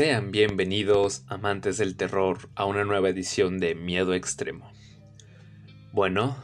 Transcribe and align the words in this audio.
Sean 0.00 0.30
bienvenidos, 0.32 1.24
amantes 1.28 1.76
del 1.76 1.94
terror, 1.94 2.48
a 2.54 2.64
una 2.64 2.84
nueva 2.84 3.10
edición 3.10 3.58
de 3.58 3.74
Miedo 3.74 4.14
Extremo. 4.14 4.72
Bueno, 5.92 6.38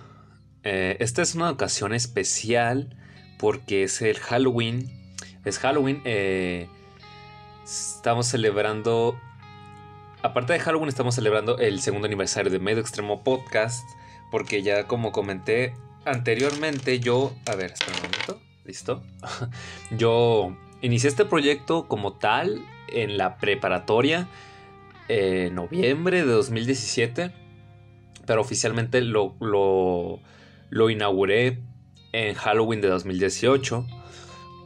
eh, 0.62 0.98
esta 1.00 1.22
es 1.22 1.34
una 1.34 1.48
ocasión 1.48 1.94
especial 1.94 2.94
porque 3.38 3.84
es 3.84 4.02
el 4.02 4.18
Halloween. 4.18 5.14
Es 5.46 5.58
Halloween. 5.58 6.02
eh, 6.04 6.68
estamos 7.64 8.26
celebrando. 8.26 9.18
Aparte 10.20 10.52
de 10.52 10.60
Halloween, 10.60 10.90
estamos 10.90 11.14
celebrando 11.14 11.56
el 11.56 11.80
segundo 11.80 12.04
aniversario 12.04 12.52
de 12.52 12.58
Miedo 12.58 12.80
Extremo 12.82 13.24
Podcast. 13.24 13.88
Porque 14.30 14.62
ya 14.62 14.86
como 14.86 15.12
comenté 15.12 15.72
anteriormente, 16.04 17.00
yo. 17.00 17.34
A 17.46 17.54
ver, 17.54 17.72
espera 17.72 17.96
un 17.96 18.02
momento. 18.02 18.38
¿Listo? 18.66 19.02
yo 19.96 20.54
inicié 20.82 21.08
este 21.08 21.24
proyecto 21.24 21.88
como 21.88 22.18
tal 22.18 22.62
en 22.88 23.18
la 23.18 23.38
preparatoria 23.38 24.28
en 25.08 25.54
noviembre 25.54 26.24
de 26.24 26.32
2017, 26.32 27.32
pero 28.26 28.40
oficialmente 28.40 29.00
lo, 29.00 29.34
lo, 29.40 30.20
lo 30.70 30.90
inauguré 30.90 31.60
en 32.12 32.34
Halloween 32.34 32.80
de 32.80 32.88
2018. 32.88 33.86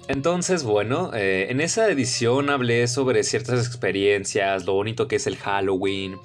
Entonces, 0.08 0.64
bueno, 0.64 1.12
eh, 1.14 1.48
en 1.50 1.60
esa 1.60 1.88
edición 1.90 2.50
hablé 2.50 2.88
sobre 2.88 3.22
ciertas 3.22 3.66
experiencias, 3.66 4.66
lo 4.66 4.74
bonito 4.74 5.06
que 5.06 5.16
es 5.16 5.26
el 5.26 5.36
Halloween 5.36 6.16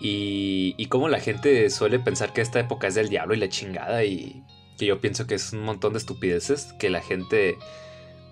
y, 0.00 0.74
y 0.76 0.86
cómo 0.86 1.08
la 1.08 1.20
gente 1.20 1.70
suele 1.70 1.98
pensar 1.98 2.32
que 2.32 2.40
esta 2.40 2.60
época 2.60 2.88
es 2.88 2.94
del 2.94 3.08
diablo 3.08 3.34
y 3.34 3.38
la 3.38 3.48
chingada 3.48 4.04
y 4.04 4.42
que 4.76 4.86
yo 4.86 5.00
pienso 5.00 5.26
que 5.26 5.36
es 5.36 5.52
un 5.52 5.62
montón 5.62 5.92
de 5.92 6.00
estupideces, 6.00 6.74
que 6.78 6.90
la 6.90 7.00
gente 7.00 7.56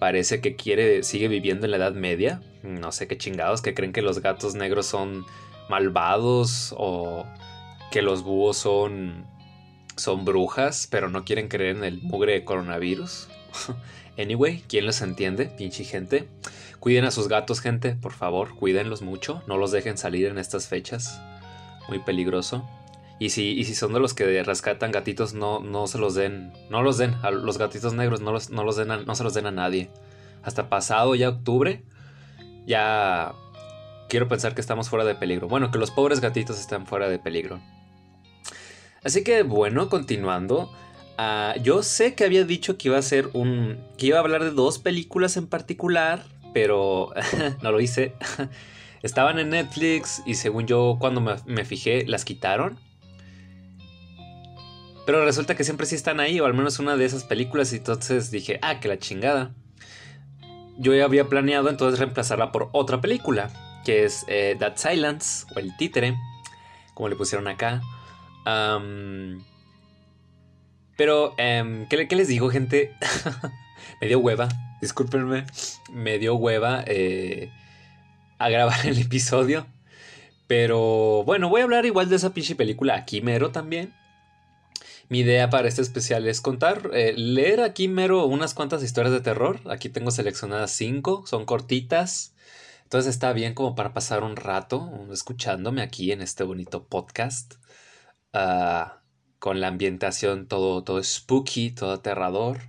parece 0.03 0.41
que 0.41 0.57
quiere, 0.57 1.05
sigue 1.05 1.29
viviendo 1.29 1.65
en 1.65 1.71
la 1.71 1.77
Edad 1.77 1.93
Media. 1.93 2.43
No 2.65 2.91
sé 2.91 3.07
qué 3.07 3.17
chingados, 3.17 3.63
que 3.63 3.73
creen 3.73 3.93
que 3.93 4.03
los 4.03 4.19
gatos 4.19 4.57
negros 4.57 4.85
son 4.85 5.25
malvados 5.69 6.75
o 6.77 7.25
que 7.93 8.03
los 8.03 8.25
búhos 8.25 8.57
son, 8.57 9.25
son 9.95 10.25
brujas, 10.25 10.89
pero 10.91 11.09
no 11.09 11.25
quieren 11.25 11.47
creer 11.47 11.77
en 11.77 11.85
el 11.85 12.03
mugre 12.03 12.33
de 12.33 12.45
coronavirus. 12.45 13.29
anyway, 14.19 14.65
¿quién 14.67 14.87
los 14.87 15.01
entiende? 15.03 15.47
Pinche 15.47 15.85
gente. 15.85 16.29
Cuiden 16.81 17.05
a 17.05 17.13
sus 17.13 17.29
gatos, 17.29 17.61
gente, 17.61 17.95
por 17.95 18.13
favor, 18.13 18.57
cuídenlos 18.57 19.03
mucho. 19.03 19.45
No 19.47 19.57
los 19.57 19.71
dejen 19.71 19.97
salir 19.97 20.27
en 20.27 20.39
estas 20.39 20.67
fechas. 20.67 21.23
Muy 21.89 22.01
peligroso. 22.01 22.69
Y 23.19 23.31
si, 23.31 23.53
y 23.53 23.65
si 23.65 23.75
son 23.75 23.93
de 23.93 24.01
los 24.01 24.15
que 24.15 24.43
rescatan 24.43 24.91
gatitos, 24.91 25.35
no, 25.35 25.61
no 25.61 25.87
se 25.87 25.99
los 25.99 26.15
den. 26.15 26.53
No 26.71 26.83
los 26.83 26.99
den. 26.99 27.15
A 27.23 27.31
los 27.31 27.59
gatitos 27.59 27.95
negros 27.95 28.21
no, 28.21 28.33
los, 28.33 28.51
no, 28.51 28.65
los 28.65 28.77
den 28.77 28.89
no 28.89 29.15
se 29.15 29.25
los 29.25 29.35
den 29.35 29.47
a 29.47 29.53
nadie. 29.53 29.91
Hasta 30.43 30.69
pasado 30.69 31.15
ya 31.15 31.29
octubre, 31.29 31.85
ya 32.67 33.33
quiero 34.09 34.29
pensar 34.29 34.55
que 34.55 34.61
estamos 34.61 34.89
fuera 34.89 35.05
de 35.05 35.15
peligro. 35.15 35.49
Bueno, 35.49 35.71
que 35.71 35.79
los 35.79 35.91
pobres 35.91 36.21
gatitos 36.21 36.59
están 36.59 36.87
fuera 36.87 37.09
de 37.09 37.19
peligro. 37.19 37.61
Así 39.05 39.23
que 39.25 39.43
bueno, 39.43 39.89
continuando. 39.89 40.71
Uh, 41.19 41.61
yo 41.63 41.83
sé 41.83 42.15
que 42.15 42.25
había 42.25 42.45
dicho 42.45 42.77
que 42.77 42.89
iba 42.89 42.99
a 42.99 43.03
ser 43.03 43.29
un. 43.35 43.79
que 43.99 44.07
iba 44.07 44.17
a 44.19 44.21
hablar 44.21 44.43
de 44.43 44.51
dos 44.51 44.79
películas 44.79 45.37
en 45.37 45.47
particular. 45.47 46.25
Pero 46.53 47.13
no 47.63 47.73
lo 47.73 47.81
hice. 47.81 48.15
Estaban 49.03 49.39
en 49.39 49.51
Netflix 49.51 50.23
y 50.27 50.35
según 50.35 50.67
yo 50.67 50.97
cuando 51.01 51.21
me 51.21 51.65
fijé 51.65 52.05
las 52.07 52.25
quitaron. 52.25 52.79
Pero 55.05 55.25
resulta 55.25 55.57
que 55.57 55.65
siempre 55.65 55.87
sí 55.87 55.95
están 55.95 56.21
ahí, 56.21 56.39
o 56.39 56.47
al 56.47 56.55
menos 56.55 56.79
una 56.79 56.97
de 56.97 57.05
esas 57.05 57.25
películas, 57.25 57.73
y 57.73 57.77
entonces 57.77 58.31
dije, 58.31 58.59
ah, 58.63 58.79
que 58.81 58.89
la 58.89 58.99
chingada. 58.99 59.53
Yo 60.79 60.95
ya 60.95 61.05
había 61.05 61.29
planeado 61.29 61.69
entonces 61.69 61.99
reemplazarla 61.99 62.53
por 62.53 62.71
otra 62.73 63.01
película, 63.01 63.51
que 63.85 64.05
es 64.05 64.25
eh, 64.29 64.57
That 64.59 64.77
Silence, 64.77 65.47
o 65.55 65.59
El 65.59 65.77
Títere, 65.77 66.17
como 66.95 67.09
le 67.09 67.17
pusieron 67.17 67.49
acá. 67.49 67.83
Pero, 70.97 71.35
¿qué, 71.37 72.07
¿qué, 72.09 72.17
les 72.17 72.29
digo, 72.29 72.49
gente? 72.51 72.95
me 74.01 74.07
dio 74.07 74.21
hueva, 74.21 74.49
discúlpenme, 74.81 75.45
me 75.93 76.19
dio 76.19 76.37
hueva 76.37 76.85
eh, 76.87 77.51
a 78.39 78.49
grabar 78.49 78.87
el 78.87 78.99
episodio. 79.01 79.67
Pero 80.47 81.25
bueno, 81.25 81.49
voy 81.49 81.63
a 81.63 81.65
hablar 81.65 81.87
igual 81.87 82.09
de 82.09 82.17
esa 82.17 82.35
pinche 82.35 82.55
película 82.55 82.95
aquí 82.95 83.21
mero 83.21 83.51
también. 83.51 83.95
Mi 85.13 85.19
idea 85.19 85.51
para 85.51 85.69
este 85.69 85.83
especial 85.83 86.27
es 86.27 86.41
contar, 86.41 86.89
eh, 86.95 87.13
leer 87.15 87.61
aquí 87.61 87.87
mero 87.87 88.25
unas 88.25 88.55
cuantas 88.55 88.83
historias 88.83 89.13
de 89.13 89.21
terror. 89.21 89.61
Aquí 89.71 89.91
tengo 89.91 90.11
seleccionadas 90.11 90.71
cinco, 90.71 91.27
son 91.27 91.45
cortitas. 91.45 92.35
Entonces 92.85 93.11
está 93.11 93.35
bien 93.35 93.53
como 93.53 93.75
para 93.75 93.93
pasar 93.93 94.25
un 94.25 94.37
rato 94.37 94.91
escuchándome 95.13 95.83
aquí 95.83 96.13
en 96.13 96.23
este 96.23 96.45
bonito 96.45 96.87
podcast. 96.87 97.57
Uh, 98.33 98.89
con 99.39 99.61
la 99.61 99.69
ambientación 99.69 100.49
todo, 100.49 100.83
todo 100.83 101.05
spooky, 101.05 101.73
todo 101.73 101.93
aterrador. 101.93 102.61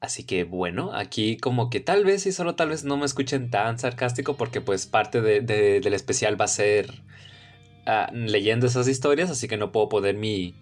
Así 0.00 0.24
que 0.24 0.42
bueno, 0.42 0.90
aquí 0.92 1.36
como 1.36 1.70
que 1.70 1.78
tal 1.78 2.04
vez 2.04 2.26
y 2.26 2.32
solo 2.32 2.56
tal 2.56 2.70
vez 2.70 2.82
no 2.82 2.96
me 2.96 3.06
escuchen 3.06 3.48
tan 3.52 3.78
sarcástico 3.78 4.36
porque 4.36 4.60
pues 4.60 4.86
parte 4.86 5.20
de, 5.20 5.40
del 5.40 5.94
especial 5.94 6.40
va 6.40 6.46
a 6.46 6.48
ser 6.48 6.92
leyendo 8.12 8.66
esas 8.66 8.88
historias, 8.88 9.30
así 9.30 9.48
que 9.48 9.56
no 9.56 9.72
puedo 9.72 9.88
poner 9.88 10.16
mi, 10.16 10.54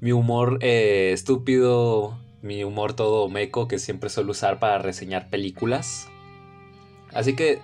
mi 0.00 0.12
humor 0.12 0.58
eh, 0.60 1.10
estúpido, 1.12 2.18
mi 2.42 2.64
humor 2.64 2.94
todo 2.94 3.28
meco 3.28 3.68
que 3.68 3.78
siempre 3.78 4.10
suelo 4.10 4.32
usar 4.32 4.58
para 4.58 4.78
reseñar 4.78 5.28
películas. 5.28 6.08
Así 7.12 7.34
que, 7.34 7.60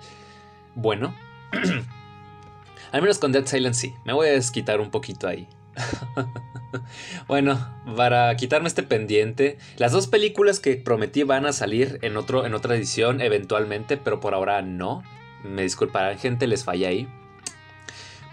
bueno, 0.75 1.15
al 2.91 3.01
menos 3.01 3.19
con 3.19 3.31
Dead 3.31 3.45
Silence 3.45 3.79
sí, 3.79 3.93
me 4.05 4.13
voy 4.13 4.27
a 4.27 4.31
desquitar 4.31 4.81
un 4.81 4.91
poquito 4.91 5.27
ahí. 5.27 5.47
bueno, 7.27 7.59
para 7.95 8.35
quitarme 8.35 8.67
este 8.67 8.83
pendiente, 8.83 9.57
las 9.77 9.91
dos 9.91 10.07
películas 10.07 10.59
que 10.59 10.75
prometí 10.75 11.23
van 11.23 11.45
a 11.45 11.53
salir 11.53 11.99
en, 12.01 12.17
otro, 12.17 12.45
en 12.45 12.53
otra 12.53 12.75
edición 12.75 13.21
eventualmente, 13.21 13.97
pero 13.97 14.19
por 14.19 14.33
ahora 14.33 14.61
no. 14.61 15.03
Me 15.43 15.61
disculparán 15.61 16.17
gente, 16.17 16.47
les 16.47 16.63
falla 16.63 16.89
ahí. 16.89 17.07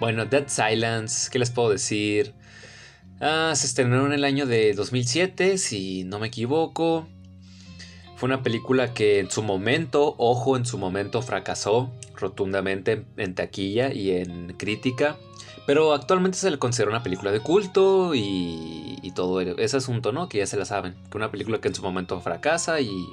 Bueno, 0.02 0.24
Dead 0.26 0.48
Silence, 0.48 1.30
¿qué 1.30 1.38
les 1.38 1.52
puedo 1.52 1.70
decir? 1.70 2.34
Ah, 3.20 3.52
se 3.54 3.68
estrenó 3.68 4.04
en 4.04 4.12
el 4.12 4.24
año 4.24 4.46
de 4.46 4.74
2007, 4.74 5.58
si 5.58 6.02
no 6.02 6.18
me 6.18 6.26
equivoco. 6.26 7.06
Fue 8.16 8.26
una 8.26 8.42
película 8.42 8.94
que 8.94 9.20
en 9.20 9.30
su 9.30 9.44
momento, 9.44 10.16
ojo, 10.18 10.56
en 10.56 10.66
su 10.66 10.76
momento 10.76 11.22
fracasó 11.22 11.92
rotundamente 12.16 13.04
en 13.16 13.36
taquilla 13.36 13.92
y 13.92 14.10
en 14.10 14.54
crítica. 14.54 15.18
Pero 15.68 15.94
actualmente 15.94 16.36
se 16.36 16.50
le 16.50 16.58
considera 16.58 16.90
una 16.90 17.04
película 17.04 17.30
de 17.30 17.38
culto 17.38 18.12
y, 18.12 18.98
y, 19.02 19.12
todo 19.12 19.40
ese 19.40 19.76
asunto, 19.76 20.10
¿no? 20.10 20.28
Que 20.28 20.38
ya 20.38 20.48
se 20.48 20.56
la 20.56 20.64
saben. 20.64 20.96
Que 21.12 21.16
una 21.16 21.30
película 21.30 21.60
que 21.60 21.68
en 21.68 21.76
su 21.76 21.82
momento 21.84 22.20
fracasa 22.20 22.80
y 22.80 23.06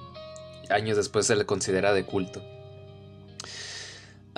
años 0.72 0.98
después 0.98 1.28
se 1.28 1.36
le 1.36 1.46
considera 1.46 1.94
de 1.94 2.04
culto. 2.04 2.42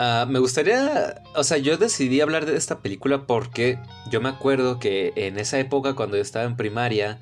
Uh, 0.02 0.26
me 0.26 0.40
gustaría, 0.40 1.22
o 1.36 1.44
sea, 1.44 1.60
yo 1.60 1.78
decidí 1.78 2.22
hablar 2.22 2.48
de 2.48 2.58
esta 2.58 2.80
película 2.80 3.28
porque 3.28 3.78
yo 4.10 4.20
me 4.20 4.30
acuerdo 4.30 4.80
que 4.80 5.14
en 5.16 5.38
esa 5.38 5.60
época, 5.60 5.94
cuando 5.94 6.16
yo 6.16 6.24
estaba 6.24 6.46
en 6.46 6.56
primaria, 6.56 7.20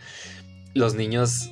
los 0.74 0.94
niños 0.94 1.50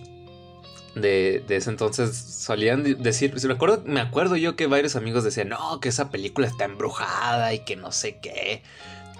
de, 0.95 1.43
de 1.45 1.57
ese 1.57 1.69
entonces 1.69 2.15
solían 2.15 3.03
decir, 3.03 3.35
me 3.45 3.53
acuerdo, 3.53 3.83
me 3.85 3.99
acuerdo 3.99 4.37
yo 4.37 4.55
que 4.55 4.67
varios 4.67 4.95
amigos 4.95 5.25
decían, 5.25 5.49
no, 5.49 5.81
que 5.81 5.89
esa 5.89 6.11
película 6.11 6.47
está 6.47 6.63
embrujada 6.63 7.53
y 7.53 7.59
que 7.65 7.75
no 7.75 7.91
sé 7.91 8.19
qué, 8.21 8.63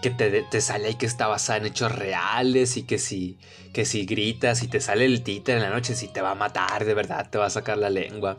que 0.01 0.09
te, 0.09 0.43
te 0.43 0.61
sale 0.61 0.87
ahí 0.87 0.95
que 0.95 1.05
está 1.05 1.27
basada 1.27 1.59
en 1.59 1.65
hechos 1.65 1.91
reales 1.91 2.77
y 2.77 2.83
que 2.83 2.99
si, 2.99 3.37
que 3.73 3.83
si 3.83 4.05
gritas 4.05 4.63
y 4.63 4.69
te 4.69 4.79
sale 4.79 5.03
el 5.03 5.23
títer 5.23 5.57
en 5.57 5.63
la 5.63 5.71
noche, 5.71 5.93
si 5.93 6.07
te 6.07 6.21
va 6.21 6.31
a 6.31 6.35
matar, 6.35 6.85
de 6.85 6.93
verdad, 6.93 7.29
te 7.29 7.37
va 7.37 7.47
a 7.47 7.49
sacar 7.49 7.77
la 7.77 7.89
lengua. 7.89 8.37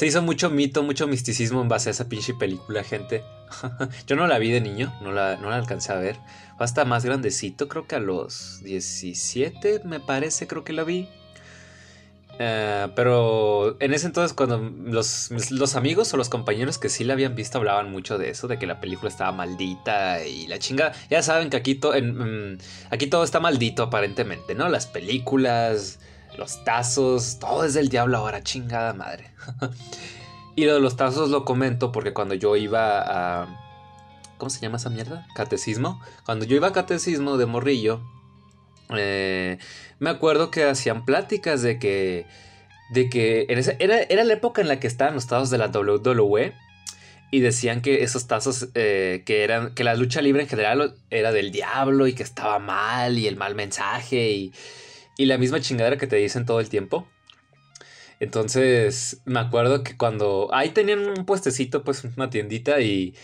Se 0.00 0.06
hizo 0.06 0.22
mucho 0.22 0.48
mito, 0.48 0.82
mucho 0.82 1.06
misticismo 1.06 1.60
en 1.60 1.68
base 1.68 1.90
a 1.90 1.92
esa 1.92 2.08
pinche 2.08 2.32
película, 2.32 2.82
gente. 2.82 3.22
Yo 4.06 4.16
no 4.16 4.26
la 4.26 4.38
vi 4.38 4.50
de 4.50 4.62
niño, 4.62 4.90
no 5.02 5.12
la, 5.12 5.36
no 5.36 5.50
la 5.50 5.56
alcancé 5.56 5.92
a 5.92 5.96
ver. 5.96 6.16
Fue 6.56 6.64
hasta 6.64 6.86
más 6.86 7.04
grandecito, 7.04 7.68
creo 7.68 7.86
que 7.86 7.96
a 7.96 7.98
los 7.98 8.62
17, 8.64 9.82
me 9.84 10.00
parece, 10.00 10.46
creo 10.46 10.64
que 10.64 10.72
la 10.72 10.84
vi. 10.84 11.06
Uh, 12.32 12.88
pero 12.96 13.76
en 13.78 13.92
ese 13.92 14.06
entonces, 14.06 14.32
cuando 14.32 14.72
los, 14.90 15.30
los, 15.50 15.76
amigos 15.76 16.14
o 16.14 16.16
los 16.16 16.30
compañeros 16.30 16.78
que 16.78 16.88
sí 16.88 17.04
la 17.04 17.12
habían 17.12 17.34
visto 17.34 17.58
hablaban 17.58 17.90
mucho 17.90 18.16
de 18.16 18.30
eso, 18.30 18.48
de 18.48 18.58
que 18.58 18.66
la 18.66 18.80
película 18.80 19.10
estaba 19.10 19.32
maldita 19.32 20.24
y 20.24 20.46
la 20.46 20.58
chinga. 20.58 20.92
Ya 21.10 21.22
saben 21.22 21.50
que 21.50 21.58
aquí, 21.58 21.78
aquí 22.88 23.06
todo 23.08 23.22
está 23.22 23.38
maldito, 23.38 23.82
aparentemente, 23.82 24.54
¿no? 24.54 24.70
Las 24.70 24.86
películas, 24.86 25.98
los 26.40 26.64
tazos, 26.64 27.38
todo 27.38 27.64
es 27.64 27.74
del 27.74 27.90
diablo 27.90 28.16
ahora, 28.16 28.42
chingada 28.42 28.94
madre. 28.94 29.30
y 30.56 30.64
lo 30.64 30.72
de 30.72 30.80
los 30.80 30.96
tazos 30.96 31.28
lo 31.28 31.44
comento 31.44 31.92
porque 31.92 32.14
cuando 32.14 32.34
yo 32.34 32.56
iba 32.56 33.02
a. 33.42 33.46
¿Cómo 34.38 34.48
se 34.48 34.58
llama 34.60 34.78
esa 34.78 34.88
mierda? 34.88 35.28
Catecismo. 35.34 36.00
Cuando 36.24 36.46
yo 36.46 36.56
iba 36.56 36.68
a 36.68 36.72
catecismo 36.72 37.36
de 37.36 37.44
morrillo, 37.44 38.00
eh, 38.96 39.58
me 39.98 40.08
acuerdo 40.08 40.50
que 40.50 40.64
hacían 40.64 41.04
pláticas 41.04 41.60
de 41.60 41.78
que. 41.78 42.26
De 42.90 43.10
que 43.10 43.46
era, 43.50 44.00
era 44.00 44.24
la 44.24 44.32
época 44.32 44.62
en 44.62 44.68
la 44.68 44.80
que 44.80 44.86
estaban 44.86 45.14
los 45.14 45.24
estados 45.24 45.50
de 45.50 45.58
la 45.58 45.66
WWE. 45.66 46.54
y 47.30 47.40
decían 47.40 47.82
que 47.82 48.02
esos 48.02 48.26
tazos, 48.26 48.70
eh, 48.74 49.22
que 49.26 49.44
eran, 49.44 49.74
que 49.74 49.84
la 49.84 49.94
lucha 49.94 50.22
libre 50.22 50.42
en 50.42 50.48
general 50.48 50.94
era 51.10 51.32
del 51.32 51.52
diablo 51.52 52.06
y 52.06 52.14
que 52.14 52.22
estaba 52.22 52.58
mal 52.58 53.18
y 53.18 53.28
el 53.28 53.36
mal 53.36 53.54
mensaje 53.54 54.30
y, 54.30 54.52
y 55.20 55.26
la 55.26 55.36
misma 55.36 55.60
chingadera 55.60 55.98
que 55.98 56.06
te 56.06 56.16
dicen 56.16 56.46
todo 56.46 56.60
el 56.60 56.70
tiempo. 56.70 57.06
Entonces, 58.20 59.20
me 59.26 59.38
acuerdo 59.38 59.82
que 59.82 59.98
cuando 59.98 60.48
ahí 60.50 60.70
tenían 60.70 61.00
un 61.00 61.26
puestecito, 61.26 61.84
pues 61.84 62.04
una 62.04 62.30
tiendita 62.30 62.80
y, 62.80 63.14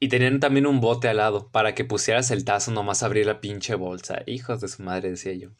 y 0.00 0.08
tenían 0.08 0.40
también 0.40 0.66
un 0.66 0.80
bote 0.80 1.08
al 1.08 1.18
lado 1.18 1.50
para 1.50 1.74
que 1.74 1.84
pusieras 1.84 2.30
el 2.30 2.46
tazo 2.46 2.70
nomás 2.70 3.02
abrir 3.02 3.26
la 3.26 3.42
pinche 3.42 3.74
bolsa. 3.74 4.22
Hijos 4.26 4.62
de 4.62 4.68
su 4.68 4.82
madre, 4.82 5.10
decía 5.10 5.34
yo. 5.34 5.50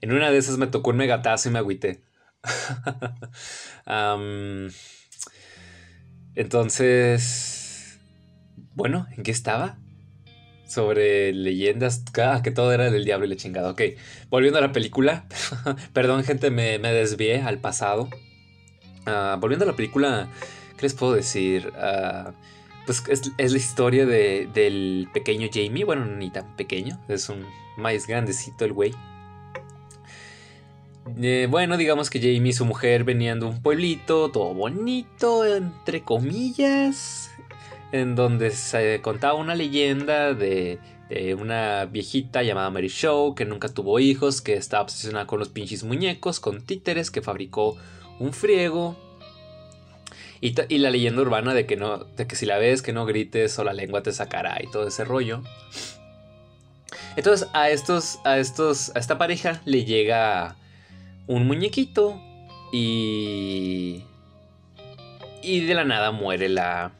En 0.00 0.12
una 0.12 0.30
de 0.30 0.38
esas 0.38 0.56
me 0.56 0.68
tocó 0.68 0.90
un 0.90 0.98
megatazo 0.98 1.48
y 1.48 1.52
me 1.52 1.58
agüité. 1.58 2.04
entonces, 6.36 7.98
bueno, 8.76 9.08
¿en 9.16 9.24
qué 9.24 9.32
estaba? 9.32 9.78
Sobre 10.70 11.32
leyendas, 11.32 12.04
ah, 12.22 12.42
que 12.44 12.52
todo 12.52 12.72
era 12.72 12.92
del 12.92 13.04
diablo 13.04 13.26
y 13.26 13.28
la 13.30 13.34
chingada. 13.34 13.70
Ok, 13.70 13.82
volviendo 14.28 14.58
a 14.60 14.62
la 14.62 14.70
película. 14.70 15.26
Perdón, 15.92 16.22
gente, 16.22 16.50
me, 16.52 16.78
me, 16.78 16.92
desvié 16.92 17.42
al 17.42 17.58
pasado. 17.58 18.08
Uh, 19.04 19.36
volviendo 19.40 19.64
a 19.64 19.68
la 19.68 19.74
película, 19.74 20.28
¿qué 20.76 20.82
les 20.82 20.94
puedo 20.94 21.14
decir? 21.14 21.72
Uh, 21.74 22.30
pues 22.86 23.02
es, 23.08 23.32
es, 23.36 23.50
la 23.50 23.58
historia 23.58 24.06
de, 24.06 24.48
del 24.54 25.08
pequeño 25.12 25.48
Jamie. 25.52 25.84
Bueno, 25.84 26.06
ni 26.06 26.30
tan 26.30 26.54
pequeño, 26.54 27.00
es 27.08 27.28
un 27.28 27.44
más 27.76 28.06
grandecito 28.06 28.64
el 28.64 28.72
güey. 28.72 28.94
Eh, 31.20 31.48
bueno, 31.50 31.76
digamos 31.76 32.10
que 32.10 32.20
Jamie 32.20 32.50
y 32.50 32.52
su 32.52 32.64
mujer 32.64 33.04
venían 33.04 33.40
de 33.40 33.46
un 33.46 33.62
pueblito 33.62 34.30
todo 34.30 34.54
bonito, 34.54 35.44
entre 35.44 36.02
comillas, 36.02 37.29
en 37.92 38.14
donde 38.14 38.50
se 38.50 39.00
contaba 39.02 39.34
una 39.34 39.54
leyenda 39.54 40.34
de, 40.34 40.78
de 41.08 41.34
una 41.34 41.86
viejita 41.86 42.42
llamada 42.42 42.70
Mary 42.70 42.88
Show 42.88 43.34
que 43.34 43.44
nunca 43.44 43.68
tuvo 43.68 43.98
hijos, 43.98 44.40
que 44.40 44.54
estaba 44.54 44.84
obsesionada 44.84 45.26
con 45.26 45.38
los 45.38 45.48
pinches 45.48 45.82
muñecos, 45.82 46.40
con 46.40 46.64
títeres, 46.64 47.10
que 47.10 47.20
fabricó 47.20 47.76
un 48.18 48.32
friego. 48.32 48.96
Y, 50.40 50.54
y, 50.72 50.78
la 50.78 50.88
leyenda 50.88 51.20
urbana 51.20 51.52
de 51.52 51.66
que 51.66 51.76
no, 51.76 51.98
de 51.98 52.26
que 52.26 52.34
si 52.34 52.46
la 52.46 52.56
ves 52.56 52.80
que 52.80 52.94
no 52.94 53.04
grites 53.04 53.58
o 53.58 53.64
la 53.64 53.74
lengua 53.74 54.02
te 54.02 54.12
sacará 54.12 54.58
y 54.62 54.70
todo 54.70 54.88
ese 54.88 55.04
rollo. 55.04 55.42
Entonces 57.16 57.48
a 57.52 57.68
estos, 57.70 58.20
a 58.24 58.38
estos, 58.38 58.94
a 58.94 59.00
esta 59.00 59.18
pareja 59.18 59.60
le 59.64 59.84
llega 59.84 60.56
un 61.26 61.46
muñequito 61.46 62.20
y... 62.72 64.04
Y 65.42 65.60
de 65.60 65.74
la 65.74 65.84
nada 65.84 66.10
muere 66.10 66.50
la, 66.50 66.92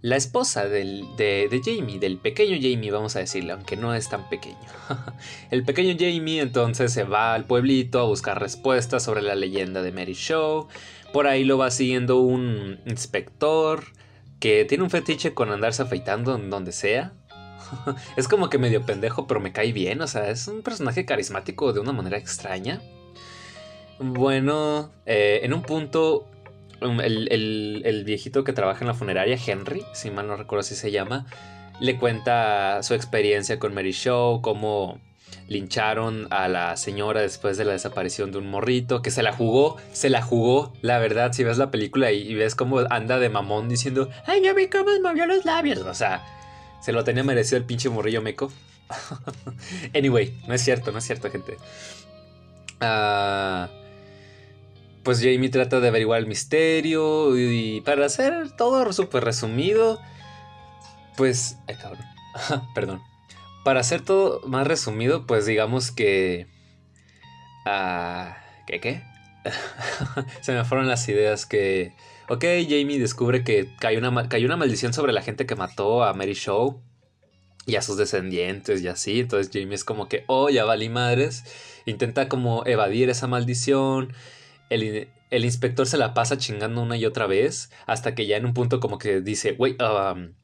la 0.00 0.16
esposa 0.16 0.68
del, 0.68 1.04
de, 1.16 1.60
Jamie, 1.64 1.98
del 1.98 2.18
pequeño 2.18 2.56
Jamie, 2.60 2.90
vamos 2.90 3.16
a 3.16 3.20
decirle, 3.20 3.52
aunque 3.52 3.76
no 3.76 3.94
es 3.94 4.08
tan 4.08 4.28
pequeño. 4.28 4.56
el 5.50 5.64
pequeño 5.64 5.96
Jamie 5.98 6.40
entonces 6.40 6.92
se 6.92 7.04
va 7.04 7.34
al 7.34 7.44
pueblito 7.44 8.00
a 8.00 8.04
buscar 8.04 8.40
respuestas 8.40 9.02
sobre 9.02 9.22
la 9.22 9.34
leyenda 9.34 9.82
de 9.82 9.90
Mary 9.90 10.14
Show. 10.14 10.68
Por 11.12 11.26
ahí 11.26 11.44
lo 11.44 11.58
va 11.58 11.70
siguiendo 11.70 12.20
un 12.20 12.78
inspector 12.86 13.84
que 14.38 14.64
tiene 14.64 14.84
un 14.84 14.90
fetiche 14.90 15.34
con 15.34 15.50
andarse 15.50 15.82
afeitando 15.82 16.36
en 16.36 16.48
donde 16.48 16.70
sea. 16.70 17.12
es 18.16 18.28
como 18.28 18.50
que 18.50 18.58
medio 18.58 18.86
pendejo, 18.86 19.26
pero 19.26 19.40
me 19.40 19.52
cae 19.52 19.72
bien, 19.72 20.00
o 20.00 20.06
sea, 20.06 20.30
es 20.30 20.46
un 20.46 20.62
personaje 20.62 21.04
carismático 21.04 21.72
de 21.72 21.80
una 21.80 21.92
manera 21.92 22.18
extraña. 22.18 22.80
Bueno, 23.98 24.92
eh, 25.06 25.40
en 25.42 25.52
un 25.52 25.62
punto, 25.62 26.28
el, 26.80 28.02
viejito 28.04 28.44
que 28.44 28.52
trabaja 28.52 28.80
en 28.80 28.88
la 28.88 28.94
funeraria, 28.94 29.38
Henry, 29.44 29.84
si 29.92 30.10
mal 30.10 30.26
no 30.26 30.36
recuerdo 30.36 30.62
si 30.62 30.74
se 30.74 30.90
llama, 30.90 31.26
le 31.80 31.98
cuenta 31.98 32.82
su 32.82 32.94
experiencia 32.94 33.58
con 33.58 33.74
Mary 33.74 33.92
Show, 33.92 34.40
cómo 34.42 35.00
lincharon 35.48 36.28
a 36.30 36.48
la 36.48 36.76
señora 36.76 37.20
después 37.20 37.56
de 37.56 37.64
la 37.64 37.72
desaparición 37.72 38.32
de 38.32 38.38
un 38.38 38.50
morrito, 38.50 39.02
que 39.02 39.10
se 39.10 39.22
la 39.22 39.32
jugó, 39.32 39.76
se 39.92 40.10
la 40.10 40.22
jugó, 40.22 40.72
la 40.82 40.98
verdad, 40.98 41.32
si 41.32 41.44
ves 41.44 41.58
la 41.58 41.70
película 41.70 42.12
y, 42.12 42.34
ves 42.34 42.54
cómo 42.54 42.80
anda 42.90 43.18
de 43.18 43.28
mamón 43.28 43.68
diciendo, 43.68 44.08
ay, 44.26 44.42
ya 44.42 44.52
vi 44.52 44.68
cómo 44.68 44.90
movió 45.02 45.26
los 45.26 45.44
labios, 45.44 45.80
o 45.80 45.94
sea, 45.94 46.24
se 46.80 46.92
lo 46.92 47.04
tenía 47.04 47.24
merecido 47.24 47.58
el 47.58 47.64
pinche 47.64 47.88
morrillo 47.88 48.22
meco. 48.22 48.52
anyway, 49.94 50.34
no 50.46 50.54
es 50.54 50.62
cierto, 50.62 50.92
no 50.92 50.98
es 50.98 51.04
cierto, 51.04 51.30
gente. 51.30 51.56
Ah 52.80 53.68
pues 55.08 55.22
Jamie 55.22 55.48
trata 55.48 55.80
de 55.80 55.88
averiguar 55.88 56.18
el 56.20 56.26
misterio 56.26 57.34
y 57.38 57.80
para 57.80 58.04
hacer 58.04 58.54
todo 58.58 58.92
súper 58.92 59.24
resumido, 59.24 59.98
pues... 61.16 61.56
Ay, 61.66 61.76
cabrón. 61.76 62.04
Perdón. 62.74 63.00
Para 63.64 63.80
hacer 63.80 64.02
todo 64.02 64.46
más 64.46 64.66
resumido, 64.66 65.26
pues 65.26 65.46
digamos 65.46 65.92
que... 65.92 66.46
Uh, 67.64 68.34
¿Qué 68.66 68.80
qué? 68.80 69.02
Se 70.42 70.52
me 70.52 70.62
fueron 70.66 70.88
las 70.88 71.08
ideas 71.08 71.46
que... 71.46 71.94
Ok, 72.28 72.44
Jamie 72.68 72.98
descubre 72.98 73.44
que 73.44 73.74
cayó 73.80 74.00
una, 74.00 74.10
una 74.10 74.56
maldición 74.58 74.92
sobre 74.92 75.14
la 75.14 75.22
gente 75.22 75.46
que 75.46 75.56
mató 75.56 76.04
a 76.04 76.12
Mary 76.12 76.34
Show 76.34 76.82
y 77.64 77.76
a 77.76 77.80
sus 77.80 77.96
descendientes 77.96 78.82
y 78.82 78.88
así. 78.88 79.20
Entonces 79.20 79.50
Jamie 79.50 79.74
es 79.74 79.84
como 79.84 80.06
que, 80.06 80.24
oh, 80.26 80.50
ya 80.50 80.66
valí 80.66 80.90
madres. 80.90 81.44
Intenta 81.86 82.28
como 82.28 82.66
evadir 82.66 83.08
esa 83.08 83.26
maldición 83.26 84.12
el, 84.70 85.08
inspector 85.30 85.86
se 85.86 85.98
la 85.98 86.14
pasa 86.14 86.38
chingando 86.38 86.82
una 86.82 86.96
y 86.96 87.06
otra 87.06 87.26
vez 87.26 87.70
hasta 87.86 88.14
que 88.14 88.26
ya 88.26 88.36
en 88.36 88.46
un 88.46 88.54
punto 88.54 88.80
como 88.80 88.98
que 88.98 89.20
dice, 89.20 89.52
güey, 89.52 89.76
um, 89.82 90.34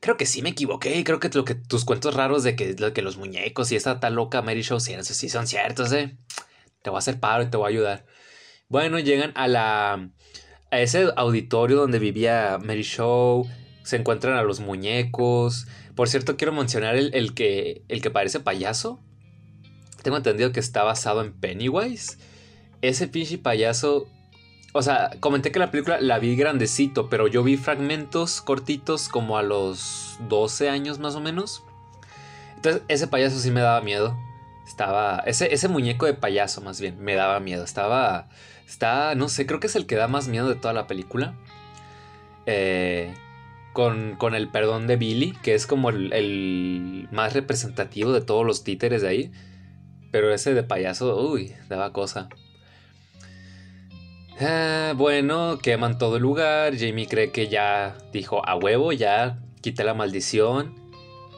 creo 0.00 0.16
que 0.16 0.26
sí 0.26 0.42
me 0.42 0.50
equivoqué, 0.50 1.02
creo 1.04 1.20
que, 1.20 1.28
lo 1.30 1.44
que 1.44 1.54
tus 1.54 1.84
cuentos 1.84 2.14
raros 2.14 2.42
de 2.42 2.56
que, 2.56 2.76
que 2.92 3.02
los 3.02 3.16
muñecos 3.16 3.72
y 3.72 3.76
esta 3.76 4.00
tal 4.00 4.14
loca 4.14 4.42
Mary 4.42 4.62
Show 4.62 4.80
sí 4.80 5.28
son 5.28 5.46
ciertos, 5.46 5.92
eh. 5.92 6.16
Te 6.82 6.90
voy 6.90 6.98
a 6.98 7.00
hacer 7.00 7.18
paro 7.20 7.42
y 7.42 7.50
te 7.50 7.56
voy 7.56 7.66
a 7.66 7.68
ayudar. 7.68 8.06
Bueno, 8.68 8.98
llegan 8.98 9.32
a 9.34 9.48
la 9.48 10.10
a 10.70 10.80
ese 10.80 11.10
auditorio 11.16 11.78
donde 11.78 11.98
vivía 11.98 12.58
Mary 12.62 12.82
Show, 12.82 13.48
se 13.82 13.96
encuentran 13.96 14.36
a 14.36 14.42
los 14.42 14.60
muñecos. 14.60 15.66
Por 15.96 16.08
cierto, 16.08 16.36
quiero 16.36 16.52
mencionar 16.52 16.94
el, 16.94 17.12
el 17.14 17.34
que 17.34 17.82
el 17.88 18.00
que 18.02 18.10
parece 18.10 18.40
payaso. 18.40 19.02
Tengo 20.02 20.16
entendido 20.18 20.52
que 20.52 20.60
está 20.60 20.84
basado 20.84 21.22
en 21.22 21.32
Pennywise 21.32 22.18
ese 22.82 23.08
pinche 23.08 23.38
payaso. 23.38 24.06
O 24.72 24.82
sea, 24.82 25.10
comenté 25.20 25.50
que 25.50 25.58
la 25.58 25.70
película 25.70 26.00
la 26.00 26.18
vi 26.18 26.36
grandecito, 26.36 27.08
pero 27.08 27.26
yo 27.26 27.42
vi 27.42 27.56
fragmentos 27.56 28.40
cortitos 28.42 29.08
como 29.08 29.38
a 29.38 29.42
los 29.42 30.18
12 30.28 30.68
años 30.68 30.98
más 30.98 31.14
o 31.14 31.20
menos. 31.20 31.64
Entonces, 32.56 32.82
ese 32.88 33.06
payaso 33.06 33.38
sí 33.38 33.50
me 33.50 33.60
daba 33.60 33.80
miedo. 33.80 34.16
Estaba. 34.66 35.20
Ese, 35.20 35.52
ese 35.54 35.68
muñeco 35.68 36.06
de 36.06 36.14
payaso, 36.14 36.60
más 36.60 36.80
bien, 36.80 37.02
me 37.02 37.14
daba 37.14 37.40
miedo. 37.40 37.64
Estaba. 37.64 38.28
Está. 38.66 39.14
No 39.14 39.28
sé, 39.28 39.46
creo 39.46 39.60
que 39.60 39.68
es 39.68 39.76
el 39.76 39.86
que 39.86 39.96
da 39.96 40.08
más 40.08 40.28
miedo 40.28 40.48
de 40.48 40.56
toda 40.56 40.74
la 40.74 40.86
película. 40.86 41.34
Eh, 42.46 43.14
con, 43.72 44.16
con, 44.16 44.34
el 44.34 44.48
perdón 44.48 44.86
de 44.86 44.96
Billy, 44.96 45.32
que 45.42 45.54
es 45.54 45.66
como 45.66 45.90
el, 45.90 46.12
el, 46.12 47.08
más 47.12 47.32
representativo 47.32 48.12
de 48.12 48.20
todos 48.20 48.44
los 48.44 48.64
títeres 48.64 49.02
de 49.02 49.08
ahí. 49.08 49.32
Pero 50.10 50.32
ese 50.32 50.54
de 50.54 50.62
payaso, 50.62 51.16
uy, 51.30 51.54
daba 51.68 51.92
cosa. 51.92 52.28
Ah, 54.40 54.92
bueno, 54.96 55.58
queman 55.58 55.98
todo 55.98 56.16
el 56.16 56.22
lugar. 56.22 56.74
Jamie 56.78 57.08
cree 57.08 57.32
que 57.32 57.48
ya 57.48 57.98
dijo 58.12 58.46
a 58.46 58.54
huevo, 58.54 58.92
ya 58.92 59.40
quité 59.62 59.82
la 59.82 59.94
maldición. 59.94 60.76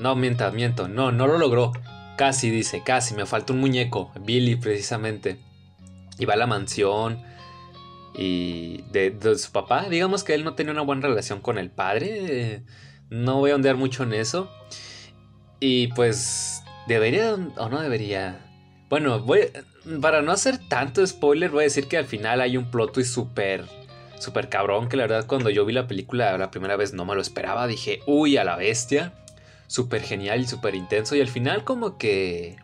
No, 0.00 0.16
mienta, 0.16 0.50
miento. 0.50 0.86
No, 0.86 1.10
no 1.10 1.26
lo 1.26 1.38
logró. 1.38 1.72
Casi 2.16 2.50
dice, 2.50 2.82
casi, 2.84 3.14
me 3.14 3.24
falta 3.24 3.54
un 3.54 3.60
muñeco. 3.60 4.12
Billy, 4.20 4.56
precisamente. 4.56 5.38
Y 6.18 6.26
va 6.26 6.34
a 6.34 6.36
la 6.36 6.46
mansión. 6.46 7.22
Y 8.14 8.82
de, 8.92 9.16
su 9.38 9.50
papá. 9.50 9.88
Digamos 9.88 10.22
que 10.22 10.34
él 10.34 10.44
no 10.44 10.54
tenía 10.54 10.72
una 10.72 10.82
buena 10.82 11.08
relación 11.08 11.40
con 11.40 11.56
el 11.56 11.70
padre. 11.70 12.64
No 13.08 13.38
voy 13.38 13.52
a 13.52 13.54
ondear 13.54 13.76
mucho 13.76 14.02
en 14.02 14.12
eso. 14.12 14.50
Y 15.58 15.88
pues, 15.88 16.62
¿debería 16.86 17.34
o 17.34 17.68
no 17.70 17.80
debería? 17.80 18.46
Bueno, 18.90 19.20
voy, 19.20 19.50
para 20.00 20.22
no 20.22 20.32
hacer 20.32 20.58
tanto 20.58 21.06
spoiler, 21.06 21.50
voy 21.50 21.60
a 21.60 21.64
decir 21.64 21.88
que 21.88 21.96
al 21.96 22.04
final 22.04 22.40
hay 22.40 22.56
un 22.56 22.70
plot 22.70 22.92
twist 22.92 23.14
súper, 23.14 23.64
súper 24.18 24.48
cabrón. 24.48 24.88
Que 24.88 24.96
la 24.96 25.04
verdad, 25.04 25.26
cuando 25.26 25.50
yo 25.50 25.64
vi 25.64 25.72
la 25.72 25.86
película 25.86 26.36
la 26.36 26.50
primera 26.50 26.76
vez 26.76 26.92
no 26.92 27.04
me 27.04 27.14
lo 27.14 27.20
esperaba. 27.20 27.66
Dije, 27.66 28.00
uy, 28.06 28.36
a 28.36 28.44
la 28.44 28.56
bestia. 28.56 29.14
Súper 29.66 30.02
genial 30.02 30.40
y 30.40 30.46
súper 30.46 30.74
intenso. 30.74 31.16
Y 31.16 31.20
al 31.20 31.28
final, 31.28 31.64
como 31.64 31.96
que. 31.96 32.56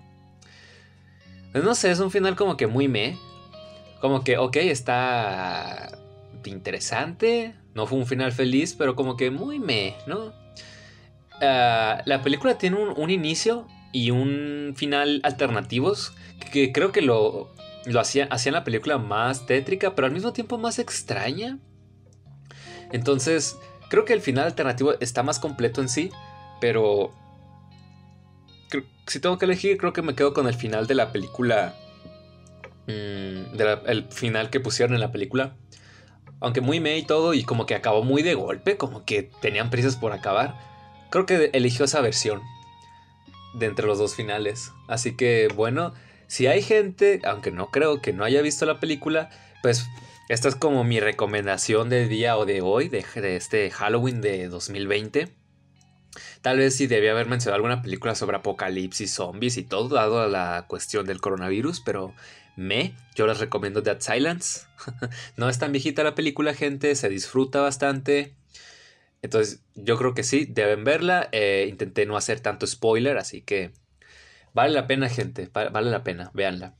Pues 1.53 1.65
no 1.65 1.75
sé, 1.75 1.91
es 1.91 2.01
un 2.01 2.11
final 2.11 2.37
como 2.37 2.57
que 2.57 2.67
muy 2.67 2.89
me. 2.89 3.17
Como 4.01 4.23
que, 4.23 4.37
ok, 4.39 4.57
está 4.57 5.97
interesante. 6.45 7.55
No 7.75 7.87
fue 7.87 7.99
un 7.99 8.07
final 8.07 8.33
feliz, 8.33 8.75
pero 8.75 8.95
como 8.95 9.17
que 9.17 9.31
muy 9.31 9.59
me, 9.59 9.95
¿no? 10.07 10.33
Ah, 11.41 12.03
la 12.05 12.23
película 12.23 12.59
tiene 12.59 12.77
un, 12.77 12.93
un 12.97 13.11
inicio 13.11 13.67
y 13.97 14.11
un 14.11 14.75
final 14.77 15.21
alternativos 15.23 16.13
que 16.53 16.71
creo 16.71 16.93
que 16.93 17.01
lo, 17.01 17.51
lo 17.87 17.99
hacían, 17.99 18.29
hacían 18.31 18.53
la 18.53 18.63
película 18.63 18.99
más 18.99 19.47
tétrica, 19.47 19.95
pero 19.95 20.07
al 20.07 20.13
mismo 20.13 20.35
tiempo 20.35 20.59
más 20.59 20.79
extraña. 20.79 21.59
Entonces, 22.93 23.57
creo 23.89 24.05
que 24.05 24.13
el 24.13 24.21
final 24.21 24.45
alternativo 24.45 24.93
está 25.01 25.23
más 25.23 25.39
completo 25.39 25.81
en 25.81 25.89
sí, 25.89 26.11
pero 26.61 27.11
si 29.07 29.19
tengo 29.19 29.39
que 29.39 29.47
elegir, 29.47 29.79
creo 29.79 29.95
que 29.95 30.03
me 30.03 30.15
quedo 30.15 30.35
con 30.35 30.47
el 30.47 30.55
final 30.55 30.87
de 30.87 30.95
la 30.95 31.11
película. 31.11 31.75
Mm, 32.87 33.59
el 33.87 34.05
final 34.11 34.51
que 34.51 34.61
pusieron 34.61 34.95
en 34.95 35.01
la 35.01 35.11
película. 35.11 35.57
Aunque 36.41 36.61
muy 36.61 36.81
me 36.81 36.99
y 36.99 37.03
todo, 37.03 37.33
y 37.33 37.45
como 37.45 37.65
que 37.65 37.75
acabó 37.75 38.05
muy 38.05 38.21
de 38.21 38.35
golpe, 38.35 38.77
como 38.77 39.07
que 39.07 39.31
tenían 39.41 39.71
prisas 39.71 39.97
por 39.97 40.13
acabar. 40.13 40.55
Creo 41.09 41.25
que 41.25 41.49
eligió 41.55 41.87
esa 41.87 42.03
versión 42.03 42.43
de 43.59 43.67
entre 43.67 43.87
los 43.87 43.99
dos 43.99 44.15
finales. 44.15 44.73
Así 44.89 45.17
que 45.17 45.49
bueno, 45.55 45.95
si 46.27 46.47
hay 46.47 46.63
gente, 46.63 47.21
aunque 47.25 47.51
no 47.51 47.71
creo 47.71 48.01
que 48.01 48.13
no 48.13 48.25
haya 48.25 48.43
visto 48.43 48.67
la 48.67 48.81
película, 48.81 49.31
pues 49.63 49.87
esta 50.29 50.49
es 50.49 50.57
como 50.57 50.83
mi 50.85 51.01
recomendación 51.01 51.89
del 51.89 52.09
día 52.09 52.37
o 52.37 52.47
de 52.47 52.61
hoy, 52.61 52.89
de, 52.89 53.05
este 53.37 53.71
Halloween 53.71 54.21
de 54.21 54.49
2020. 54.49 55.29
Tal 56.43 56.59
vez 56.59 56.77
sí 56.77 56.87
debía 56.87 57.13
haber 57.13 57.27
mencionado 57.27 57.57
alguna 57.57 57.83
película 57.83 58.15
sobre 58.15 58.37
apocalipsis, 58.37 59.13
zombies 59.13 59.57
y 59.57 59.63
todo, 59.63 59.95
dado 59.95 60.27
la 60.29 60.65
cuestión 60.67 61.07
del 61.07 61.21
coronavirus, 61.21 61.81
pero 61.81 62.15
me, 62.57 62.95
yo 63.15 63.27
les 63.27 63.39
recomiendo 63.39 63.83
Dead 63.83 64.01
Silence. 64.01 64.67
no 65.37 65.49
es 65.49 65.59
tan 65.59 65.73
viejita 65.73 66.03
la 66.03 66.15
película, 66.15 66.55
gente, 66.55 66.95
se 66.97 67.09
disfruta 67.09 67.61
bastante. 67.61 68.35
Entonces, 69.27 69.65
yo 69.75 69.99
creo 69.99 70.15
que 70.15 70.23
sí, 70.23 70.45
deben 70.45 70.85
verla. 70.85 71.29
Eh, 71.33 71.67
intenté 71.69 72.07
no 72.07 72.17
hacer 72.17 72.39
tanto 72.39 72.65
spoiler, 72.65 73.19
así 73.19 73.43
que 73.43 73.73
vale 74.55 74.73
la 74.73 74.87
pena, 74.87 75.09
gente, 75.09 75.51
vale 75.53 75.91
la 75.91 76.05
pena, 76.05 76.31
véanla. 76.33 76.77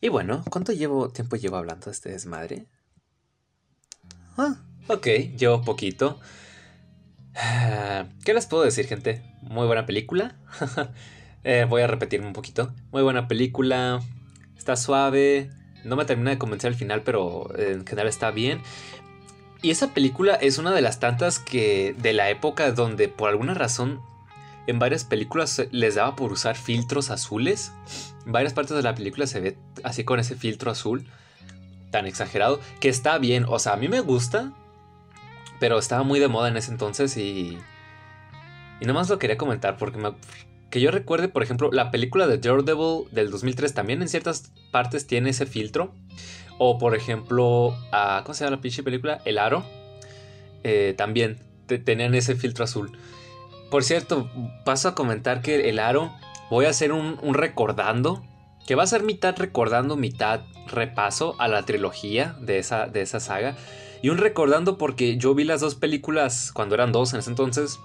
Y 0.00 0.10
bueno, 0.10 0.44
¿cuánto 0.48 0.70
llevo, 0.70 1.10
tiempo 1.10 1.34
llevo 1.34 1.56
hablando 1.56 1.86
de 1.86 1.90
este 1.90 2.10
desmadre? 2.10 2.66
Ah, 4.36 4.62
ok, 4.86 5.06
llevo 5.36 5.62
poquito. 5.62 6.20
¿Qué 8.24 8.32
les 8.32 8.46
puedo 8.46 8.62
decir, 8.62 8.86
gente? 8.86 9.24
Muy 9.42 9.66
buena 9.66 9.86
película. 9.86 10.36
Eh, 11.44 11.66
voy 11.66 11.80
a 11.80 11.86
repetirme 11.86 12.26
un 12.26 12.32
poquito. 12.32 12.74
Muy 12.90 13.00
buena 13.02 13.26
película. 13.28 14.00
Está 14.56 14.76
suave. 14.76 15.50
No 15.84 15.94
me 15.94 16.04
termina 16.04 16.30
de 16.30 16.36
convencer 16.36 16.68
al 16.68 16.74
final, 16.74 17.04
pero 17.04 17.48
en 17.56 17.86
general 17.86 18.08
está 18.08 18.32
bien. 18.32 18.60
Y 19.60 19.70
esa 19.70 19.92
película 19.92 20.34
es 20.34 20.58
una 20.58 20.72
de 20.72 20.82
las 20.82 21.00
tantas 21.00 21.38
que 21.38 21.94
de 21.98 22.12
la 22.12 22.30
época 22.30 22.70
donde 22.70 23.08
por 23.08 23.28
alguna 23.28 23.54
razón 23.54 24.00
en 24.68 24.78
varias 24.78 25.04
películas 25.04 25.62
les 25.70 25.96
daba 25.96 26.14
por 26.14 26.30
usar 26.30 26.56
filtros 26.56 27.10
azules. 27.10 27.72
En 28.24 28.32
varias 28.32 28.52
partes 28.52 28.76
de 28.76 28.82
la 28.82 28.94
película 28.94 29.26
se 29.26 29.40
ve 29.40 29.58
así 29.82 30.04
con 30.04 30.20
ese 30.20 30.36
filtro 30.36 30.70
azul 30.70 31.06
tan 31.90 32.06
exagerado 32.06 32.60
que 32.80 32.88
está 32.88 33.18
bien. 33.18 33.46
O 33.48 33.58
sea, 33.58 33.72
a 33.72 33.76
mí 33.76 33.88
me 33.88 34.00
gusta, 34.00 34.52
pero 35.58 35.78
estaba 35.78 36.02
muy 36.02 36.20
de 36.20 36.28
moda 36.28 36.48
en 36.48 36.56
ese 36.56 36.70
entonces 36.70 37.16
y. 37.16 37.58
Y 38.80 38.84
nomás 38.84 39.08
lo 39.08 39.18
quería 39.18 39.36
comentar 39.36 39.76
porque 39.76 39.98
que 40.70 40.80
yo 40.80 40.90
recuerde, 40.90 41.28
por 41.28 41.42
ejemplo, 41.42 41.70
la 41.72 41.90
película 41.90 42.26
de 42.26 42.38
Daredevil 42.38 43.06
del 43.10 43.30
2003 43.30 43.74
también 43.74 44.02
en 44.02 44.08
ciertas 44.08 44.52
partes 44.70 45.06
tiene 45.06 45.30
ese 45.30 45.46
filtro. 45.46 45.94
O 46.58 46.78
por 46.78 46.94
ejemplo, 46.94 47.76
¿cómo 48.24 48.34
se 48.34 48.44
llama 48.44 48.56
la 48.56 48.62
pinche 48.62 48.82
película? 48.82 49.20
El 49.24 49.38
Aro. 49.38 49.64
Eh, 50.64 50.94
también 50.96 51.38
tenían 51.66 52.14
ese 52.14 52.34
filtro 52.34 52.64
azul. 52.64 52.98
Por 53.70 53.84
cierto, 53.84 54.28
paso 54.64 54.88
a 54.88 54.94
comentar 54.94 55.40
que 55.40 55.68
el 55.68 55.78
Aro 55.78 56.12
voy 56.50 56.66
a 56.66 56.70
hacer 56.70 56.92
un, 56.92 57.18
un 57.22 57.34
recordando. 57.34 58.22
Que 58.66 58.74
va 58.74 58.82
a 58.82 58.86
ser 58.86 59.02
mitad 59.02 59.34
recordando, 59.38 59.96
mitad 59.96 60.42
repaso 60.66 61.36
a 61.38 61.48
la 61.48 61.62
trilogía 61.62 62.36
de 62.40 62.58
esa, 62.58 62.86
de 62.86 63.00
esa 63.00 63.18
saga. 63.18 63.56
Y 64.02 64.10
un 64.10 64.18
recordando 64.18 64.76
porque 64.78 65.16
yo 65.16 65.34
vi 65.34 65.44
las 65.44 65.60
dos 65.60 65.74
películas 65.74 66.52
cuando 66.52 66.74
eran 66.74 66.92
dos 66.92 67.14
en 67.14 67.20
ese 67.20 67.30
entonces. 67.30 67.78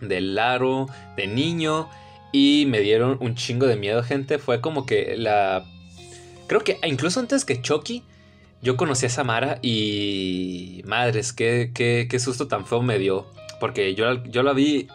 Del 0.00 0.34
Laro, 0.34 0.86
de 1.16 1.26
niño. 1.26 1.88
Y 2.32 2.64
me 2.68 2.80
dieron 2.80 3.18
un 3.20 3.34
chingo 3.34 3.66
de 3.66 3.76
miedo, 3.76 4.02
gente. 4.02 4.38
Fue 4.38 4.60
como 4.60 4.86
que 4.86 5.16
la... 5.16 5.64
Creo 6.48 6.62
que 6.62 6.80
incluso 6.82 7.20
antes 7.20 7.44
que 7.44 7.60
Chucky, 7.60 8.02
yo 8.62 8.76
conocí 8.76 9.06
a 9.06 9.10
Samara 9.10 9.58
y... 9.62 10.82
Madres, 10.86 11.32
qué, 11.32 11.70
qué, 11.74 12.18
susto 12.18 12.48
tan 12.48 12.66
feo 12.66 12.82
me 12.82 12.98
dio. 12.98 13.26
Porque 13.60 13.94
yo, 13.94 14.24
yo 14.24 14.42
la 14.42 14.54
vi 14.54 14.88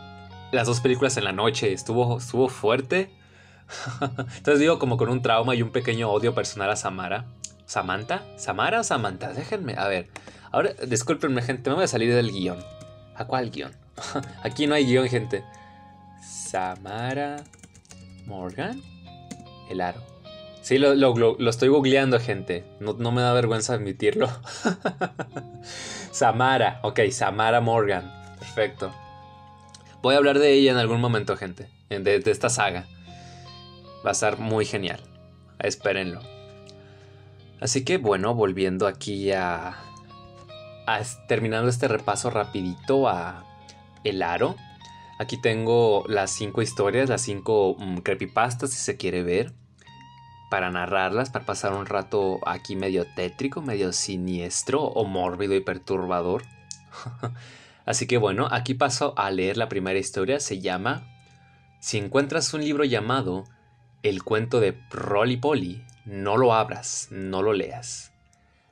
las 0.51 0.67
dos 0.67 0.81
películas 0.81 1.15
en 1.17 1.23
la 1.23 1.31
noche. 1.31 1.71
Estuvo, 1.71 2.17
estuvo 2.17 2.49
fuerte. 2.49 3.11
Entonces 4.01 4.59
digo 4.59 4.79
como 4.79 4.97
con 4.97 5.09
un 5.09 5.21
trauma 5.21 5.55
y 5.55 5.61
un 5.61 5.71
pequeño 5.71 6.09
odio 6.09 6.33
personal 6.33 6.71
a 6.71 6.75
Samara. 6.75 7.25
¿Samantha? 7.65 8.23
¿Samara 8.35 8.81
o 8.81 8.83
Samantha? 8.83 9.31
Déjenme, 9.31 9.75
a 9.77 9.87
ver. 9.87 10.09
Ahora, 10.51 10.73
discúlpenme, 10.87 11.41
gente, 11.41 11.69
me 11.69 11.75
voy 11.75 11.85
a 11.85 11.87
salir 11.87 12.13
del 12.13 12.31
guion. 12.31 12.57
¿A 13.15 13.25
cuál 13.25 13.51
guion? 13.51 13.71
Aquí 14.43 14.67
no 14.67 14.75
hay 14.75 14.85
guion, 14.85 15.07
gente. 15.07 15.43
Samara 16.21 17.43
Morgan. 18.25 18.81
El 19.69 19.81
aro. 19.81 20.12
Sí, 20.63 20.77
lo, 20.77 21.49
estoy 21.49 21.67
googleando, 21.67 22.21
gente. 22.21 22.63
No, 22.79 22.93
no, 22.93 23.11
me 23.11 23.21
da 23.21 23.33
vergüenza 23.33 23.73
admitirlo. 23.73 24.29
Samara. 26.11 26.79
Ok, 26.83 27.01
Samara 27.11 27.59
Morgan. 27.59 28.09
Perfecto. 28.39 28.93
Voy 30.01 30.15
a 30.15 30.19
hablar 30.19 30.39
de 30.39 30.53
ella 30.53 30.71
en 30.71 30.77
algún 30.77 31.01
momento, 31.01 31.35
gente. 31.35 31.67
De, 31.89 31.99
de 32.19 32.31
esta 32.31 32.49
saga. 32.49 32.87
Va 34.05 34.11
a 34.11 34.13
ser 34.13 34.37
muy 34.37 34.63
genial. 34.63 35.01
Espérenlo. 35.59 36.21
Así 37.59 37.83
que 37.83 37.97
bueno, 37.97 38.33
volviendo 38.33 38.87
aquí 38.87 39.33
a, 39.33 39.77
terminando 41.27 41.69
este 41.69 41.89
repaso 41.89 42.29
rapidito 42.29 43.09
a 43.09 43.43
El 44.05 44.21
Aro. 44.21 44.55
Aquí 45.19 45.35
tengo 45.35 46.05
las 46.07 46.31
cinco 46.31 46.61
historias, 46.61 47.09
las 47.09 47.21
cinco 47.21 47.75
mm, 47.77 47.97
creepypastas 47.97 48.69
si 48.71 48.77
se 48.77 48.95
quiere 48.95 49.23
ver. 49.23 49.51
Para 50.53 50.69
narrarlas, 50.69 51.31
para 51.31 51.47
pasar 51.47 51.73
un 51.73 51.87
rato 51.87 52.39
aquí 52.45 52.75
medio 52.75 53.07
tétrico, 53.07 53.63
medio 53.63 53.91
siniestro 53.91 54.83
o 54.83 55.03
mórbido 55.03 55.55
y 55.55 55.61
perturbador. 55.61 56.43
Así 57.87 58.05
que 58.05 58.19
bueno, 58.19 58.47
aquí 58.51 58.75
paso 58.75 59.15
a 59.17 59.31
leer 59.31 59.57
la 59.57 59.67
primera 59.67 59.97
historia. 59.97 60.39
Se 60.39 60.59
llama 60.59 61.07
Si 61.79 61.97
encuentras 61.97 62.53
un 62.53 62.61
libro 62.61 62.83
llamado 62.83 63.45
El 64.03 64.21
cuento 64.21 64.59
de 64.59 64.79
Rolly 64.91 65.37
Polly, 65.37 65.83
no 66.05 66.37
lo 66.37 66.53
abras, 66.53 67.07
no 67.09 67.41
lo 67.41 67.53
leas. 67.53 68.11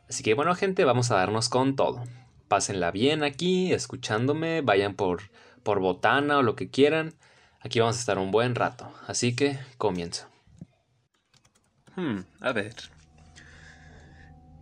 Así 0.08 0.22
que 0.22 0.36
bueno 0.36 0.54
gente, 0.54 0.86
vamos 0.86 1.10
a 1.10 1.16
darnos 1.16 1.50
con 1.50 1.76
todo. 1.76 2.04
Pásenla 2.48 2.92
bien 2.92 3.24
aquí, 3.24 3.74
escuchándome, 3.74 4.62
vayan 4.62 4.94
por, 4.94 5.32
por 5.64 5.80
botana 5.80 6.38
o 6.38 6.44
lo 6.44 6.56
que 6.56 6.70
quieran. 6.70 7.16
Aquí 7.60 7.80
vamos 7.80 7.98
a 7.98 8.02
estar 8.02 8.20
un 8.20 8.30
buen 8.30 8.54
rato, 8.54 8.94
así 9.08 9.36
que 9.36 9.58
comienzo. 9.80 10.28
Hmm, 12.02 12.22
a 12.40 12.52
ver. 12.52 12.74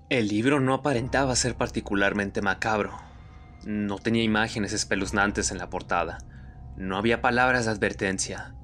El 0.09 0.27
libro 0.27 0.59
no 0.59 0.73
aparentaba 0.73 1.37
ser 1.37 1.55
particularmente 1.55 2.41
macabro. 2.41 2.99
No 3.63 3.97
tenía 3.97 4.23
imágenes 4.23 4.73
espeluznantes 4.73 5.49
en 5.51 5.57
la 5.57 5.69
portada. 5.69 6.17
No 6.75 6.97
había 6.97 7.21
palabras 7.21 7.63
de 7.63 7.71
advertencia. 7.71 8.55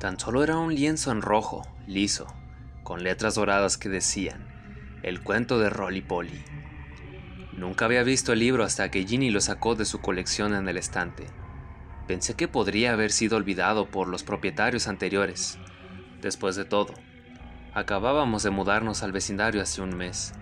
Tan 0.00 0.18
solo 0.18 0.42
era 0.42 0.56
un 0.56 0.74
lienzo 0.74 1.12
en 1.12 1.22
rojo, 1.22 1.62
liso, 1.86 2.26
con 2.82 3.04
letras 3.04 3.36
doradas 3.36 3.78
que 3.78 3.88
decían, 3.88 4.48
El 5.04 5.22
cuento 5.22 5.60
de 5.60 5.70
Rolly 5.70 6.02
Polly. 6.02 6.44
Nunca 7.52 7.84
había 7.84 8.02
visto 8.02 8.32
el 8.32 8.40
libro 8.40 8.64
hasta 8.64 8.90
que 8.90 9.06
Ginny 9.06 9.30
lo 9.30 9.40
sacó 9.40 9.76
de 9.76 9.84
su 9.84 10.00
colección 10.00 10.54
en 10.54 10.68
el 10.68 10.76
estante. 10.76 11.28
Pensé 12.08 12.34
que 12.34 12.48
podría 12.48 12.94
haber 12.94 13.12
sido 13.12 13.36
olvidado 13.36 13.86
por 13.92 14.08
los 14.08 14.24
propietarios 14.24 14.88
anteriores. 14.88 15.56
Después 16.20 16.56
de 16.56 16.64
todo, 16.64 16.94
acabábamos 17.74 18.42
de 18.42 18.50
mudarnos 18.50 19.02
al 19.02 19.12
vecindario 19.12 19.60
hace 19.60 19.82
un 19.82 19.96
mes. 19.96 20.32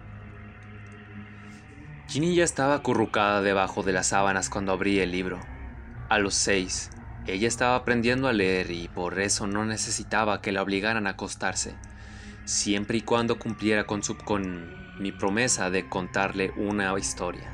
Ginny 2.09 2.35
ya 2.35 2.45
estaba 2.45 2.75
acurrucada 2.75 3.41
debajo 3.41 3.83
de 3.83 3.93
las 3.93 4.09
sábanas 4.09 4.51
cuando 4.51 4.73
abrí 4.73 4.99
el 5.01 5.11
libro. 5.11 5.41
A 6.11 6.19
los 6.19 6.35
seis, 6.35 6.91
ella 7.27 7.49
estaba 7.49 7.75
aprendiendo 7.75 8.29
a 8.29 8.33
leer 8.33 8.71
y 8.71 8.89
por 8.89 9.19
eso 9.19 9.47
no 9.47 9.65
necesitaba 9.65 10.43
que 10.43 10.53
la 10.53 10.63
obligaran 10.63 11.07
a 11.07 11.11
acostarse 11.11 11.75
siempre 12.45 12.99
y 12.99 13.01
cuando 13.03 13.39
cumpliera 13.39 13.85
con, 13.85 14.03
su, 14.03 14.17
con 14.17 15.01
mi 15.01 15.13
promesa 15.13 15.71
de 15.71 15.89
contarle 15.89 16.53
una 16.57 16.97
historia. 16.99 17.51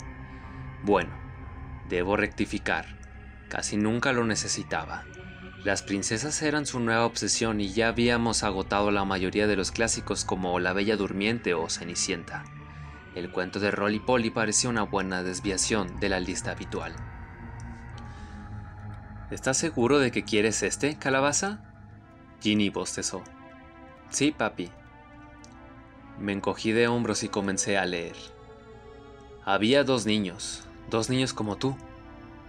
Bueno, 0.83 1.11
debo 1.89 2.17
rectificar, 2.17 2.87
casi 3.49 3.77
nunca 3.77 4.13
lo 4.13 4.25
necesitaba. 4.25 5.05
Las 5.65 5.83
princesas 5.83 6.41
eran 6.43 6.67
su 6.67 6.81
nueva 6.81 7.05
obsesión 7.05 7.61
y 7.61 7.73
ya 7.73 7.89
habíamos 7.89 8.45
agotado 8.45 8.91
la 8.91 9.05
mayoría 9.05 9.47
de 9.47 9.57
los 9.57 9.71
clásicos 9.71 10.25
como 10.25 10.59
La 10.61 10.73
Bella 10.73 10.97
Durmiente 10.97 11.55
o 11.55 11.69
Cenicienta. 11.69 12.45
El 13.15 13.31
cuento 13.31 13.59
de 13.59 13.71
Rolly 13.71 13.99
Polly 13.99 14.31
parecía 14.31 14.71
una 14.71 14.85
buena 14.85 15.23
desviación 15.23 15.99
de 15.99 16.09
la 16.09 16.21
lista 16.21 16.53
habitual. 16.53 16.95
¿Estás 19.31 19.59
seguro 19.59 19.99
de 19.99 20.11
que 20.11 20.25
quieres 20.25 20.63
este, 20.63 20.97
calabaza? 20.97 21.61
Ginny 22.41 22.71
bostezó. 22.71 23.23
Sí, 24.11 24.31
papi. 24.31 24.71
Me 26.19 26.33
encogí 26.33 26.73
de 26.73 26.89
hombros 26.89 27.23
y 27.25 27.29
comencé 27.29 27.77
a 27.77 27.85
leer. 27.85 28.17
Había 29.45 29.85
dos 29.85 30.07
niños, 30.07 30.69
Dos 30.91 31.11
niños 31.11 31.35
como 31.35 31.57
tú. 31.57 31.77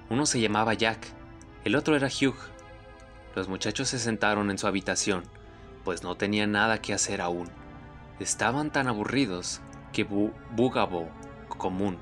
Uno 0.10 0.25
se 0.25 0.39
llamaba 0.39 0.74
Jack, 0.74 1.08
el 1.66 1.75
otro 1.75 1.96
era 1.96 2.08
Hugh. 2.08 2.38
Los 3.39 3.48
muchachos 3.48 3.88
se 3.88 4.00
sentaron 4.00 4.51
en 4.51 4.58
su 4.58 4.67
habitación, 4.67 5.24
pues 5.86 6.03
no 6.03 6.15
tenían 6.17 6.51
nada 6.51 6.81
que 6.81 6.91
hacer 6.91 7.22
aún. 7.22 7.48
Estaban 8.19 8.69
tan 8.69 8.89
aburridos 8.89 9.62
que 9.93 10.03
bu 10.03 10.34
bugaboo 10.51 11.10
común. 11.48 11.98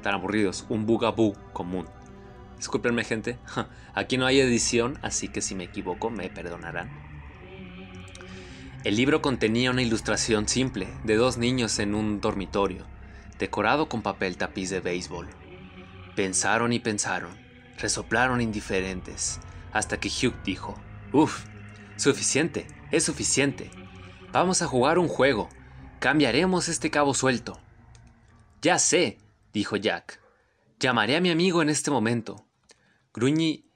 Tan 0.00 0.14
aburridos, 0.14 0.64
un 0.70 0.86
bugaboo 0.86 1.34
común. 1.52 1.86
Disculpenme 2.56 3.04
gente, 3.04 3.36
aquí 3.94 4.16
no 4.16 4.24
hay 4.24 4.40
edición, 4.40 4.98
así 5.02 5.28
que 5.28 5.42
si 5.42 5.54
me 5.54 5.64
equivoco 5.64 6.08
me 6.08 6.30
perdonarán. 6.30 6.88
El 8.82 8.96
libro 8.96 9.20
contenía 9.20 9.72
una 9.72 9.82
ilustración 9.82 10.48
simple 10.48 10.88
de 11.04 11.16
dos 11.16 11.36
niños 11.36 11.78
en 11.80 11.94
un 11.94 12.22
dormitorio, 12.22 12.86
decorado 13.38 13.90
con 13.90 14.00
papel 14.00 14.38
tapiz 14.38 14.70
de 14.70 14.80
béisbol. 14.80 15.28
Pensaron 16.16 16.72
y 16.72 16.78
pensaron, 16.78 17.36
resoplaron 17.76 18.40
indiferentes, 18.40 19.38
hasta 19.74 20.00
que 20.00 20.08
Hugh 20.08 20.34
dijo, 20.44 20.74
Uf, 21.12 21.44
suficiente, 21.96 22.66
es 22.90 23.04
suficiente. 23.04 23.70
Vamos 24.32 24.62
a 24.62 24.66
jugar 24.66 24.98
un 24.98 25.08
juego. 25.08 25.50
Cambiaremos 25.98 26.68
este 26.68 26.90
cabo 26.90 27.12
suelto. 27.12 27.60
Ya 28.62 28.78
sé, 28.78 29.18
dijo 29.52 29.76
Jack. 29.76 30.20
Llamaré 30.80 31.16
a 31.16 31.20
mi 31.20 31.30
amigo 31.30 31.60
en 31.60 31.68
este 31.68 31.90
momento. 31.90 32.46
Gruñí, 33.12 33.68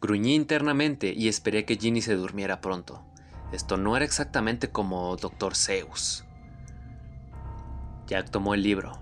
gruñí 0.00 0.34
internamente 0.34 1.12
y 1.16 1.28
esperé 1.28 1.64
que 1.64 1.76
Ginny 1.76 2.02
se 2.02 2.14
durmiera 2.14 2.60
pronto. 2.60 3.04
Esto 3.52 3.76
no 3.76 3.96
era 3.96 4.04
exactamente 4.04 4.70
como 4.70 5.16
Dr. 5.16 5.54
Zeus. 5.54 6.24
Jack 8.06 8.30
tomó 8.30 8.54
el 8.54 8.62
libro 8.62 9.00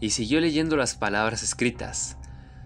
y 0.00 0.10
siguió 0.10 0.40
leyendo 0.40 0.76
las 0.76 0.94
palabras 0.94 1.42
escritas. 1.42 2.16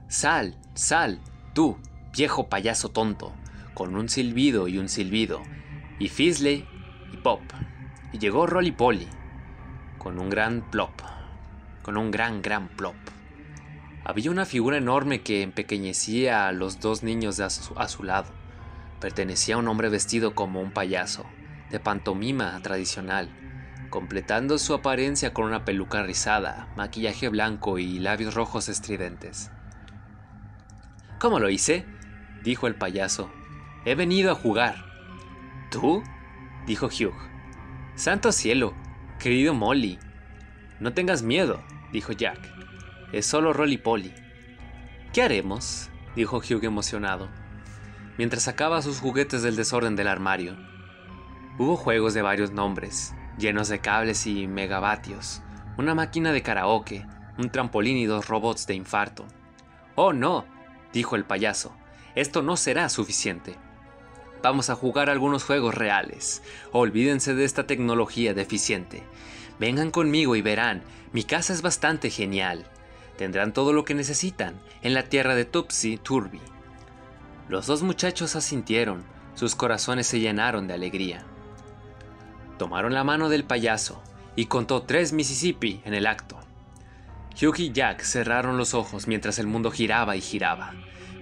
Sal, 0.08 0.58
sal, 0.74 1.20
tú, 1.54 1.78
viejo 2.12 2.48
payaso 2.48 2.90
tonto, 2.90 3.32
con 3.74 3.96
un 3.96 4.08
silbido 4.08 4.68
y 4.68 4.78
un 4.78 4.88
silbido, 4.88 5.42
y 5.98 6.08
Fisley 6.08 6.66
y 7.12 7.16
Pop. 7.16 7.42
Y 8.12 8.18
llegó 8.18 8.46
Rolly 8.46 8.72
Polly, 8.72 9.08
con 9.98 10.18
un 10.18 10.30
gran 10.30 10.70
plop, 10.70 10.92
con 11.82 11.96
un 11.96 12.10
gran, 12.10 12.42
gran 12.42 12.68
plop. 12.68 12.96
Había 14.04 14.30
una 14.30 14.46
figura 14.46 14.78
enorme 14.78 15.22
que 15.22 15.42
empequeñecía 15.42 16.48
a 16.48 16.52
los 16.52 16.80
dos 16.80 17.02
niños 17.02 17.38
a 17.38 17.50
su, 17.50 18.02
lado. 18.02 18.32
Pertenecía 18.98 19.54
a 19.54 19.58
un 19.58 19.68
hombre 19.68 19.88
vestido 19.88 20.34
como 20.34 20.60
un 20.60 20.72
payaso, 20.72 21.26
de 21.70 21.78
pantomima 21.80 22.58
tradicional, 22.62 23.30
completando 23.90 24.58
su 24.58 24.74
apariencia 24.74 25.32
con 25.32 25.44
una 25.44 25.64
peluca 25.64 26.02
rizada, 26.02 26.68
maquillaje 26.76 27.28
blanco 27.28 27.78
y 27.78 27.98
labios 27.98 28.34
rojos 28.34 28.68
estridentes. 28.68 29.50
¿Cómo 31.18 31.38
lo 31.38 31.50
hice? 31.50 31.84
Dijo 32.42 32.66
el 32.66 32.74
payaso. 32.74 33.30
He 33.84 33.94
venido 33.94 34.30
a 34.32 34.34
jugar. 34.34 34.84
¿Tú? 35.70 36.02
dijo 36.66 36.86
Hugh. 36.86 37.14
Santo 37.94 38.32
cielo, 38.32 38.74
querido 39.18 39.54
Molly. 39.54 39.98
No 40.78 40.92
tengas 40.92 41.22
miedo, 41.22 41.62
dijo 41.92 42.12
Jack. 42.12 42.38
Es 43.12 43.26
solo 43.26 43.52
Rolly 43.52 43.78
Polly. 43.78 44.12
¿Qué 45.12 45.22
haremos? 45.22 45.90
dijo 46.14 46.38
Hugh 46.38 46.64
emocionado, 46.64 47.28
mientras 48.18 48.44
sacaba 48.44 48.82
sus 48.82 49.00
juguetes 49.00 49.42
del 49.42 49.56
desorden 49.56 49.96
del 49.96 50.08
armario. 50.08 50.56
Hubo 51.58 51.76
juegos 51.76 52.14
de 52.14 52.22
varios 52.22 52.52
nombres, 52.52 53.14
llenos 53.38 53.68
de 53.68 53.80
cables 53.80 54.26
y 54.26 54.46
megavatios, 54.46 55.42
una 55.76 55.94
máquina 55.94 56.32
de 56.32 56.42
karaoke, 56.42 57.06
un 57.38 57.50
trampolín 57.50 57.96
y 57.96 58.06
dos 58.06 58.28
robots 58.28 58.66
de 58.66 58.74
infarto. 58.74 59.26
Oh, 59.94 60.12
no, 60.12 60.44
dijo 60.92 61.16
el 61.16 61.24
payaso, 61.24 61.74
esto 62.14 62.42
no 62.42 62.56
será 62.56 62.88
suficiente. 62.88 63.56
Vamos 64.42 64.70
a 64.70 64.74
jugar 64.74 65.10
algunos 65.10 65.44
juegos 65.44 65.74
reales. 65.74 66.42
Olvídense 66.72 67.34
de 67.34 67.44
esta 67.44 67.66
tecnología 67.66 68.32
deficiente. 68.32 69.02
Vengan 69.58 69.90
conmigo 69.90 70.36
y 70.36 70.42
verán, 70.42 70.82
mi 71.12 71.24
casa 71.24 71.52
es 71.52 71.60
bastante 71.60 72.08
genial. 72.10 72.66
Tendrán 73.18 73.52
todo 73.52 73.74
lo 73.74 73.84
que 73.84 73.94
necesitan 73.94 74.54
en 74.82 74.94
la 74.94 75.04
tierra 75.04 75.34
de 75.34 75.44
Tupsi 75.44 75.98
Turbi. 75.98 76.40
Los 77.48 77.66
dos 77.66 77.82
muchachos 77.82 78.36
asintieron, 78.36 79.04
sus 79.34 79.54
corazones 79.54 80.06
se 80.06 80.20
llenaron 80.20 80.66
de 80.66 80.74
alegría. 80.74 81.24
Tomaron 82.58 82.94
la 82.94 83.04
mano 83.04 83.28
del 83.28 83.44
payaso 83.44 84.02
y 84.36 84.46
contó 84.46 84.82
tres 84.82 85.12
Mississippi 85.12 85.82
en 85.84 85.92
el 85.92 86.06
acto. 86.06 86.38
Hugh 87.40 87.58
y 87.58 87.72
Jack 87.72 88.02
cerraron 88.02 88.56
los 88.56 88.74
ojos 88.74 89.06
mientras 89.06 89.38
el 89.38 89.46
mundo 89.46 89.70
giraba 89.70 90.16
y 90.16 90.20
giraba. 90.20 90.72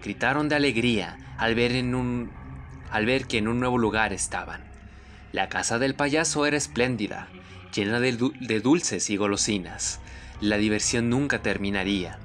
Gritaron 0.03 0.49
de 0.49 0.55
alegría 0.55 1.19
al 1.39 1.55
ver, 1.55 1.73
en 1.73 1.95
un, 1.95 2.31
al 2.91 3.07
ver 3.07 3.27
que 3.27 3.39
en 3.39 3.49
un 3.49 3.61
nuevo 3.61 3.79
lugar 3.79 4.13
estaban. 4.13 4.63
La 5.33 5.49
casa 5.49 5.79
del 5.79 5.95
payaso 5.95 6.47
era 6.47 6.57
espléndida, 6.57 7.29
llena 7.75 8.01
de, 8.01 8.17
de 8.41 8.61
dulces 8.61 9.11
y 9.11 9.17
golosinas. 9.17 10.01
La 10.41 10.57
diversión 10.57 11.11
nunca 11.11 11.43
terminaría. 11.43 12.19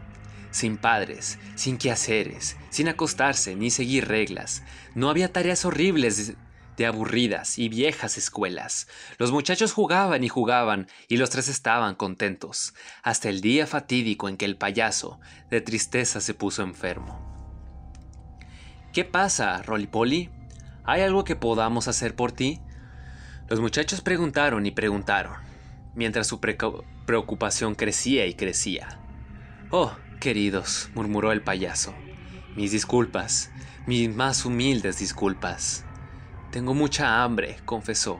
Sin 0.52 0.78
padres, 0.78 1.40
sin 1.56 1.78
quehaceres, 1.78 2.58
sin 2.70 2.88
acostarse 2.88 3.56
ni 3.56 3.72
seguir 3.72 4.08
reglas. 4.08 4.64
No 4.94 5.10
había 5.10 5.34
tareas 5.34 5.66
horribles 5.66 6.36
de 6.78 6.86
aburridas 6.86 7.58
y 7.58 7.70
viejas 7.70 8.18
escuelas. 8.18 8.88
Los 9.18 9.32
muchachos 9.32 9.74
jugaban 9.74 10.24
y 10.24 10.30
jugaban, 10.30 10.88
y 11.08 11.18
los 11.18 11.30
tres 11.30 11.48
estaban 11.48 11.96
contentos, 11.96 12.74
hasta 13.02 13.30
el 13.30 13.42
día 13.42 13.68
fatídico 13.68 14.30
en 14.30 14.38
que 14.38 14.46
el 14.46 14.58
payaso, 14.58 15.20
de 15.50 15.62
tristeza, 15.62 16.22
se 16.22 16.34
puso 16.34 16.64
enfermo. 16.64 17.33
¿Qué 18.94 19.04
pasa, 19.04 19.60
Rolipoli? 19.64 20.30
¿Hay 20.84 21.02
algo 21.02 21.24
que 21.24 21.36
podamos 21.36 21.88
hacer 21.88 22.16
por 22.16 22.32
ti? 22.32 22.60
Los 23.50 23.60
muchachos 23.60 24.02
preguntaron 24.02 24.68
y 24.68 24.72
preguntaron, 24.72 25.34
mientras 25.96 26.28
su 26.28 26.40
preocupación 26.40 27.74
crecía 27.74 28.28
y 28.28 28.36
crecía. 28.36 29.00
Oh, 29.72 29.94
queridos, 30.20 30.92
murmuró 30.94 31.32
el 31.32 31.42
payaso, 31.42 31.96
mis 32.56 32.72
disculpas, 32.72 33.50
mis 33.88 34.14
más 34.14 34.46
humildes 34.46 35.00
disculpas. 35.00 35.86
Tengo 36.52 36.76
mucha 36.76 37.24
hambre, 37.24 37.58
confesó, 37.66 38.20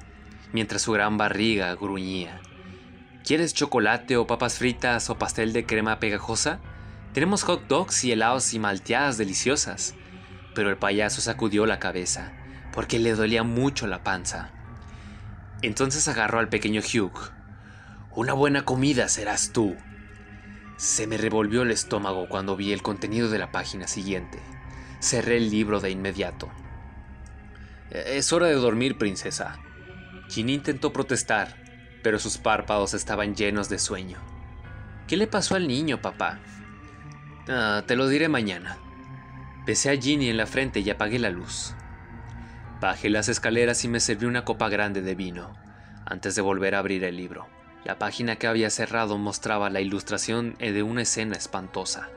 mientras 0.54 0.82
su 0.82 0.92
gran 0.92 1.18
barriga 1.18 1.76
gruñía. 1.76 2.42
¿Quieres 3.24 3.54
chocolate 3.54 4.18
o 4.18 4.26
papas 4.26 4.58
fritas 4.58 5.08
o 5.12 5.20
pastel 5.20 5.54
de 5.54 5.68
crema 5.68 6.00
pegajosa? 6.00 6.60
Tenemos 7.14 7.44
hot 7.44 7.68
dogs 7.68 8.04
y 8.06 8.12
helados 8.12 8.56
y 8.56 8.60
malteadas 8.60 9.20
deliciosas. 9.20 9.94
Pero 10.56 10.70
el 10.70 10.78
payaso 10.78 11.22
sacudió 11.22 11.66
la 11.66 11.80
cabeza, 11.80 12.32
porque 12.72 13.00
le 13.00 13.14
dolía 13.14 13.44
mucho 13.44 13.88
la 13.88 14.04
panza. 14.04 14.52
Entonces 15.62 16.08
agarró 16.08 16.40
al 16.40 16.50
pequeño 16.50 16.82
Hugh. 16.82 17.32
Una 18.16 18.34
buena 18.34 18.64
comida 18.64 19.08
serás 19.08 19.52
tú. 19.54 19.76
Se 20.78 21.08
me 21.08 21.18
revolvió 21.18 21.62
el 21.62 21.72
estómago 21.72 22.28
cuando 22.28 22.56
vi 22.56 22.74
el 22.74 22.82
contenido 22.82 23.30
de 23.30 23.40
la 23.40 23.52
página 23.52 23.88
siguiente. 23.88 24.40
Cerré 25.00 25.38
el 25.38 25.50
libro 25.50 25.80
de 25.80 25.92
inmediato. 25.92 26.50
Es 27.90 28.34
hora 28.34 28.48
de 28.48 28.56
dormir, 28.56 28.98
princesa. 28.98 29.60
Ginny 30.30 30.56
intentó 30.56 30.92
protestar, 30.92 31.56
pero 32.02 32.20
sus 32.20 32.38
párpados 32.38 32.94
estaban 32.94 33.36
llenos 33.36 33.70
de 33.70 33.80
sueño. 33.80 34.18
¿Qué 35.08 35.16
le 35.16 35.28
pasó 35.28 35.56
al 35.56 35.68
niño, 35.68 36.02
papá? 36.02 36.40
Ah, 37.48 37.84
te 37.86 37.96
lo 37.96 38.08
diré 38.08 38.30
mañana. 38.30 38.78
Besé 39.66 39.92
a 39.92 39.96
Ginny 39.96 40.30
en 40.30 40.36
la 40.36 40.46
frente 40.46 40.82
y 40.82 40.90
apagué 40.90 41.20
la 41.20 41.30
luz. 41.30 41.74
Bajé 42.82 43.10
las 43.10 43.30
escaleras 43.30 43.86
y 43.86 43.88
me 43.88 44.02
serví 44.02 44.26
una 44.26 44.44
copa 44.44 44.68
grande 44.68 45.02
de 45.02 45.16
vino, 45.16 45.56
antes 46.06 46.36
de 46.36 46.42
volver 46.42 46.76
a 46.76 46.80
abrir 46.80 47.06
el 47.06 47.16
libro. 47.16 47.48
La 47.86 47.98
página 47.98 48.36
que 48.36 48.48
había 48.48 48.70
cerrado 48.70 49.18
mostraba 49.18 49.70
la 49.70 49.80
ilustración 49.80 50.58
de 50.60 50.84
una 50.84 51.04
escena 51.04 51.38
espantosa. 51.38 52.10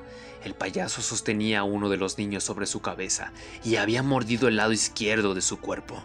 El 0.42 0.54
payaso 0.54 1.02
sostenía 1.02 1.60
a 1.60 1.64
uno 1.64 1.88
de 1.88 1.98
los 1.98 2.18
niños 2.18 2.42
sobre 2.42 2.66
su 2.66 2.80
cabeza 2.80 3.30
y 3.62 3.76
había 3.76 4.02
mordido 4.02 4.48
el 4.48 4.56
lado 4.56 4.72
izquierdo 4.72 5.32
de 5.34 5.40
su 5.40 5.60
cuerpo. 5.60 6.02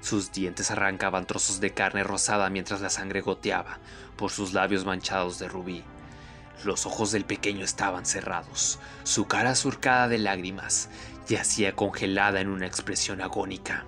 Sus 0.00 0.32
dientes 0.32 0.70
arrancaban 0.70 1.26
trozos 1.26 1.60
de 1.60 1.74
carne 1.74 2.02
rosada 2.02 2.48
mientras 2.48 2.80
la 2.80 2.88
sangre 2.88 3.20
goteaba 3.20 3.78
por 4.16 4.30
sus 4.30 4.54
labios 4.54 4.86
manchados 4.86 5.38
de 5.38 5.48
rubí. 5.48 5.84
Los 6.64 6.86
ojos 6.86 7.10
del 7.12 7.24
pequeño 7.24 7.64
estaban 7.64 8.06
cerrados, 8.06 8.78
su 9.02 9.26
cara 9.26 9.54
surcada 9.54 10.08
de 10.08 10.18
lágrimas 10.18 10.88
yacía 11.26 11.74
congelada 11.74 12.40
en 12.40 12.48
una 12.48 12.66
expresión 12.66 13.20
agónica. 13.20 13.84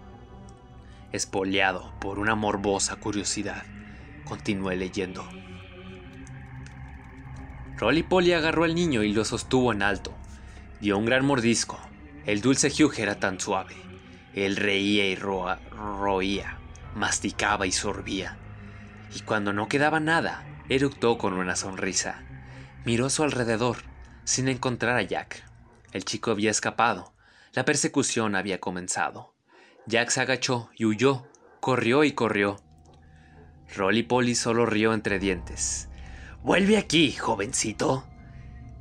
Espoleado 1.12 1.92
por 2.00 2.18
una 2.18 2.34
morbosa 2.34 2.96
curiosidad, 2.96 3.62
continué 4.24 4.76
leyendo. 4.76 5.24
Rolly 7.76 8.02
Polly 8.02 8.32
agarró 8.32 8.64
al 8.64 8.74
niño 8.74 9.02
y 9.02 9.12
lo 9.12 9.24
sostuvo 9.24 9.72
en 9.72 9.82
alto. 9.82 10.14
Dio 10.80 10.96
un 10.98 11.04
gran 11.06 11.24
mordisco. 11.24 11.78
El 12.24 12.40
dulce 12.40 12.68
Hugh 12.68 12.94
era 12.98 13.20
tan 13.20 13.38
suave. 13.38 13.74
Él 14.34 14.56
reía 14.56 15.06
y 15.06 15.16
roía, 15.16 16.58
masticaba 16.94 17.66
y 17.66 17.72
sorbía. 17.72 18.36
Y 19.14 19.20
cuando 19.20 19.52
no 19.52 19.68
quedaba 19.68 20.00
nada, 20.00 20.44
eructó 20.68 21.18
con 21.18 21.34
una 21.34 21.54
sonrisa. 21.54 22.23
Miró 22.84 23.06
a 23.06 23.10
su 23.10 23.22
alrededor. 23.22 23.78
sin 24.24 24.48
encontrar 24.48 24.96
a 24.96 25.02
Jack. 25.02 25.44
El 25.92 26.04
chico 26.04 26.30
había 26.30 26.50
escapado. 26.50 27.12
La 27.52 27.64
persecución 27.66 28.34
había 28.34 28.58
comenzado. 28.58 29.34
Jack 29.86 30.08
se 30.08 30.22
agachó 30.22 30.70
y 30.74 30.86
huyó. 30.86 31.26
Corrió 31.60 32.04
y 32.04 32.12
corrió. 32.12 32.56
Rolly 33.76 34.02
Polly 34.02 34.34
solo 34.34 34.64
rió 34.64 34.94
entre 34.94 35.18
dientes. 35.18 35.88
Vuelve 36.42 36.78
aquí, 36.78 37.12
jovencito. 37.12 38.06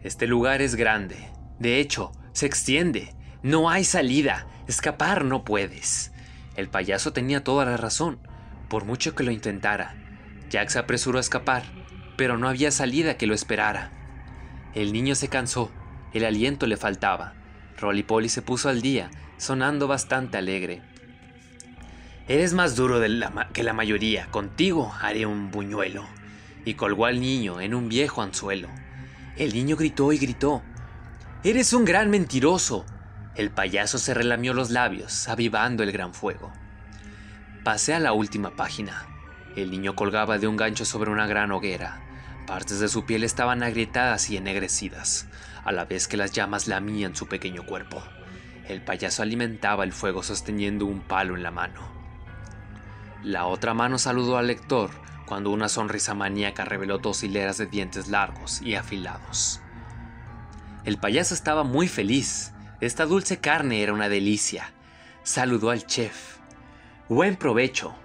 Este 0.02 0.28
lugar 0.28 0.62
es 0.62 0.76
grande. 0.76 1.30
De 1.60 1.80
hecho, 1.80 2.12
se 2.32 2.46
extiende. 2.46 3.14
No 3.42 3.70
hay 3.70 3.84
salida. 3.84 4.48
Escapar 4.68 5.26
no 5.26 5.44
puedes. 5.44 6.12
El 6.56 6.70
payaso 6.70 7.14
tenía 7.14 7.44
toda 7.44 7.66
la 7.66 7.78
razón, 7.78 8.20
por 8.70 8.86
mucho 8.86 9.14
que 9.14 9.24
lo 9.24 9.32
intentara. 9.32 9.96
Jack 10.50 10.70
se 10.70 10.80
apresuró 10.80 11.18
a 11.18 11.22
escapar, 11.22 11.64
pero 12.18 12.38
no 12.38 12.48
había 12.48 12.72
salida 12.72 13.18
que 13.18 13.28
lo 13.28 13.34
esperara. 13.34 13.92
El 14.74 14.94
niño 14.94 15.16
se 15.16 15.30
cansó, 15.30 15.72
el 16.14 16.26
aliento 16.26 16.68
le 16.68 16.78
faltaba. 16.78 17.34
Rolly 17.80 18.04
Polly 18.04 18.30
se 18.30 18.42
puso 18.42 18.70
al 18.70 18.82
día, 18.82 19.10
sonando 19.38 19.88
bastante 19.88 20.38
alegre. 20.38 20.82
Eres 22.28 22.54
más 22.54 22.76
duro 22.76 23.02
que 23.52 23.64
la 23.64 23.74
mayoría, 23.74 24.28
contigo 24.28 24.94
haré 25.02 25.26
un 25.26 25.52
buñuelo. 25.52 26.06
Y 26.66 26.76
colgó 26.76 27.06
al 27.06 27.20
niño 27.20 27.60
en 27.60 27.76
un 27.76 27.90
viejo 27.90 28.22
anzuelo. 28.22 28.70
El 29.36 29.54
niño 29.54 29.76
gritó 29.76 30.14
y 30.14 30.18
gritó. 30.18 30.62
Eres 31.44 31.74
un 31.74 31.84
gran 31.84 32.10
mentiroso. 32.10 32.86
El 33.36 33.52
payaso 33.52 33.98
se 33.98 34.14
relamió 34.14 34.54
los 34.54 34.70
labios, 34.70 35.28
avivando 35.28 35.84
el 35.84 35.92
gran 35.92 36.14
fuego. 36.14 36.54
Pasé 37.64 37.94
a 37.94 38.00
la 38.00 38.14
última 38.14 38.56
página. 38.56 39.08
El 39.56 39.72
niño 39.72 39.96
colgaba 39.96 40.38
de 40.38 40.48
un 40.48 40.56
gancho 40.56 40.86
sobre 40.86 41.12
una 41.12 41.28
gran 41.28 41.52
hoguera. 41.52 42.03
Partes 42.46 42.80
de 42.80 42.90
su 42.90 43.06
piel 43.06 43.24
estaban 43.24 43.64
agrietadas 43.64 44.30
y 44.30 44.38
ennegrecidas, 44.38 45.28
a 45.64 45.72
la 45.72 45.86
vez 45.86 46.08
que 46.08 46.18
las 46.18 46.32
llamas 46.32 46.68
lamían 46.68 47.16
su 47.16 47.28
pequeño 47.28 47.66
cuerpo. 47.66 48.04
El 48.68 48.82
payaso 48.82 49.24
alimentaba 49.24 49.84
el 49.84 49.94
fuego 49.94 50.24
sosteniendo 50.24 50.86
un 50.86 51.02
palo 51.02 51.36
en 51.36 51.44
la 51.44 51.52
mano. 51.52 51.82
La 53.24 53.46
otra 53.46 53.74
mano 53.74 53.98
saludó 53.98 54.38
al 54.38 54.48
lector 54.48 54.92
cuando 55.26 55.52
una 55.52 55.70
sonrisa 55.70 56.14
maníaca 56.14 56.66
reveló 56.66 56.98
dos 56.98 57.24
hileras 57.24 57.58
de 57.58 57.66
dientes 57.66 58.10
largos 58.10 58.62
y 58.62 58.76
afilados. 58.76 59.62
El 60.84 60.98
payaso 60.98 61.34
estaba 61.34 61.64
muy 61.64 61.88
feliz. 61.88 62.52
Esta 62.82 63.06
dulce 63.06 63.40
carne 63.40 63.82
era 63.82 63.94
una 63.94 64.10
delicia. 64.10 64.74
Saludó 65.24 65.70
al 65.70 65.86
chef. 65.86 66.40
Buen 67.08 67.38
provecho, 67.38 67.96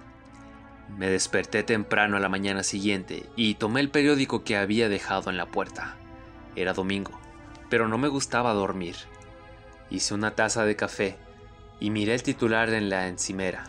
me 0.97 1.09
desperté 1.09 1.63
temprano 1.63 2.17
a 2.17 2.19
la 2.19 2.29
mañana 2.29 2.63
siguiente 2.63 3.25
y 3.35 3.55
tomé 3.55 3.79
el 3.79 3.89
periódico 3.89 4.43
que 4.43 4.57
había 4.57 4.89
dejado 4.89 5.29
en 5.29 5.37
la 5.37 5.45
puerta. 5.45 5.95
Era 6.55 6.73
domingo, 6.73 7.19
pero 7.69 7.87
no 7.87 7.97
me 7.97 8.07
gustaba 8.07 8.53
dormir. 8.53 8.95
Hice 9.89 10.13
una 10.13 10.35
taza 10.35 10.65
de 10.65 10.75
café 10.75 11.17
y 11.79 11.89
miré 11.89 12.13
el 12.13 12.23
titular 12.23 12.69
en 12.69 12.89
la 12.89 13.07
encimera. 13.07 13.65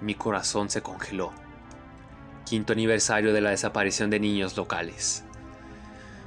Mi 0.00 0.14
corazón 0.14 0.70
se 0.70 0.82
congeló. 0.82 1.32
Quinto 2.46 2.72
aniversario 2.72 3.32
de 3.32 3.40
la 3.40 3.50
desaparición 3.50 4.10
de 4.10 4.20
niños 4.20 4.56
locales. 4.56 5.24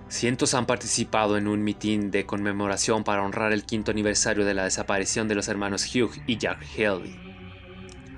Cientos 0.10 0.54
han 0.54 0.68
participado 0.68 1.38
en 1.38 1.48
un 1.48 1.64
mitin 1.64 2.12
de 2.12 2.28
conmemoración 2.28 3.04
para 3.04 3.24
honrar 3.24 3.52
el 3.52 3.64
quinto 3.64 3.90
aniversario 3.90 4.46
de 4.46 4.54
la 4.54 4.66
desaparición 4.66 5.28
de 5.28 5.34
los 5.34 5.48
hermanos 5.48 5.90
Hugh 5.94 6.22
y 6.28 6.38
Jack 6.38 6.64
Haley. 6.78 7.20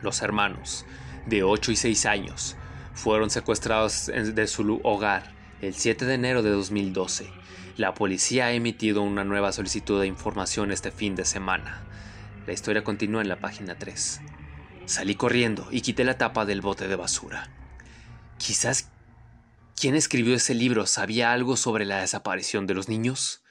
Los 0.02 0.22
hermanos, 0.22 0.86
de 1.26 1.44
8 1.44 1.72
y 1.72 1.76
6 1.76 2.06
años, 2.06 2.56
fueron 2.94 3.30
secuestrados 3.30 4.08
de 4.08 4.48
su 4.48 4.80
hogar 4.84 5.34
el 5.62 5.74
7 5.74 6.06
de 6.06 6.14
enero 6.14 6.44
de 6.44 6.52
2012. 6.52 7.30
La 7.78 7.94
policía 7.94 8.46
ha 8.46 8.52
emitido 8.54 9.02
una 9.02 9.24
nueva 9.24 9.52
solicitud 9.52 10.00
de 10.00 10.08
información 10.08 10.72
este 10.72 10.92
fin 10.92 11.16
de 11.16 11.26
semana. 11.26 11.84
La 12.48 12.54
historia 12.54 12.84
continúa 12.84 13.22
en 13.22 13.28
la 13.28 13.40
página 13.40 13.76
3. 13.78 14.22
Salí 14.86 15.16
corriendo 15.16 15.68
y 15.72 15.82
quité 15.82 16.04
la 16.04 16.18
tapa 16.18 16.46
del 16.46 16.62
bote 16.62 16.88
de 16.88 16.96
basura. 16.96 17.50
Quizás 18.38 18.90
quien 19.76 19.96
escribió 19.96 20.36
ese 20.36 20.54
libro 20.54 20.86
sabía 20.86 21.34
algo 21.34 21.58
sobre 21.58 21.86
la 21.86 22.00
desaparición 22.00 22.66
de 22.68 22.76
los 22.76 22.88
niños. 22.88 23.44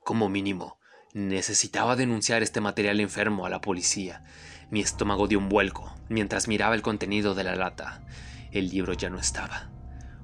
Como 0.00 0.28
mínimo, 0.28 0.78
necesitaba 1.14 1.96
denunciar 1.96 2.42
este 2.42 2.60
material 2.60 3.00
enfermo 3.00 3.46
a 3.46 3.50
la 3.50 3.60
policía 3.60 4.22
mi 4.70 4.80
estómago 4.80 5.28
dio 5.28 5.38
un 5.38 5.48
vuelco 5.48 5.94
mientras 6.08 6.48
miraba 6.48 6.74
el 6.74 6.82
contenido 6.82 7.34
de 7.34 7.44
la 7.44 7.54
lata. 7.54 8.02
El 8.52 8.68
libro 8.68 8.92
ya 8.92 9.10
no 9.10 9.18
estaba. 9.18 9.68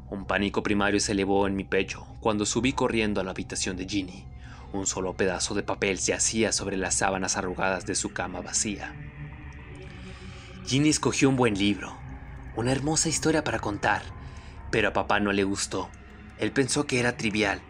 Un 0.09 0.25
pánico 0.25 0.63
primario 0.63 1.01
se 1.01 1.13
elevó 1.13 1.47
en 1.47 1.57
mi 1.57 1.65
pecho 1.65 2.07
cuando 2.21 2.47
subí 2.47 2.73
corriendo 2.73 3.21
a 3.21 3.25
la 3.25 3.31
habitación 3.31 3.77
de 3.77 3.89
Ginny. 3.89 4.27
Un 4.73 4.87
solo 4.87 5.15
pedazo 5.15 5.55
de 5.55 5.63
papel 5.63 5.99
se 5.99 6.15
hacía 6.15 6.53
sobre 6.53 6.77
las 6.77 6.95
sábanas 6.95 7.37
arrugadas 7.37 7.87
de 7.87 7.95
su 7.95 8.13
cama 8.13 8.41
vacía. 8.41 8.95
Ginny 10.67 10.89
escogió 10.89 11.29
un 11.29 11.37
buen 11.37 11.59
libro, 11.59 11.97
una 12.57 12.73
hermosa 12.73 13.09
historia 13.09 13.43
para 13.43 13.59
contar, 13.59 14.03
pero 14.71 14.89
a 14.89 14.93
papá 14.93 15.19
no 15.21 15.33
le 15.33 15.45
gustó. 15.45 15.89
Él 16.39 16.53
pensó 16.53 16.87
que 16.87 17.01
era 17.01 17.17
trivial. 17.17 17.61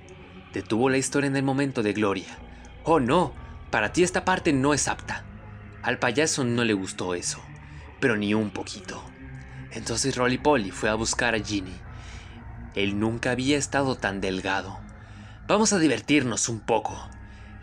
Detuvo 0.53 0.91
la 0.91 0.99
historia 0.99 1.29
en 1.29 1.37
el 1.37 1.43
momento 1.43 1.83
de 1.83 1.93
gloria. 1.93 2.39
Oh 2.85 3.01
no, 3.01 3.33
para 3.71 3.93
ti 3.93 4.03
esta 4.03 4.25
parte 4.25 4.53
no 4.53 4.75
es 4.75 4.89
apta. 4.89 5.25
Al 5.83 5.99
payaso 5.99 6.45
no 6.45 6.65
le 6.65 6.75
gustó 6.75 7.15
eso, 7.15 7.43
pero 8.01 8.17
ni 8.17 8.35
un 8.35 8.51
poquito. 8.51 9.03
Entonces 9.71 10.17
Rolly 10.17 10.37
Polly 10.37 10.71
fue 10.71 10.91
a 10.91 10.95
buscar 10.95 11.35
a 11.35 11.41
Ginny. 11.41 11.77
Él 12.75 12.99
nunca 12.99 13.31
había 13.31 13.57
estado 13.57 13.97
tan 13.97 14.21
delgado. 14.21 14.79
Vamos 15.47 15.73
a 15.73 15.79
divertirnos 15.79 16.49
un 16.51 16.61
poco. 16.61 17.09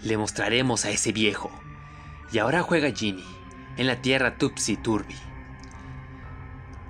Le 0.02 0.18
mostraremos 0.18 0.86
a 0.86 0.90
ese 0.90 1.12
viejo. 1.12 1.52
Y 2.32 2.40
ahora 2.40 2.64
juega 2.64 2.92
Ginny, 2.92 3.24
en 3.78 3.86
la 3.86 4.02
tierra 4.02 4.38
Tupsi 4.38 4.76
Turbi, 4.76 5.16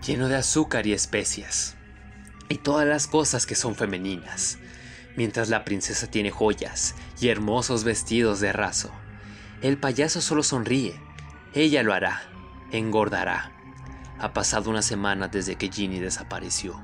lleno 0.06 0.30
de 0.30 0.38
azúcar 0.38 0.88
y 0.88 0.94
especias, 0.94 1.76
y 2.50 2.56
todas 2.56 2.88
las 2.88 3.08
cosas 3.08 3.46
que 3.46 3.54
son 3.54 3.76
femeninas, 3.76 4.58
mientras 5.16 5.50
la 5.50 5.63
princesa 5.63 6.10
tiene 6.10 6.32
joyas 6.32 6.96
y 7.20 7.28
hermosos 7.28 7.84
vestidos 7.84 8.40
de 8.40 8.52
raso. 8.52 8.92
El 9.62 9.78
payaso 9.78 10.22
solo 10.22 10.42
sonríe 10.42 11.00
ella 11.62 11.84
lo 11.84 11.93
hará, 11.93 12.22
engordará. 12.72 13.52
Ha 14.20 14.34
pasado 14.34 14.70
una 14.70 14.82
semana 14.82 15.28
desde 15.28 15.56
que 15.56 15.72
Ginny 15.72 16.00
desapareció. 16.00 16.80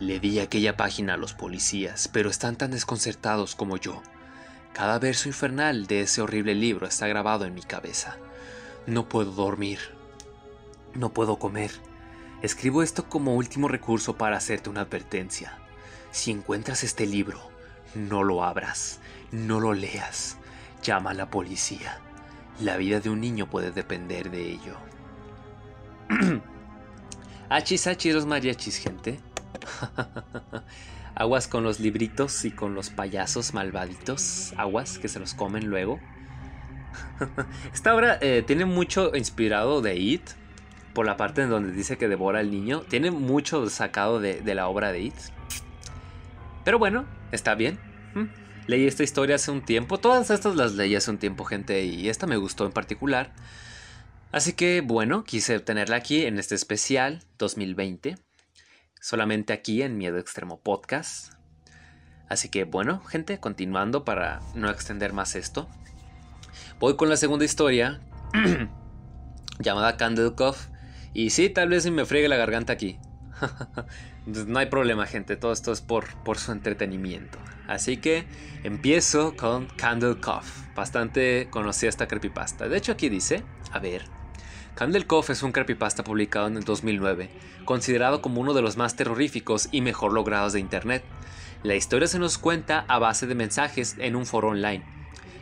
Le 0.00 0.20
di 0.20 0.38
aquella 0.38 0.76
página 0.76 1.14
a 1.14 1.16
los 1.16 1.34
policías, 1.34 2.08
pero 2.08 2.28
están 2.28 2.56
tan 2.56 2.70
desconcertados 2.70 3.54
como 3.54 3.76
yo. 3.76 4.02
Cada 4.72 4.98
verso 4.98 5.28
infernal 5.28 5.86
de 5.86 6.02
ese 6.02 6.22
horrible 6.22 6.54
libro 6.54 6.86
está 6.86 7.06
grabado 7.06 7.44
en 7.44 7.54
mi 7.54 7.62
cabeza. 7.62 8.16
No 8.86 9.08
puedo 9.08 9.32
dormir. 9.32 9.78
No 10.94 11.12
puedo 11.12 11.38
comer. 11.38 11.70
Escribo 12.42 12.82
esto 12.82 13.08
como 13.08 13.34
último 13.34 13.68
recurso 13.68 14.16
para 14.16 14.36
hacerte 14.36 14.70
una 14.70 14.80
advertencia. 14.80 15.58
Si 16.10 16.30
encuentras 16.30 16.84
este 16.84 17.06
libro, 17.06 17.40
no 17.94 18.24
lo 18.24 18.44
abras, 18.44 18.98
no 19.30 19.60
lo 19.60 19.72
leas. 19.72 20.36
Llama 20.82 21.10
a 21.10 21.14
la 21.14 21.30
policía. 21.30 22.00
La 22.60 22.76
vida 22.76 23.00
de 23.00 23.10
un 23.10 23.20
niño 23.20 23.48
puede 23.48 23.72
depender 23.72 24.30
de 24.30 24.50
ello. 24.52 24.76
achis, 27.48 27.86
achis, 27.86 28.14
los 28.14 28.26
mariachis, 28.26 28.76
gente. 28.76 29.20
Aguas 31.14 31.48
con 31.48 31.62
los 31.64 31.80
libritos 31.80 32.44
y 32.44 32.50
con 32.50 32.74
los 32.74 32.90
payasos 32.90 33.54
malvaditos. 33.54 34.54
Aguas 34.56 34.98
que 34.98 35.08
se 35.08 35.18
los 35.18 35.34
comen 35.34 35.66
luego. 35.66 35.98
Esta 37.74 37.94
obra 37.94 38.18
eh, 38.20 38.42
tiene 38.46 38.64
mucho 38.64 39.14
inspirado 39.14 39.82
de 39.82 39.96
It. 39.96 40.22
Por 40.94 41.06
la 41.06 41.16
parte 41.16 41.42
en 41.42 41.50
donde 41.50 41.72
dice 41.72 41.96
que 41.96 42.08
devora 42.08 42.40
al 42.40 42.50
niño. 42.50 42.80
Tiene 42.82 43.10
mucho 43.10 43.68
sacado 43.70 44.20
de, 44.20 44.40
de 44.40 44.54
la 44.54 44.68
obra 44.68 44.92
de 44.92 45.00
It. 45.00 45.14
Pero 46.64 46.78
bueno, 46.78 47.06
está 47.32 47.54
bien. 47.54 47.78
Leí 48.66 48.86
esta 48.86 49.02
historia 49.02 49.36
hace 49.36 49.50
un 49.50 49.62
tiempo. 49.62 49.98
Todas 49.98 50.30
estas 50.30 50.54
las 50.56 50.74
leí 50.74 50.94
hace 50.94 51.10
un 51.10 51.18
tiempo, 51.18 51.44
gente, 51.44 51.84
y 51.84 52.08
esta 52.08 52.26
me 52.26 52.36
gustó 52.36 52.64
en 52.64 52.72
particular. 52.72 53.32
Así 54.30 54.52
que 54.52 54.80
bueno, 54.80 55.24
quise 55.24 55.60
tenerla 55.60 55.96
aquí 55.96 56.24
en 56.24 56.38
este 56.38 56.54
especial 56.54 57.22
2020. 57.38 58.16
Solamente 59.00 59.52
aquí 59.52 59.82
en 59.82 59.98
Miedo 59.98 60.18
Extremo 60.18 60.60
Podcast. 60.60 61.34
Así 62.28 62.48
que 62.48 62.64
bueno, 62.64 63.00
gente, 63.04 63.38
continuando 63.40 64.04
para 64.04 64.40
no 64.54 64.70
extender 64.70 65.12
más 65.12 65.34
esto. 65.34 65.68
Voy 66.78 66.96
con 66.96 67.08
la 67.08 67.16
segunda 67.16 67.44
historia. 67.44 68.00
llamada 69.58 69.96
Candle 69.96 70.34
Cough. 70.34 70.56
Y 71.14 71.30
sí, 71.30 71.50
tal 71.50 71.68
vez 71.68 71.90
me 71.90 72.04
fregue 72.04 72.28
la 72.28 72.36
garganta 72.36 72.72
aquí. 72.72 72.98
no 74.26 74.58
hay 74.58 74.66
problema, 74.66 75.06
gente. 75.06 75.36
Todo 75.36 75.52
esto 75.52 75.72
es 75.72 75.80
por, 75.80 76.14
por 76.22 76.38
su 76.38 76.52
entretenimiento. 76.52 77.38
Así 77.66 77.96
que 77.96 78.24
empiezo 78.64 79.36
con 79.36 79.66
Candle 79.66 80.20
Cough. 80.20 80.44
Bastante 80.74 81.48
conocida 81.50 81.88
esta 81.88 82.08
creepypasta. 82.08 82.68
De 82.68 82.76
hecho, 82.76 82.92
aquí 82.92 83.08
dice: 83.08 83.42
A 83.72 83.78
ver. 83.78 84.04
Candle 84.74 85.06
Cough 85.06 85.28
es 85.28 85.42
un 85.42 85.52
creepypasta 85.52 86.02
publicado 86.02 86.46
en 86.46 86.56
el 86.56 86.64
2009, 86.64 87.28
considerado 87.66 88.22
como 88.22 88.40
uno 88.40 88.54
de 88.54 88.62
los 88.62 88.78
más 88.78 88.96
terroríficos 88.96 89.68
y 89.70 89.82
mejor 89.82 90.14
logrados 90.14 90.54
de 90.54 90.60
internet. 90.60 91.04
La 91.62 91.74
historia 91.74 92.08
se 92.08 92.18
nos 92.18 92.38
cuenta 92.38 92.86
a 92.88 92.98
base 92.98 93.26
de 93.26 93.34
mensajes 93.34 93.96
en 93.98 94.16
un 94.16 94.24
foro 94.24 94.48
online, 94.48 94.82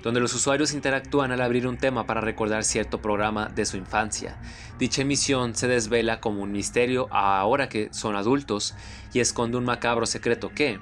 donde 0.02 0.18
los 0.18 0.34
usuarios 0.34 0.74
interactúan 0.74 1.30
al 1.30 1.42
abrir 1.42 1.68
un 1.68 1.78
tema 1.78 2.06
para 2.06 2.20
recordar 2.20 2.64
cierto 2.64 3.00
programa 3.00 3.48
de 3.48 3.66
su 3.66 3.76
infancia. 3.76 4.36
Dicha 4.80 5.02
emisión 5.02 5.54
se 5.54 5.68
desvela 5.68 6.20
como 6.20 6.42
un 6.42 6.50
misterio 6.50 7.06
ahora 7.12 7.68
que 7.68 7.88
son 7.92 8.16
adultos 8.16 8.74
y 9.12 9.20
esconde 9.20 9.58
un 9.58 9.64
macabro 9.64 10.06
secreto 10.06 10.50
que, 10.52 10.80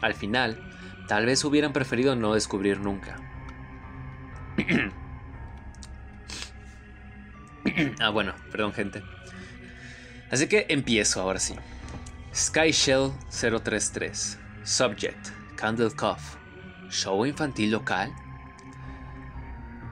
al 0.00 0.14
final, 0.14 0.73
tal 1.08 1.26
vez 1.26 1.44
hubieran 1.44 1.72
preferido 1.72 2.16
no 2.16 2.34
descubrir 2.34 2.80
nunca. 2.80 3.16
ah, 8.00 8.10
bueno, 8.10 8.34
perdón 8.50 8.72
gente. 8.72 9.02
Así 10.30 10.48
que 10.48 10.66
empiezo 10.68 11.20
ahora 11.20 11.38
sí. 11.38 11.54
Sky 12.34 12.72
Shell 12.72 13.12
033. 13.30 14.38
Subject. 14.64 15.28
Candle 15.56 15.90
Cough. 15.90 16.18
Show 16.90 17.26
infantil 17.26 17.70
local. 17.70 18.12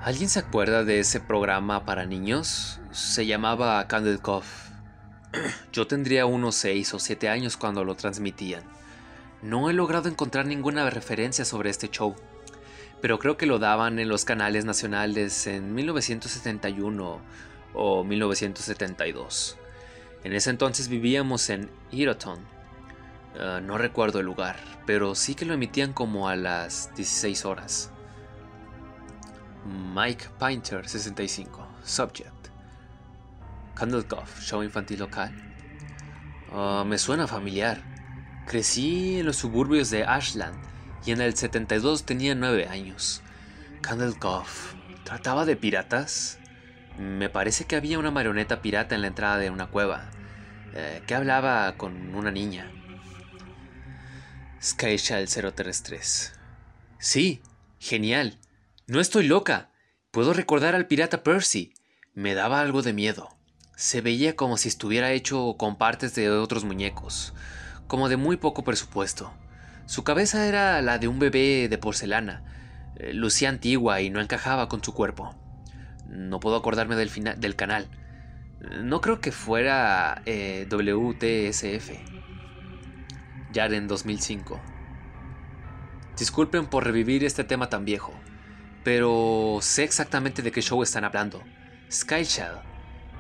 ¿Alguien 0.03 0.29
se 0.29 0.41
acuerda 0.41 0.85
de 0.85 0.99
ese 0.99 1.21
programa 1.21 1.85
para 1.85 2.07
niños? 2.07 2.81
Se 2.91 3.27
llamaba 3.27 3.87
Candle 3.87 4.19
Cough. 4.19 4.45
Yo 5.73 5.87
tendría 5.87 6.27
unos 6.27 6.57
6 6.57 6.95
o 6.95 6.99
7 6.99 7.29
años 7.29 7.57
cuando 7.57 7.85
lo 7.85 7.95
transmitían. 7.95 8.65
No 9.43 9.69
he 9.69 9.73
logrado 9.73 10.09
encontrar 10.09 10.47
ninguna 10.47 10.89
referencia 10.89 11.45
sobre 11.45 11.69
este 11.69 11.89
show, 11.89 12.15
pero 13.01 13.19
creo 13.19 13.37
que 13.37 13.47
lo 13.47 13.59
daban 13.59 13.99
en 13.99 14.09
los 14.09 14.25
canales 14.25 14.65
nacionales 14.65 15.49
en 15.49 15.75
1971 15.75 17.21
o 17.75 18.05
1972. 18.05 19.59
En 20.23 20.33
ese 20.33 20.51
entonces 20.51 20.87
vivíamos 20.87 21.51
en 21.51 21.69
Eroton. 21.91 22.39
Ah, 23.37 23.61
no 23.61 23.79
recuerdo 23.79 24.21
el 24.21 24.27
lugar, 24.27 24.57
pero 24.87 25.17
sí 25.17 25.35
que 25.35 25.45
lo 25.45 25.55
emitían 25.55 25.93
como 25.93 26.29
a 26.29 26.37
las 26.37 26.95
16 26.95 27.45
horas. 27.45 27.91
Mike 29.93 30.27
Painter, 30.39 30.89
65. 30.89 31.67
Subject. 31.83 32.49
Candlecough, 33.75 34.29
show 34.41 34.63
infantil 34.63 35.01
local. 35.01 35.33
Ah, 36.53 36.85
me 36.87 36.97
suena 36.97 37.27
familiar. 37.27 37.92
Crecí 38.47 39.21
en 39.21 39.27
los 39.27 39.37
suburbios 39.37 39.91
de 39.91 40.05
Ashland 40.05 40.57
y 41.05 41.13
en 41.13 41.21
el 41.21 41.35
72 41.37 42.05
tenía 42.05 42.35
9 42.35 42.69
años. 42.69 43.23
Candlecough. 43.81 44.47
¿Trataba 45.05 45.45
de 45.45 45.57
piratas? 45.57 46.39
Me 46.99 47.29
parece 47.29 47.65
que 47.65 47.77
había 47.77 47.99
una 47.99 48.11
marioneta 48.11 48.63
pirata 48.63 48.95
en 48.95 49.01
la 49.01 49.09
entrada 49.09 49.39
de 49.39 49.51
una 49.51 49.69
cueva, 49.69 50.11
eh, 50.75 51.03
que 51.07 51.15
hablaba 51.15 51.77
con 51.77 52.15
una 52.15 52.31
niña. 52.31 52.71
Skyshell 54.63 55.27
033. 55.27 56.35
Sí, 56.99 57.43
genial. 57.81 58.39
No 58.87 59.01
estoy 59.01 59.27
loca. 59.27 59.71
Puedo 60.13 60.33
recordar 60.33 60.75
al 60.75 60.87
pirata 60.87 61.23
Percy. 61.23 61.75
Me 62.15 62.35
daba 62.35 62.61
algo 62.61 62.83
de 62.83 62.93
miedo. 62.93 63.29
Se 63.75 64.03
veía 64.03 64.37
como 64.37 64.57
si 64.57 64.69
estuviera 64.69 65.13
hecho 65.13 65.57
con 65.59 65.77
partes 65.77 66.15
de 66.15 66.31
otros 66.31 66.65
muñecos, 66.65 67.33
como 67.87 68.09
de 68.09 68.17
muy 68.17 68.37
poco 68.37 68.65
presupuesto. 68.65 69.33
Su 69.87 70.05
cabeza 70.05 70.47
era 70.47 70.81
la 70.83 70.99
de 70.99 71.09
un 71.09 71.19
bebé 71.19 71.69
de 71.69 71.79
porcelana. 71.79 72.43
Eh, 72.97 73.13
lucía 73.13 73.49
antigua 73.49 74.01
y 74.01 74.11
no 74.11 74.21
encajaba 74.21 74.69
con 74.69 74.83
su 74.83 74.95
cuerpo. 74.95 75.35
No 76.09 76.41
puedo 76.41 76.57
acordarme 76.57 76.97
del, 76.97 77.11
final, 77.11 77.41
del 77.41 77.57
canal. 77.57 77.89
No 78.83 79.01
creo 79.01 79.21
que 79.21 79.33
fuera 79.33 80.23
eh, 80.25 80.67
WTSF. 80.71 81.91
en 83.55 83.89
2005. 83.89 84.61
Disculpen 86.17 86.67
por 86.67 86.85
revivir 86.85 87.25
este 87.25 87.43
tema 87.43 87.69
tan 87.69 87.85
viejo, 87.85 88.13
pero 88.85 89.59
sé 89.61 89.83
exactamente 89.83 90.43
de 90.43 90.53
qué 90.53 90.63
show 90.63 90.83
están 90.83 91.05
hablando. 91.05 91.43
Sky 91.91 92.25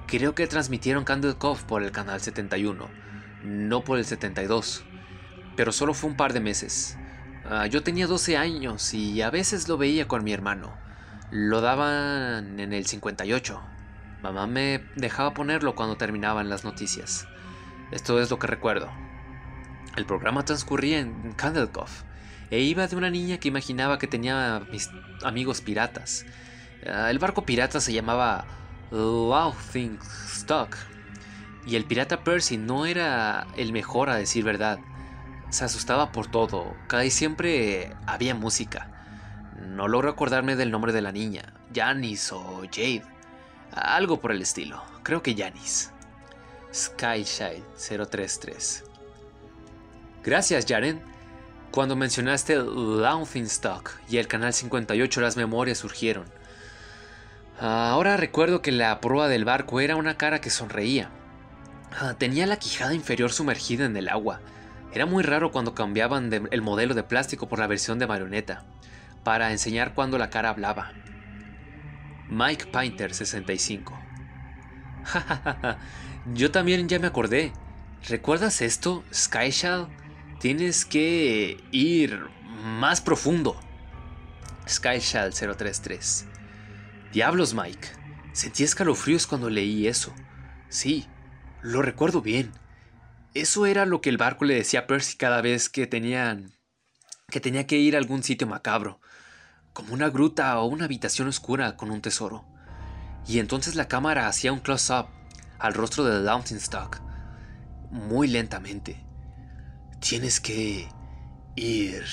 Creo 0.07 0.35
que 0.35 0.47
transmitieron 0.47 1.05
Candle 1.05 1.35
Cove 1.35 1.63
por 1.67 1.83
el 1.83 1.91
canal 1.91 2.21
71, 2.21 2.89
no 3.43 3.83
por 3.85 3.99
el 3.99 4.05
72. 4.05 4.85
Pero 5.57 5.73
solo 5.73 5.95
fue 5.95 6.11
un 6.11 6.17
par 6.17 6.33
de 6.33 6.41
meses. 6.41 6.97
Ah, 7.45 7.67
yo 7.67 7.83
tenía 7.83 8.07
12 8.07 8.37
años 8.37 8.95
y 8.95 9.21
a 9.23 9.31
veces 9.31 9.69
lo 9.69 9.77
veía 9.77 10.09
con 10.09 10.25
mi 10.25 10.33
hermano. 10.33 10.73
Lo 11.31 11.61
daban 11.61 12.61
en 12.61 12.73
el 12.73 12.87
58. 12.87 13.61
Mamá 14.23 14.47
me 14.47 14.85
dejaba 14.97 15.35
ponerlo 15.35 15.75
cuando 15.75 15.97
terminaban 15.97 16.49
las 16.49 16.65
noticias. 16.65 17.27
Esto 17.91 18.21
es 18.21 18.31
lo 18.31 18.39
que 18.39 18.47
recuerdo. 18.47 18.91
El 19.97 20.07
programa 20.07 20.45
transcurría 20.45 21.01
en 21.01 21.33
Candlecough 21.33 21.91
e 22.51 22.61
iba 22.61 22.87
de 22.87 22.97
una 22.97 23.11
niña 23.11 23.39
que 23.39 23.49
imaginaba 23.49 23.99
que 23.99 24.07
tenía 24.07 24.63
mis 24.71 24.91
amigos 25.25 25.61
piratas. 25.61 26.25
Ah, 26.87 27.11
el 27.11 27.19
barco 27.19 27.45
pirata 27.45 27.81
se 27.81 27.93
llamaba 27.93 28.45
Laughing 28.91 29.99
Stock 30.27 30.77
y 31.67 31.77
el 31.77 31.85
pirata 31.85 32.25
Percy 32.25 32.57
no 32.57 32.87
era 32.87 33.47
el 33.57 33.73
mejor 33.73 34.11
a 34.11 34.17
decir 34.17 34.45
verdad. 34.45 34.79
Se 35.51 35.65
asustaba 35.65 36.13
por 36.13 36.27
todo, 36.27 36.75
casi 36.87 37.11
siempre 37.11 37.95
había 38.07 38.35
música. 38.35 38.89
No 39.69 39.89
logro 39.89 40.11
acordarme 40.11 40.57
del 40.57 40.71
nombre 40.71 40.93
de 40.93 41.03
la 41.03 41.13
niña. 41.13 41.53
Janice 41.75 42.35
o 42.35 42.63
Jade. 42.71 43.05
Algo 43.73 44.21
por 44.21 44.33
el 44.33 44.43
estilo. 44.43 44.83
Creo 45.03 45.23
que 45.23 45.35
Janice. 45.35 45.91
Skyshine 46.75 47.65
033. 47.77 48.85
Gracias, 50.25 50.67
Jaren. 50.67 51.01
Cuando 51.71 51.97
mencionaste 51.97 52.59
Stock 53.35 53.99
y 54.09 54.19
el 54.19 54.29
canal 54.29 54.53
58 54.53 55.21
las 55.21 55.37
memorias 55.37 55.79
surgieron. 55.79 56.27
Ahora 57.59 58.17
recuerdo 58.17 58.61
que 58.61 58.73
la 58.73 59.01
proa 59.01 59.29
del 59.29 59.45
barco 59.45 59.81
era 59.81 59.97
una 59.97 60.17
cara 60.17 60.41
que 60.41 60.51
sonreía. 60.51 61.11
Ah, 61.99 62.15
tenía 62.19 62.47
la 62.47 62.59
quijada 62.59 62.95
inferior 62.95 63.33
sumergida 63.33 63.85
en 63.85 63.97
el 63.97 64.09
agua. 64.09 64.41
Era 64.93 65.07
muy 65.07 65.23
raro 65.23 65.53
cuando 65.53 65.75
cambiaban 65.75 66.31
el 66.51 66.63
modelo 66.63 66.95
de 66.95 67.03
plástico 67.03 67.49
por 67.49 67.59
la 67.59 67.67
versión 67.67 67.99
de 67.99 68.07
marioneta 68.07 68.65
para 69.25 69.53
enseñar 69.53 69.95
cuando 69.95 70.19
la 70.19 70.31
cara 70.31 70.51
hablaba. 70.51 70.93
Mike 72.29 72.67
Painter 72.67 73.15
65. 73.15 73.99
Yo 76.35 76.51
también 76.51 76.89
ya 76.89 76.99
me 76.99 77.07
acordé. 77.07 77.53
¿Recuerdas 78.09 78.63
esto, 78.63 79.05
Skyshall? 79.13 79.89
Tienes 80.41 80.85
que 80.85 81.63
ir 81.71 82.27
más 82.65 83.01
profundo. 83.01 83.61
Skyshall 84.69 85.33
033. 85.33 86.27
Diablos, 87.13 87.55
Mike. 87.55 87.89
Sentí 88.33 88.65
escalofríos 88.65 89.27
cuando 89.27 89.51
leí 89.51 89.87
eso. 89.87 90.13
Sí, 90.69 91.07
lo 91.63 91.83
recuerdo 91.83 92.23
bien. 92.23 92.53
Eso 93.35 93.67
era 93.67 93.87
lo 93.87 94.01
que 94.01 94.11
el 94.11 94.19
barco 94.19 94.45
le 94.45 94.55
decía 94.55 94.81
a 94.81 94.87
Percy 94.87 95.17
cada 95.17 95.41
vez 95.41 95.69
que 95.69 95.87
tenían 95.87 96.53
que 97.29 97.41
tenía 97.41 97.67
que 97.67 97.79
ir 97.79 97.95
a 97.95 97.99
algún 97.99 98.23
sitio 98.23 98.47
macabro 98.47 99.01
como 99.73 99.95
una 99.95 100.11
gruta 100.11 100.59
o 100.59 100.67
una 100.67 100.85
habitación 100.85 101.29
oscura 101.29 101.77
con 101.77 101.91
un 101.91 102.03
tesoro. 102.03 102.45
Y 103.27 103.39
entonces 103.39 103.75
la 103.75 103.89
cámara 103.89 104.27
hacía 104.27 104.53
un 104.53 104.61
close-up 104.61 105.07
al 105.59 105.75
rostro 105.75 106.05
de 106.05 106.29
Stock, 106.57 107.01
muy 107.91 108.29
lentamente. 108.29 109.03
Tienes 110.01 110.41
que 110.41 110.89
ir 111.57 112.05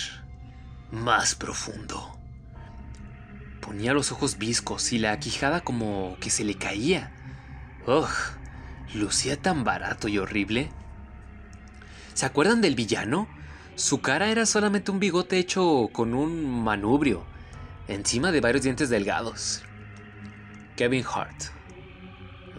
más 0.92 1.36
profundo. 1.36 2.18
Ponía 3.62 3.94
los 3.94 4.12
ojos 4.12 4.38
viscos 4.38 4.94
y 4.94 5.00
la 5.00 5.20
quijada 5.20 5.62
como 5.62 6.16
que 6.22 6.30
se 6.30 6.44
le 6.44 6.56
caía. 6.56 7.12
¡Ugh! 7.88 8.39
Lucía 8.94 9.40
tan 9.40 9.64
barato 9.64 10.08
y 10.08 10.18
horrible. 10.18 10.72
¿Se 12.14 12.26
acuerdan 12.26 12.62
del 12.62 12.76
villano? 12.76 13.28
Su 13.76 14.02
cara 14.02 14.30
era 14.30 14.46
solamente 14.46 14.92
un 14.92 15.00
bigote 15.00 15.38
hecho 15.38 15.90
con 15.94 16.14
un 16.14 16.64
manubrio 16.64 17.26
encima 17.88 18.32
de 18.32 18.42
varios 18.42 18.64
dientes 18.64 18.90
delgados. 18.90 19.64
Kevin 20.76 21.04
Hart. 21.04 21.44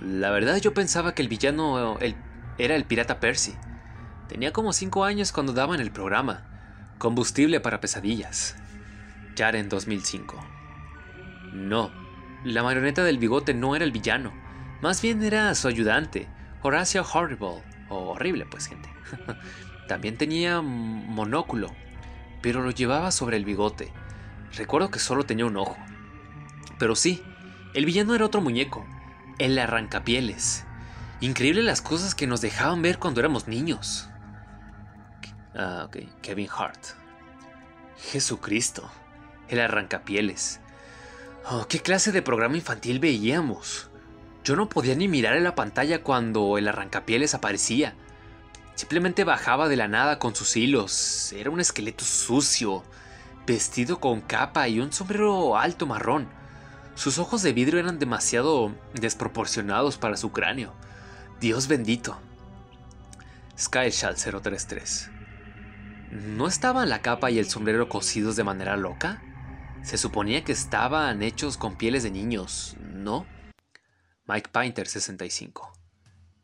La 0.00 0.30
verdad 0.30 0.56
yo 0.56 0.74
pensaba 0.74 1.14
que 1.14 1.22
el 1.22 1.28
villano 1.28 1.98
era 2.58 2.74
el 2.74 2.84
pirata 2.84 3.20
Percy. 3.20 3.54
Tenía 4.28 4.52
como 4.52 4.72
5 4.72 5.04
años 5.04 5.32
cuando 5.32 5.52
daban 5.52 5.80
el 5.80 5.90
programa. 5.90 6.46
Combustible 6.98 7.60
para 7.60 7.80
pesadillas. 7.80 8.56
en 9.36 9.68
2005. 9.68 10.44
No, 11.54 11.90
la 12.44 12.62
marioneta 12.62 13.02
del 13.04 13.18
bigote 13.18 13.54
no 13.54 13.74
era 13.74 13.84
el 13.84 13.92
villano. 13.92 14.32
Más 14.82 15.02
bien 15.02 15.22
era 15.22 15.54
su 15.54 15.68
ayudante, 15.68 16.28
Horacio 16.62 17.04
Horrible. 17.12 17.62
O 17.88 18.10
horrible, 18.10 18.46
pues, 18.46 18.66
gente. 18.66 18.88
También 19.88 20.16
tenía 20.16 20.60
monóculo, 20.62 21.74
pero 22.40 22.62
lo 22.62 22.70
llevaba 22.70 23.10
sobre 23.10 23.36
el 23.36 23.44
bigote 23.44 23.92
Recuerdo 24.56 24.90
que 24.90 24.98
solo 24.98 25.24
tenía 25.24 25.46
un 25.46 25.56
ojo. 25.56 25.76
Pero 26.78 26.96
sí, 26.96 27.22
el 27.74 27.84
villano 27.84 28.14
era 28.14 28.26
otro 28.26 28.40
muñeco, 28.40 28.84
el 29.38 29.58
arrancapieles. 29.58 30.64
Increíble 31.20 31.62
las 31.62 31.82
cosas 31.82 32.14
que 32.14 32.26
nos 32.26 32.40
dejaban 32.40 32.82
ver 32.82 32.98
cuando 32.98 33.20
éramos 33.20 33.46
niños. 33.46 34.08
Ah, 35.54 35.84
ok. 35.86 35.98
Kevin 36.22 36.48
Hart. 36.56 36.80
Jesucristo. 38.10 38.90
El 39.48 39.60
arrancapieles. 39.60 40.60
Oh, 41.50 41.66
¿Qué 41.68 41.80
clase 41.80 42.12
de 42.12 42.22
programa 42.22 42.56
infantil 42.56 42.98
veíamos? 42.98 43.89
Yo 44.44 44.56
no 44.56 44.68
podía 44.68 44.94
ni 44.94 45.08
mirar 45.08 45.36
en 45.36 45.44
la 45.44 45.54
pantalla 45.54 46.02
cuando 46.02 46.56
el 46.56 46.68
arrancapieles 46.68 47.34
aparecía. 47.34 47.94
Simplemente 48.74 49.24
bajaba 49.24 49.68
de 49.68 49.76
la 49.76 49.88
nada 49.88 50.18
con 50.18 50.34
sus 50.34 50.56
hilos. 50.56 51.32
Era 51.32 51.50
un 51.50 51.60
esqueleto 51.60 52.04
sucio, 52.04 52.82
vestido 53.46 54.00
con 54.00 54.22
capa 54.22 54.68
y 54.68 54.80
un 54.80 54.92
sombrero 54.92 55.58
alto 55.58 55.86
marrón. 55.86 56.28
Sus 56.94 57.18
ojos 57.18 57.42
de 57.42 57.52
vidrio 57.52 57.80
eran 57.80 57.98
demasiado 57.98 58.74
desproporcionados 58.94 59.98
para 59.98 60.16
su 60.16 60.32
cráneo. 60.32 60.74
Dios 61.40 61.68
bendito. 61.68 62.18
Skyshall 63.58 64.16
033. 64.16 65.10
¿No 66.10 66.48
estaban 66.48 66.88
la 66.88 67.02
capa 67.02 67.30
y 67.30 67.38
el 67.38 67.48
sombrero 67.48 67.88
cosidos 67.88 68.36
de 68.36 68.44
manera 68.44 68.76
loca? 68.76 69.22
Se 69.82 69.98
suponía 69.98 70.44
que 70.44 70.52
estaban 70.52 71.22
hechos 71.22 71.56
con 71.56 71.76
pieles 71.76 72.02
de 72.02 72.10
niños, 72.10 72.76
¿no? 72.80 73.26
Mike 74.30 74.50
Painter 74.52 74.86
65. 74.86 75.72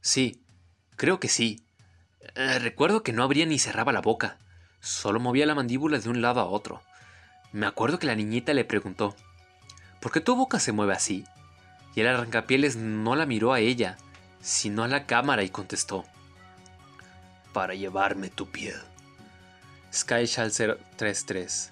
Sí, 0.01 0.43
creo 0.97 1.21
que 1.21 1.29
sí. 1.29 1.65
Eh, 2.35 2.59
recuerdo 2.59 3.05
que 3.05 3.13
no 3.13 3.23
abría 3.23 3.47
ni 3.47 3.61
cerraba 3.61 3.93
la 3.93 4.01
boca, 4.01 4.39
solo 4.81 5.21
movía 5.21 5.47
la 5.47 5.55
mandíbula 5.55 6.01
de 6.01 6.09
un 6.09 6.21
lado 6.21 6.41
a 6.41 6.47
otro. 6.47 6.83
Me 7.53 7.65
acuerdo 7.65 8.01
que 8.01 8.09
la 8.09 8.17
niñita 8.17 8.55
le 8.55 8.65
preguntó, 8.65 9.15
¿por 10.01 10.11
qué 10.11 10.21
tu 10.21 10.35
boca 10.35 10.59
se 10.59 10.73
mueve 10.73 10.95
así? 10.95 11.25
Y 11.95 12.01
el 12.01 12.09
arrancapieles 12.09 12.75
no 12.75 13.15
la 13.15 13.25
miró 13.25 13.53
a 13.53 13.61
ella, 13.61 13.99
sino 14.41 14.83
a 14.83 14.89
la 14.89 15.07
cámara 15.07 15.45
y 15.45 15.51
contestó, 15.51 16.05
para 17.53 17.75
llevarme 17.75 18.31
tu 18.31 18.51
piel. 18.51 18.81
Skyshall 19.93 20.51
033. 20.97 21.71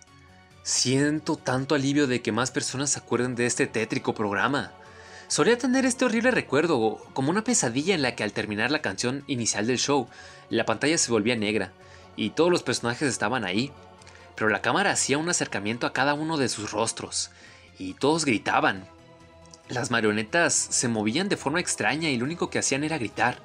Siento 0.62 1.34
tanto 1.34 1.74
alivio 1.74 2.06
de 2.06 2.22
que 2.22 2.30
más 2.30 2.52
personas 2.52 2.90
se 2.90 3.00
acuerden 3.00 3.34
de 3.34 3.46
este 3.46 3.66
tétrico 3.66 4.14
programa. 4.14 4.72
Solía 5.34 5.58
tener 5.58 5.84
este 5.84 6.04
horrible 6.04 6.30
recuerdo, 6.30 7.04
como 7.12 7.30
una 7.30 7.42
pesadilla 7.42 7.96
en 7.96 8.02
la 8.02 8.14
que 8.14 8.22
al 8.22 8.32
terminar 8.32 8.70
la 8.70 8.82
canción 8.82 9.24
inicial 9.26 9.66
del 9.66 9.80
show, 9.80 10.06
la 10.48 10.64
pantalla 10.64 10.96
se 10.96 11.10
volvía 11.10 11.34
negra 11.34 11.72
y 12.14 12.30
todos 12.30 12.52
los 12.52 12.62
personajes 12.62 13.08
estaban 13.08 13.44
ahí, 13.44 13.72
pero 14.36 14.48
la 14.48 14.62
cámara 14.62 14.92
hacía 14.92 15.18
un 15.18 15.28
acercamiento 15.28 15.88
a 15.88 15.92
cada 15.92 16.14
uno 16.14 16.36
de 16.36 16.48
sus 16.48 16.70
rostros 16.70 17.32
y 17.80 17.94
todos 17.94 18.24
gritaban. 18.24 18.86
Las 19.68 19.90
marionetas 19.90 20.54
se 20.54 20.86
movían 20.86 21.28
de 21.28 21.36
forma 21.36 21.58
extraña 21.58 22.10
y 22.10 22.16
lo 22.16 22.26
único 22.26 22.48
que 22.48 22.60
hacían 22.60 22.84
era 22.84 22.98
gritar. 22.98 23.38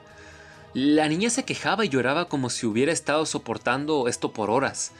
La 0.75 1.07
niña 1.07 1.31
se 1.31 1.43
quejaba 1.43 1.85
y 1.85 1.89
lloraba 1.89 2.29
como 2.29 2.51
si 2.51 2.67
hubiera 2.67 2.91
estado 2.91 3.25
soportando 3.25 4.07
esto 4.07 4.31
por 4.31 4.51
horas. 4.51 4.91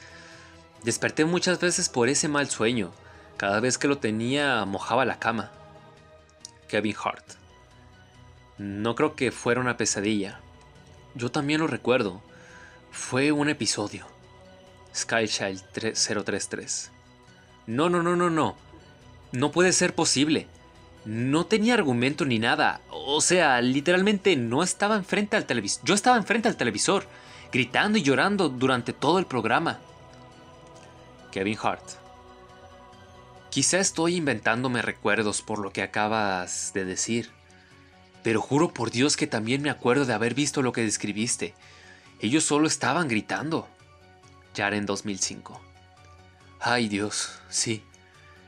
Desperté 0.84 1.24
muchas 1.24 1.60
veces 1.60 1.88
por 1.88 2.10
ese 2.10 2.28
mal 2.30 2.50
sueño. 2.50 2.90
Cada 3.38 3.60
vez 3.60 3.78
que 3.78 3.88
lo 3.88 4.00
tenía 4.00 4.66
mojaba 4.66 5.06
la 5.06 5.20
cama. 5.20 5.52
Kevin 6.70 6.96
Hart. 7.04 7.26
No 8.58 8.96
creo 8.96 9.16
que 9.16 9.32
fuera 9.32 9.60
una 9.60 9.76
pesadilla. 9.76 10.40
Yo 11.16 11.32
también 11.32 11.60
lo 11.60 11.68
recuerdo. 11.68 12.22
Fue 12.92 13.34
un 13.34 13.50
episodio. 13.50 14.06
Skychild 14.96 15.64
033. 15.72 16.92
No, 17.68 17.90
no, 17.90 18.02
no, 18.02 18.16
no, 18.16 18.30
no. 18.30 18.56
No 19.32 19.52
puede 19.52 19.74
ser 19.74 19.94
posible. 19.94 20.48
No 21.06 21.46
tenía 21.46 21.74
argumento 21.74 22.26
ni 22.26 22.40
nada. 22.40 22.82
O 22.90 23.22
sea, 23.22 23.62
literalmente 23.62 24.36
no 24.36 24.64
estaba 24.64 24.96
enfrente 24.96 25.38
al 25.38 25.46
televisor. 25.46 25.84
Yo 25.86 25.94
estaba 25.94 26.18
enfrente 26.18 26.48
al 26.48 26.58
televisor, 26.58 27.06
gritando 27.52 27.98
y 27.98 28.04
llorando 28.04 28.50
durante 28.50 28.94
todo 28.94 29.20
el 29.20 29.26
programa. 29.26 29.80
Kevin 31.32 31.58
Hart. 31.62 31.84
Quizá 33.50 33.80
estoy 33.80 34.16
inventándome 34.16 34.84
recuerdos 34.84 35.42
por 35.42 35.58
lo 35.58 35.74
que 35.74 35.82
acabas 35.82 36.72
de 36.74 36.86
decir, 36.86 37.32
pero 38.22 38.42
juro 38.42 38.74
por 38.74 38.92
Dios 38.92 39.18
que 39.18 39.26
también 39.26 39.64
me 39.64 39.72
acuerdo 39.72 40.06
de 40.06 40.14
haber 40.14 40.36
visto 40.36 40.62
lo 40.62 40.72
que 40.72 40.84
describiste. 40.84 41.56
Ellos 42.20 42.44
solo 42.44 42.68
estaban 42.68 43.08
gritando. 43.08 43.68
en 44.56 44.86
2005. 44.86 45.60
Ay 46.60 46.90
Dios, 46.90 47.40
sí. 47.50 47.82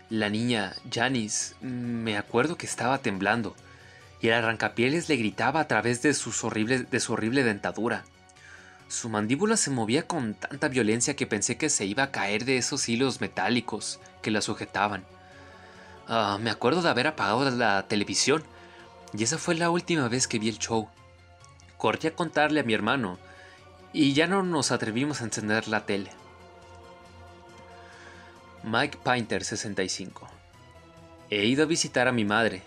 La 0.10 0.30
niña, 0.30 0.76
Janice, 0.92 1.56
me 1.62 2.18
acuerdo 2.18 2.58
que 2.58 2.66
estaba 2.66 2.98
temblando, 2.98 3.56
y 4.20 4.28
el 4.28 4.34
arrancapieles 4.34 5.08
le 5.08 5.16
gritaba 5.16 5.62
a 5.62 5.68
través 5.68 6.02
de, 6.02 6.14
sus 6.14 6.42
de 6.44 7.00
su 7.00 7.14
horrible 7.14 7.44
dentadura. 7.44 8.04
Su 8.92 9.08
mandíbula 9.08 9.56
se 9.56 9.72
movía 9.72 10.06
con 10.06 10.34
tanta 10.34 10.68
violencia 10.68 11.16
que 11.16 11.26
pensé 11.26 11.56
que 11.56 11.70
se 11.70 11.86
iba 11.86 12.04
a 12.04 12.12
caer 12.12 12.44
de 12.44 12.58
esos 12.58 12.90
hilos 12.90 13.22
metálicos 13.22 14.02
que 14.22 14.32
la 14.32 14.42
sujetaban. 14.42 15.06
Ah, 16.10 16.38
me 16.42 16.50
acuerdo 16.50 16.82
de 16.82 16.90
haber 16.90 17.08
apagado 17.08 17.50
la 17.52 17.88
televisión, 17.88 18.44
y 19.14 19.24
esa 19.24 19.38
fue 19.38 19.56
la 19.56 19.70
última 19.70 20.10
vez 20.10 20.28
que 20.28 20.40
vi 20.40 20.50
el 20.50 20.60
show. 20.60 20.90
Corrí 21.78 22.10
a 22.10 22.16
contarle 22.16 22.60
a 22.60 22.64
mi 22.64 22.74
hermano, 22.74 23.18
y 23.94 24.12
ya 24.12 24.28
no 24.28 24.44
nos 24.44 24.74
atrevimos 24.74 25.22
a 25.22 25.24
encender 25.24 25.70
la 25.70 25.86
tele. 25.86 26.12
Mike 28.66 28.98
Painter 29.02 29.46
65 29.46 30.28
He 31.30 31.46
ido 31.46 31.64
a 31.64 31.66
visitar 31.66 32.10
a 32.10 32.12
mi 32.12 32.26
madre. 32.26 32.62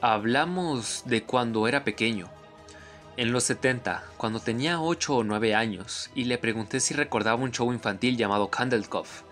Hablamos 0.00 1.02
de 1.04 1.24
cuando 1.24 1.66
era 1.66 1.82
pequeño. 1.82 2.33
En 3.16 3.30
los 3.30 3.44
70, 3.44 4.02
cuando 4.16 4.40
tenía 4.40 4.80
8 4.80 5.14
o 5.14 5.22
9 5.22 5.54
años, 5.54 6.10
y 6.16 6.24
le 6.24 6.36
pregunté 6.36 6.80
si 6.80 6.94
recordaba 6.94 7.40
un 7.40 7.52
show 7.52 7.72
infantil 7.72 8.16
llamado 8.16 8.50
Candlecoff. 8.50 9.22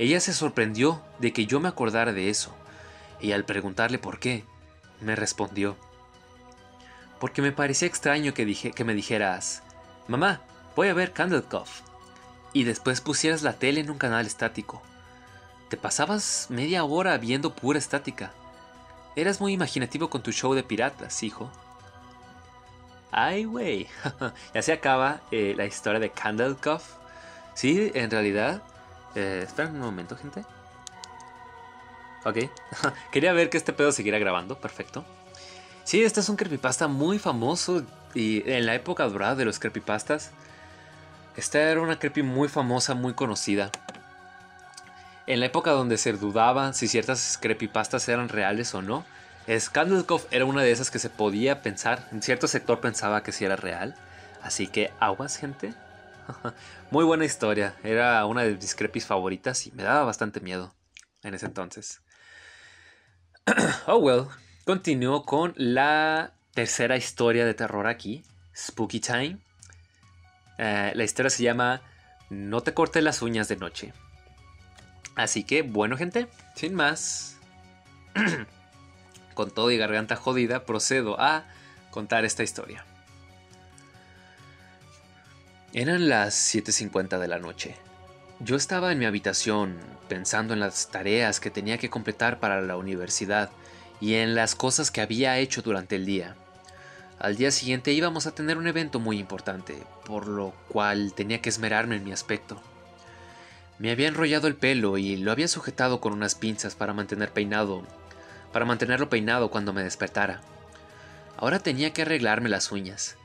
Ella 0.00 0.18
se 0.18 0.32
sorprendió 0.32 1.00
de 1.20 1.32
que 1.32 1.46
yo 1.46 1.60
me 1.60 1.68
acordara 1.68 2.12
de 2.12 2.30
eso, 2.30 2.52
y 3.20 3.30
al 3.30 3.44
preguntarle 3.44 4.00
por 4.00 4.18
qué, 4.18 4.44
me 5.00 5.14
respondió. 5.14 5.76
Porque 7.20 7.42
me 7.42 7.52
parecía 7.52 7.86
extraño 7.86 8.34
que, 8.34 8.72
que 8.74 8.84
me 8.84 8.94
dijeras, 8.94 9.62
mamá, 10.08 10.40
voy 10.74 10.88
a 10.88 10.94
ver 10.94 11.12
Candlecoff, 11.12 11.82
y 12.52 12.64
después 12.64 13.00
pusieras 13.00 13.42
la 13.42 13.52
tele 13.52 13.82
en 13.82 13.90
un 13.90 13.98
canal 13.98 14.26
estático. 14.26 14.82
Te 15.70 15.76
pasabas 15.76 16.48
media 16.50 16.82
hora 16.82 17.16
viendo 17.18 17.54
pura 17.54 17.78
estática. 17.78 18.32
Eras 19.14 19.40
muy 19.40 19.52
imaginativo 19.52 20.10
con 20.10 20.24
tu 20.24 20.32
show 20.32 20.54
de 20.54 20.64
piratas, 20.64 21.22
hijo. 21.22 21.52
Ay, 23.12 23.44
güey. 23.44 23.86
ya 24.54 24.62
se 24.62 24.72
acaba 24.72 25.20
eh, 25.30 25.54
la 25.54 25.66
historia 25.66 26.00
de 26.00 26.10
Candlecoff. 26.10 26.94
Sí, 27.54 27.92
en 27.94 28.10
realidad. 28.10 28.62
Eh, 29.14 29.42
esperen 29.44 29.74
un 29.74 29.80
momento, 29.80 30.16
gente. 30.16 30.44
Ok. 32.24 32.50
Quería 33.12 33.34
ver 33.34 33.50
que 33.50 33.58
este 33.58 33.74
pedo 33.74 33.92
siguiera 33.92 34.18
grabando. 34.18 34.58
Perfecto. 34.58 35.04
Sí, 35.84 36.02
este 36.02 36.20
es 36.20 36.28
un 36.30 36.36
creepypasta 36.36 36.88
muy 36.88 37.18
famoso. 37.18 37.84
Y 38.14 38.50
en 38.50 38.64
la 38.64 38.74
época 38.74 39.06
dorada 39.06 39.34
de 39.34 39.44
los 39.44 39.58
creepypastas. 39.58 40.30
Esta 41.36 41.60
era 41.60 41.82
una 41.82 41.98
creepy 41.98 42.22
muy 42.22 42.48
famosa, 42.48 42.94
muy 42.94 43.12
conocida. 43.12 43.70
En 45.26 45.40
la 45.40 45.46
época 45.46 45.70
donde 45.72 45.98
se 45.98 46.14
dudaba 46.14 46.72
si 46.72 46.88
ciertas 46.88 47.38
creepypastas 47.40 48.08
eran 48.08 48.30
reales 48.30 48.74
o 48.74 48.80
no 48.80 49.04
Skandalkov 49.48 50.22
era 50.30 50.44
una 50.44 50.62
de 50.62 50.70
esas 50.70 50.90
que 50.90 50.98
se 50.98 51.10
podía 51.10 51.62
pensar, 51.62 52.08
en 52.12 52.22
cierto 52.22 52.46
sector 52.46 52.80
pensaba 52.80 53.22
que 53.22 53.32
sí 53.32 53.44
era 53.44 53.56
real. 53.56 53.96
Así 54.40 54.66
que 54.66 54.92
aguas, 55.00 55.36
gente. 55.36 55.74
Muy 56.90 57.04
buena 57.04 57.24
historia, 57.24 57.74
era 57.82 58.24
una 58.26 58.42
de 58.42 58.54
mis 58.54 58.74
crepis 58.74 59.06
favoritas 59.06 59.66
y 59.66 59.72
me 59.72 59.82
daba 59.82 60.04
bastante 60.04 60.40
miedo 60.40 60.74
en 61.22 61.34
ese 61.34 61.46
entonces. 61.46 62.00
oh 63.86 63.98
well, 63.98 64.26
continúo 64.64 65.24
con 65.24 65.54
la 65.56 66.32
tercera 66.54 66.96
historia 66.96 67.44
de 67.44 67.54
terror 67.54 67.86
aquí, 67.86 68.24
Spooky 68.56 69.00
Time. 69.00 69.38
Eh, 70.58 70.92
la 70.94 71.04
historia 71.04 71.30
se 71.30 71.42
llama 71.42 71.82
No 72.30 72.60
te 72.60 72.74
cortes 72.74 73.02
las 73.02 73.22
uñas 73.22 73.48
de 73.48 73.56
noche. 73.56 73.92
Así 75.16 75.44
que, 75.44 75.62
bueno 75.62 75.96
gente, 75.96 76.28
sin 76.54 76.74
más. 76.74 77.36
con 79.34 79.50
todo 79.50 79.70
y 79.70 79.76
garganta 79.76 80.16
jodida, 80.16 80.64
procedo 80.64 81.20
a 81.20 81.44
contar 81.90 82.24
esta 82.24 82.42
historia. 82.42 82.84
Eran 85.72 86.08
las 86.08 86.54
7.50 86.54 87.18
de 87.18 87.28
la 87.28 87.38
noche. 87.38 87.76
Yo 88.40 88.56
estaba 88.56 88.92
en 88.92 88.98
mi 88.98 89.06
habitación 89.06 89.78
pensando 90.08 90.52
en 90.52 90.60
las 90.60 90.90
tareas 90.90 91.40
que 91.40 91.50
tenía 91.50 91.78
que 91.78 91.88
completar 91.88 92.40
para 92.40 92.60
la 92.60 92.76
universidad 92.76 93.50
y 94.00 94.14
en 94.14 94.34
las 94.34 94.54
cosas 94.54 94.90
que 94.90 95.00
había 95.00 95.38
hecho 95.38 95.62
durante 95.62 95.96
el 95.96 96.04
día. 96.04 96.36
Al 97.18 97.36
día 97.36 97.52
siguiente 97.52 97.92
íbamos 97.92 98.26
a 98.26 98.34
tener 98.34 98.58
un 98.58 98.66
evento 98.66 98.98
muy 98.98 99.18
importante, 99.18 99.82
por 100.04 100.26
lo 100.26 100.52
cual 100.68 101.14
tenía 101.14 101.40
que 101.40 101.48
esmerarme 101.48 101.96
en 101.96 102.04
mi 102.04 102.12
aspecto. 102.12 102.60
Me 103.78 103.90
había 103.90 104.08
enrollado 104.08 104.48
el 104.48 104.56
pelo 104.56 104.98
y 104.98 105.16
lo 105.16 105.32
había 105.32 105.48
sujetado 105.48 106.00
con 106.00 106.12
unas 106.12 106.34
pinzas 106.34 106.74
para 106.74 106.92
mantener 106.92 107.32
peinado 107.32 107.84
para 108.52 108.64
mantenerlo 108.64 109.08
peinado 109.08 109.50
cuando 109.50 109.72
me 109.72 109.82
despertara. 109.82 110.40
Ahora 111.36 111.58
tenía 111.58 111.92
que 111.92 112.02
arreglarme 112.02 112.48
las 112.48 112.70
uñas. 112.70 113.16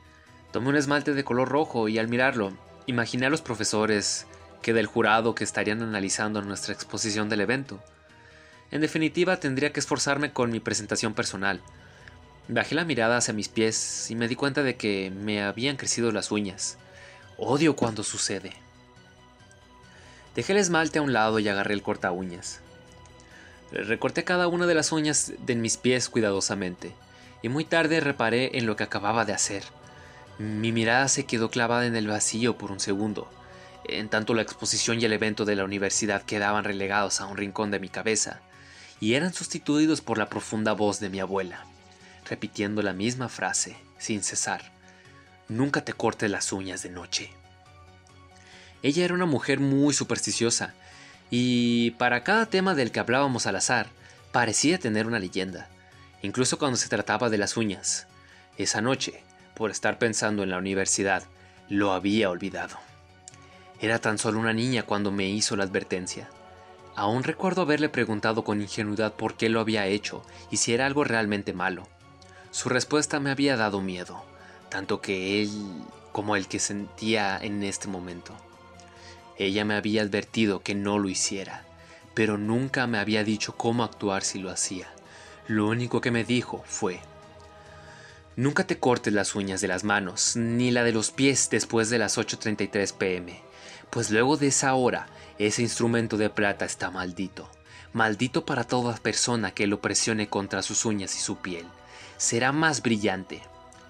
Tomé 0.52 0.70
un 0.70 0.76
esmalte 0.76 1.14
de 1.14 1.24
color 1.24 1.48
rojo 1.48 1.88
y 1.88 1.98
al 1.98 2.08
mirarlo, 2.08 2.52
imaginé 2.86 3.26
a 3.26 3.30
los 3.30 3.42
profesores 3.42 4.26
que 4.62 4.72
del 4.72 4.86
jurado 4.86 5.34
que 5.34 5.44
estarían 5.44 5.82
analizando 5.82 6.42
nuestra 6.42 6.74
exposición 6.74 7.28
del 7.28 7.42
evento. 7.42 7.82
En 8.70 8.80
definitiva, 8.80 9.38
tendría 9.38 9.72
que 9.72 9.80
esforzarme 9.80 10.32
con 10.32 10.50
mi 10.50 10.60
presentación 10.60 11.14
personal. 11.14 11.60
Bajé 12.48 12.74
la 12.74 12.84
mirada 12.84 13.18
hacia 13.18 13.34
mis 13.34 13.48
pies 13.48 14.10
y 14.10 14.14
me 14.14 14.26
di 14.26 14.36
cuenta 14.36 14.62
de 14.62 14.76
que 14.76 15.10
me 15.10 15.42
habían 15.42 15.76
crecido 15.76 16.12
las 16.12 16.30
uñas. 16.30 16.78
Odio 17.36 17.76
cuando 17.76 18.02
sucede. 18.02 18.52
Dejé 20.34 20.52
el 20.52 20.58
esmalte 20.58 20.98
a 20.98 21.02
un 21.02 21.12
lado 21.12 21.38
y 21.38 21.48
agarré 21.48 21.74
el 21.74 21.82
corta 21.82 22.10
uñas. 22.10 22.60
Recorté 23.70 24.24
cada 24.24 24.48
una 24.48 24.66
de 24.66 24.74
las 24.74 24.92
uñas 24.92 25.32
de 25.44 25.54
mis 25.54 25.76
pies 25.76 26.08
cuidadosamente, 26.08 26.94
y 27.42 27.48
muy 27.48 27.64
tarde 27.64 28.00
reparé 28.00 28.56
en 28.58 28.66
lo 28.66 28.76
que 28.76 28.84
acababa 28.84 29.24
de 29.24 29.34
hacer. 29.34 29.62
Mi 30.38 30.72
mirada 30.72 31.08
se 31.08 31.26
quedó 31.26 31.50
clavada 31.50 31.86
en 31.86 31.96
el 31.96 32.06
vacío 32.06 32.56
por 32.56 32.72
un 32.72 32.80
segundo, 32.80 33.30
en 33.84 34.08
tanto 34.08 34.34
la 34.34 34.42
exposición 34.42 35.00
y 35.00 35.04
el 35.04 35.12
evento 35.12 35.44
de 35.44 35.56
la 35.56 35.64
universidad 35.64 36.22
quedaban 36.22 36.64
relegados 36.64 37.20
a 37.20 37.26
un 37.26 37.36
rincón 37.36 37.70
de 37.70 37.80
mi 37.80 37.88
cabeza, 37.88 38.40
y 39.00 39.14
eran 39.14 39.34
sustituidos 39.34 40.00
por 40.00 40.18
la 40.18 40.28
profunda 40.28 40.72
voz 40.72 41.00
de 41.00 41.10
mi 41.10 41.20
abuela, 41.20 41.66
repitiendo 42.28 42.82
la 42.82 42.92
misma 42.92 43.28
frase, 43.28 43.76
sin 43.98 44.22
cesar. 44.22 44.72
Nunca 45.48 45.84
te 45.84 45.92
cortes 45.92 46.30
las 46.30 46.52
uñas 46.52 46.82
de 46.82 46.90
noche. 46.90 47.30
Ella 48.82 49.04
era 49.04 49.14
una 49.14 49.26
mujer 49.26 49.60
muy 49.60 49.92
supersticiosa, 49.92 50.74
y 51.30 51.92
para 51.92 52.24
cada 52.24 52.46
tema 52.46 52.74
del 52.74 52.90
que 52.90 53.00
hablábamos 53.00 53.46
al 53.46 53.56
azar, 53.56 53.88
parecía 54.32 54.78
tener 54.78 55.06
una 55.06 55.18
leyenda, 55.18 55.68
incluso 56.22 56.58
cuando 56.58 56.76
se 56.76 56.88
trataba 56.88 57.30
de 57.30 57.38
las 57.38 57.56
uñas. 57.56 58.06
Esa 58.56 58.80
noche, 58.80 59.22
por 59.54 59.70
estar 59.70 59.98
pensando 59.98 60.42
en 60.42 60.50
la 60.50 60.58
universidad, 60.58 61.24
lo 61.68 61.92
había 61.92 62.30
olvidado. 62.30 62.76
Era 63.80 63.98
tan 63.98 64.18
solo 64.18 64.40
una 64.40 64.52
niña 64.52 64.82
cuando 64.84 65.12
me 65.12 65.28
hizo 65.28 65.54
la 65.54 65.64
advertencia. 65.64 66.28
Aún 66.96 67.22
recuerdo 67.22 67.62
haberle 67.62 67.88
preguntado 67.88 68.42
con 68.42 68.60
ingenuidad 68.60 69.14
por 69.14 69.36
qué 69.36 69.48
lo 69.48 69.60
había 69.60 69.86
hecho 69.86 70.24
y 70.50 70.56
si 70.56 70.72
era 70.72 70.86
algo 70.86 71.04
realmente 71.04 71.52
malo. 71.52 71.86
Su 72.50 72.68
respuesta 72.68 73.20
me 73.20 73.30
había 73.30 73.56
dado 73.56 73.80
miedo, 73.80 74.24
tanto 74.68 75.00
que 75.00 75.42
él 75.42 75.50
como 76.10 76.34
el 76.34 76.48
que 76.48 76.58
sentía 76.58 77.38
en 77.38 77.62
este 77.62 77.86
momento. 77.86 78.34
Ella 79.38 79.64
me 79.64 79.74
había 79.74 80.02
advertido 80.02 80.62
que 80.62 80.74
no 80.74 80.98
lo 80.98 81.08
hiciera, 81.08 81.64
pero 82.14 82.36
nunca 82.36 82.86
me 82.86 82.98
había 82.98 83.24
dicho 83.24 83.56
cómo 83.56 83.84
actuar 83.84 84.24
si 84.24 84.40
lo 84.40 84.50
hacía. 84.50 84.88
Lo 85.46 85.68
único 85.68 86.00
que 86.00 86.10
me 86.10 86.24
dijo 86.24 86.62
fue, 86.66 87.00
Nunca 88.38 88.64
te 88.64 88.78
cortes 88.78 89.12
las 89.12 89.34
uñas 89.34 89.60
de 89.60 89.66
las 89.66 89.82
manos, 89.82 90.36
ni 90.36 90.70
la 90.70 90.84
de 90.84 90.92
los 90.92 91.10
pies 91.10 91.50
después 91.50 91.90
de 91.90 91.98
las 91.98 92.18
8.33 92.18 92.92
pm, 92.92 93.40
pues 93.90 94.10
luego 94.12 94.36
de 94.36 94.46
esa 94.46 94.74
hora 94.74 95.08
ese 95.40 95.62
instrumento 95.62 96.16
de 96.16 96.30
plata 96.30 96.64
está 96.64 96.90
maldito. 96.90 97.50
Maldito 97.92 98.44
para 98.46 98.62
toda 98.62 98.94
persona 98.96 99.50
que 99.50 99.66
lo 99.66 99.80
presione 99.80 100.28
contra 100.28 100.62
sus 100.62 100.84
uñas 100.84 101.16
y 101.16 101.18
su 101.18 101.38
piel. 101.38 101.66
Será 102.16 102.52
más 102.52 102.80
brillante, 102.80 103.42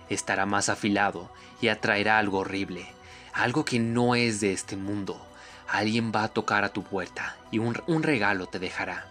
estará 0.08 0.46
más 0.46 0.70
afilado 0.70 1.30
y 1.60 1.68
atraerá 1.68 2.18
algo 2.18 2.38
horrible, 2.38 2.86
algo 3.34 3.66
que 3.66 3.78
no 3.78 4.14
es 4.14 4.40
de 4.40 4.54
este 4.54 4.76
mundo, 4.76 5.27
Alguien 5.68 6.12
va 6.14 6.24
a 6.24 6.28
tocar 6.28 6.64
a 6.64 6.70
tu 6.70 6.82
puerta 6.82 7.36
y 7.50 7.58
un, 7.58 8.02
regalo 8.02 8.46
te 8.46 8.58
dejará. 8.58 9.06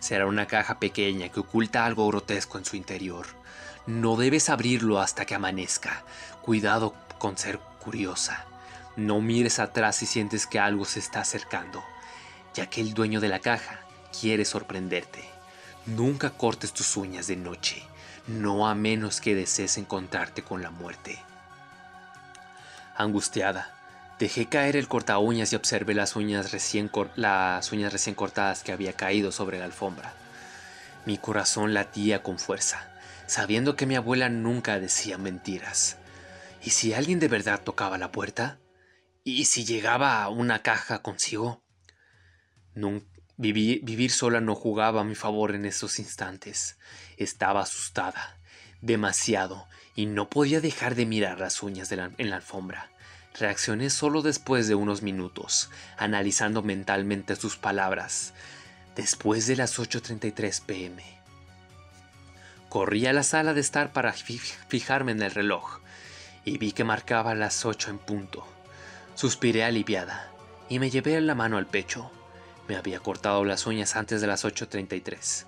Será 0.00 0.26
una 0.26 0.46
caja 0.46 0.80
pequeña 0.80 1.28
que 1.28 1.40
oculta 1.40 1.86
algo 1.86 2.08
grotesco 2.08 2.58
en 2.58 2.64
su 2.64 2.74
interior. 2.74 3.26
No 3.86 4.16
debes 4.16 4.50
abrirlo 4.50 5.00
hasta 5.00 5.26
que 5.26 5.36
amanezca. 5.36 6.02
Cuidado 6.42 6.94
con 7.18 7.38
ser 7.38 7.60
curiosa. 7.78 8.46
No 8.96 9.20
mires 9.20 9.60
atrás 9.60 9.96
si 9.96 10.06
sientes 10.06 10.46
que 10.46 10.58
algo 10.58 10.84
se 10.84 10.98
está 10.98 11.20
acercando, 11.20 11.84
ya 12.52 12.68
que 12.68 12.80
el 12.80 12.92
dueño 12.92 13.20
de 13.20 13.28
la 13.28 13.38
caja 13.38 13.80
quiere 14.20 14.44
sorprenderte. 14.44 15.24
Nunca 15.86 16.30
cortes 16.30 16.72
tus 16.72 16.96
uñas 16.96 17.28
de 17.28 17.36
noche, 17.36 17.82
no 18.26 18.68
a 18.68 18.74
menos 18.74 19.20
que 19.20 19.36
desees 19.36 19.78
encontrarte 19.78 20.42
con 20.42 20.62
la 20.62 20.70
muerte. 20.70 21.22
Angustiada, 22.96 23.77
Dejé 24.18 24.48
caer 24.48 24.74
el 24.74 24.88
corta 24.88 25.18
uñas 25.18 25.52
y 25.52 25.56
observé 25.56 25.94
las 25.94 26.16
uñas, 26.16 26.50
recién 26.50 26.90
las 27.14 27.70
uñas 27.70 27.92
recién 27.92 28.16
cortadas 28.16 28.64
que 28.64 28.72
había 28.72 28.92
caído 28.92 29.30
sobre 29.30 29.60
la 29.60 29.64
alfombra. 29.64 30.12
Mi 31.06 31.18
corazón 31.18 31.72
latía 31.72 32.24
con 32.24 32.40
fuerza, 32.40 32.90
sabiendo 33.26 33.76
que 33.76 33.86
mi 33.86 33.94
abuela 33.94 34.28
nunca 34.28 34.80
decía 34.80 35.18
mentiras. 35.18 35.98
¿Y 36.64 36.70
si 36.70 36.94
alguien 36.94 37.20
de 37.20 37.28
verdad 37.28 37.62
tocaba 37.62 37.96
la 37.96 38.10
puerta? 38.10 38.58
¿Y 39.22 39.44
si 39.44 39.64
llegaba 39.64 40.28
una 40.28 40.62
caja 40.62 41.00
consigo? 41.00 41.62
vivir 43.36 44.10
sola 44.10 44.40
no 44.40 44.56
jugaba 44.56 45.02
a 45.02 45.04
mi 45.04 45.14
favor 45.14 45.54
en 45.54 45.64
esos 45.64 46.00
instantes. 46.00 46.76
Estaba 47.18 47.62
asustada, 47.62 48.40
demasiado, 48.80 49.68
y 49.94 50.06
no 50.06 50.28
podía 50.28 50.60
dejar 50.60 50.96
de 50.96 51.06
mirar 51.06 51.38
las 51.38 51.62
uñas 51.62 51.92
en 51.92 52.30
la 52.30 52.36
alfombra. 52.36 52.90
Reaccioné 53.38 53.88
solo 53.90 54.22
después 54.22 54.66
de 54.66 54.74
unos 54.74 55.02
minutos, 55.02 55.70
analizando 55.96 56.62
mentalmente 56.62 57.36
sus 57.36 57.56
palabras, 57.56 58.34
después 58.96 59.46
de 59.46 59.54
las 59.54 59.78
8.33 59.78 60.62
pm. 60.64 61.04
Corrí 62.68 63.06
a 63.06 63.12
la 63.12 63.22
sala 63.22 63.54
de 63.54 63.60
estar 63.60 63.92
para 63.92 64.12
fijarme 64.12 65.12
en 65.12 65.22
el 65.22 65.30
reloj 65.30 65.78
y 66.44 66.58
vi 66.58 66.72
que 66.72 66.82
marcaba 66.82 67.36
las 67.36 67.64
8 67.64 67.90
en 67.90 67.98
punto. 67.98 68.44
Suspiré 69.14 69.62
aliviada 69.62 70.30
y 70.68 70.80
me 70.80 70.90
llevé 70.90 71.20
la 71.20 71.36
mano 71.36 71.58
al 71.58 71.66
pecho. 71.66 72.10
Me 72.66 72.76
había 72.76 72.98
cortado 72.98 73.44
las 73.44 73.66
uñas 73.66 73.94
antes 73.94 74.20
de 74.20 74.26
las 74.26 74.44
8.33. 74.44 75.44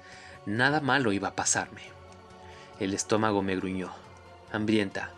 Nada 0.47 0.80
malo 0.80 1.12
iba 1.12 1.28
a 1.28 1.34
pasarme. 1.34 1.82
El 2.78 2.95
estómago 2.95 3.43
me 3.43 3.57
gruñó. 3.57 3.91
Hambrienta, 4.53 5.11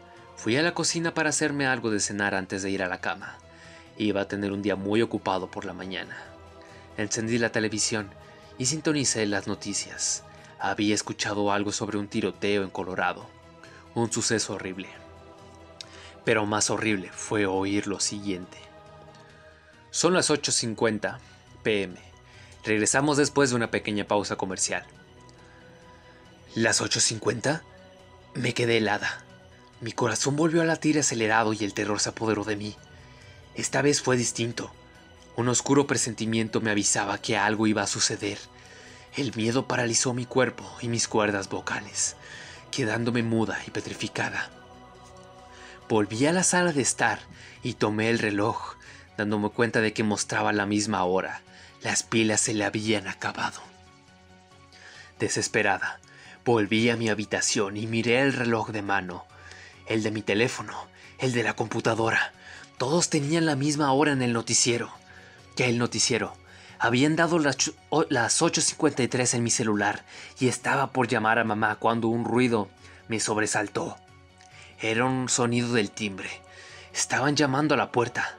Fui 0.43 0.57
a 0.57 0.63
la 0.63 0.75
cocina 0.75 1.15
para 1.15 1.29
hacerme 1.29 1.69
algo 1.69 1.93
de 1.93 2.01
cenar 2.01 2.35
antes 2.35 2.65
de 2.65 2.71
ir 2.73 2.83
a 2.83 2.89
la 2.89 3.01
cama. 3.01 3.39
Iba 3.97 4.23
a 4.23 4.27
tener 4.27 4.51
un 4.51 4.61
día 4.61 4.75
muy 4.75 5.01
ocupado 5.01 5.49
por 5.49 5.65
la 5.65 5.73
mañana. 5.73 6.21
Encendí 6.97 7.39
la 7.39 7.53
televisión 7.53 8.11
y 8.59 8.67
sintonicé 8.67 9.25
las 9.27 9.47
noticias. 9.47 10.25
Había 10.59 10.97
escuchado 10.97 11.53
algo 11.53 11.71
sobre 11.71 11.97
un 11.97 12.09
tiroteo 12.09 12.65
en 12.65 12.71
Colorado. 12.71 13.25
Un 13.95 14.13
suceso 14.13 14.55
horrible. 14.55 14.89
Pero 16.25 16.45
más 16.45 16.71
horrible 16.71 17.13
fue 17.13 17.47
oír 17.47 17.87
lo 17.87 18.01
siguiente. 18.01 18.59
Son 19.93 20.13
las 20.13 20.29
8.50 20.29 21.19
pm. 21.63 22.01
Regresamos 22.65 23.17
después 23.17 23.51
de 23.51 23.55
una 23.55 23.71
pequeña 23.71 24.09
pausa 24.09 24.35
comercial. 24.35 24.83
¿Las 26.57 26.83
8.50? 26.83 27.63
Me 28.35 28.55
quedé 28.55 28.79
helada. 28.79 29.25
Mi 29.83 29.91
corazón 29.91 30.37
volvió 30.37 30.63
a 30.63 30.65
latir 30.65 30.97
acelerado 31.01 31.53
y 31.53 31.65
el 31.65 31.75
terror 31.75 31.99
se 31.99 32.11
apoderó 32.11 32.45
de 32.45 32.55
mí. 32.55 32.77
Esta 33.57 33.83
vez 33.83 34.01
fue 34.01 34.17
distinto. 34.17 34.73
Un 35.35 35.49
oscuro 35.49 35.89
presentimiento 35.89 36.61
me 36.61 36.71
avisaba 36.71 37.19
que 37.19 37.37
algo 37.37 37.67
iba 37.67 37.83
a 37.83 37.89
suceder. 37.89 38.39
El 39.17 39.35
miedo 39.35 39.67
paralizó 39.67 40.15
mi 40.15 40.25
cuerpo 40.25 40.65
y 40.81 40.87
mis 40.87 41.09
cuerdas 41.09 41.49
vocales, 41.49 42.15
quedándome 42.71 43.25
muda 43.25 43.59
y 43.67 43.73
petrificada. 43.73 44.51
Volví 45.89 46.27
a 46.27 46.33
la 46.33 46.45
sala 46.45 46.73
de 46.73 46.83
estar 46.83 47.19
y 47.65 47.75
tomé 47.75 48.09
el 48.09 48.21
reloj, 48.21 48.77
dándome 49.19 49.51
cuenta 49.51 49.81
de 49.81 49.93
que 49.93 50.05
mostraba 50.05 50.53
la 50.53 50.65
misma 50.65 51.03
hora. 51.03 51.43
Las 51.83 52.05
pilas 52.05 52.41
se 52.41 52.55
le 52.55 52.65
habían 52.65 53.09
acabado. 53.09 53.61
Desesperada, 55.19 55.99
volví 56.45 56.89
a 56.89 56.97
mi 56.97 57.09
habitación 57.09 57.77
y 57.77 57.89
miré 57.89 58.21
el 58.21 58.33
reloj 58.33 58.71
de 58.71 58.83
mano 58.83 59.25
el 59.93 60.03
de 60.03 60.11
mi 60.11 60.23
teléfono, 60.23 60.73
el 61.19 61.33
de 61.33 61.43
la 61.43 61.55
computadora. 61.55 62.33
Todos 62.79 63.11
tenían 63.11 63.45
la 63.45 63.57
misma 63.57 63.93
hora 63.93 64.13
en 64.13 64.23
el 64.23 64.33
noticiero. 64.33 64.91
Ya 65.57 65.67
el 65.67 65.79
noticiero. 65.79 66.35
Habían 66.79 67.15
dado 67.15 67.39
las, 67.39 67.59
8.53 67.91 69.35
en 69.35 69.43
mi 69.43 69.51
celular 69.51 70.05
y 70.41 70.49
estaba 70.49 70.93
por 70.93 71.09
llamar 71.09 71.39
a 71.39 71.45
mamá 71.45 71.77
cuando 71.77 72.09
un 72.09 72.25
ruido 72.25 72.69
me 73.09 73.21
sobresaltó. 73.21 73.97
Era 74.81 75.05
un 75.05 75.29
sonido 75.29 75.75
del 75.75 75.91
timbre. 75.91 76.31
Estaban 76.93 77.37
llamando 77.37 77.75
a 77.75 77.79
la 77.79 77.93
puerta. 77.93 78.37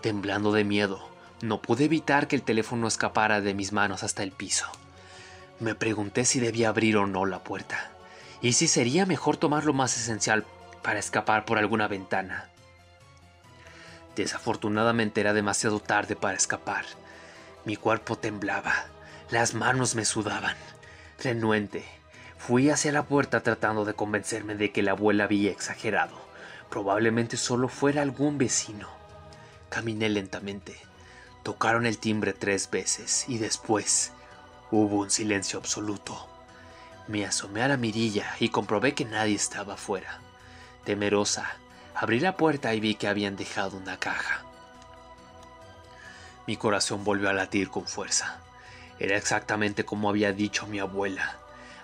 Temblando 0.00 0.52
de 0.52 0.64
miedo, 0.64 1.06
no 1.42 1.60
pude 1.60 1.84
evitar 1.84 2.28
que 2.28 2.36
el 2.36 2.42
teléfono 2.42 2.86
escapara 2.86 3.40
de 3.40 3.54
mis 3.54 3.72
manos 3.72 4.04
hasta 4.04 4.22
el 4.22 4.32
piso. 4.32 4.66
Me 5.60 5.74
pregunté 5.74 6.24
si 6.24 6.40
debía 6.40 6.68
abrir 6.70 6.96
o 6.96 7.06
no 7.06 7.26
la 7.26 7.44
puerta, 7.44 7.90
y 8.40 8.54
si 8.54 8.66
sería 8.66 9.06
mejor 9.06 9.36
tomar 9.36 9.64
lo 9.64 9.72
más 9.72 9.96
esencial 9.96 10.44
para 10.82 10.98
escapar 10.98 11.44
por 11.44 11.58
alguna 11.58 11.88
ventana. 11.88 12.48
Desafortunadamente 14.16 15.20
era 15.20 15.32
demasiado 15.32 15.80
tarde 15.80 16.16
para 16.16 16.36
escapar. 16.36 16.84
Mi 17.64 17.76
cuerpo 17.76 18.16
temblaba, 18.16 18.72
las 19.30 19.54
manos 19.54 19.94
me 19.94 20.04
sudaban. 20.04 20.56
Renuente, 21.22 21.84
fui 22.36 22.68
hacia 22.70 22.92
la 22.92 23.04
puerta 23.04 23.42
tratando 23.42 23.84
de 23.84 23.94
convencerme 23.94 24.54
de 24.54 24.72
que 24.72 24.82
la 24.82 24.92
abuela 24.92 25.24
había 25.24 25.50
exagerado. 25.50 26.16
Probablemente 26.68 27.36
solo 27.36 27.68
fuera 27.68 28.02
algún 28.02 28.38
vecino. 28.38 28.88
Caminé 29.68 30.08
lentamente. 30.08 30.76
Tocaron 31.42 31.86
el 31.86 31.98
timbre 31.98 32.32
tres 32.32 32.70
veces 32.70 33.24
y 33.28 33.38
después 33.38 34.12
hubo 34.70 35.00
un 35.00 35.10
silencio 35.10 35.58
absoluto. 35.58 36.28
Me 37.08 37.26
asomé 37.26 37.62
a 37.62 37.68
la 37.68 37.76
mirilla 37.76 38.34
y 38.38 38.50
comprobé 38.50 38.94
que 38.94 39.04
nadie 39.04 39.34
estaba 39.34 39.74
afuera. 39.74 40.21
Temerosa, 40.84 41.50
abrí 41.94 42.18
la 42.18 42.36
puerta 42.36 42.74
y 42.74 42.80
vi 42.80 42.94
que 42.96 43.08
habían 43.08 43.36
dejado 43.36 43.76
una 43.76 43.98
caja. 43.98 44.42
Mi 46.46 46.56
corazón 46.56 47.04
volvió 47.04 47.28
a 47.28 47.32
latir 47.32 47.70
con 47.70 47.86
fuerza. 47.86 48.38
Era 48.98 49.16
exactamente 49.16 49.84
como 49.84 50.08
había 50.08 50.32
dicho 50.32 50.66
mi 50.66 50.80
abuela. 50.80 51.36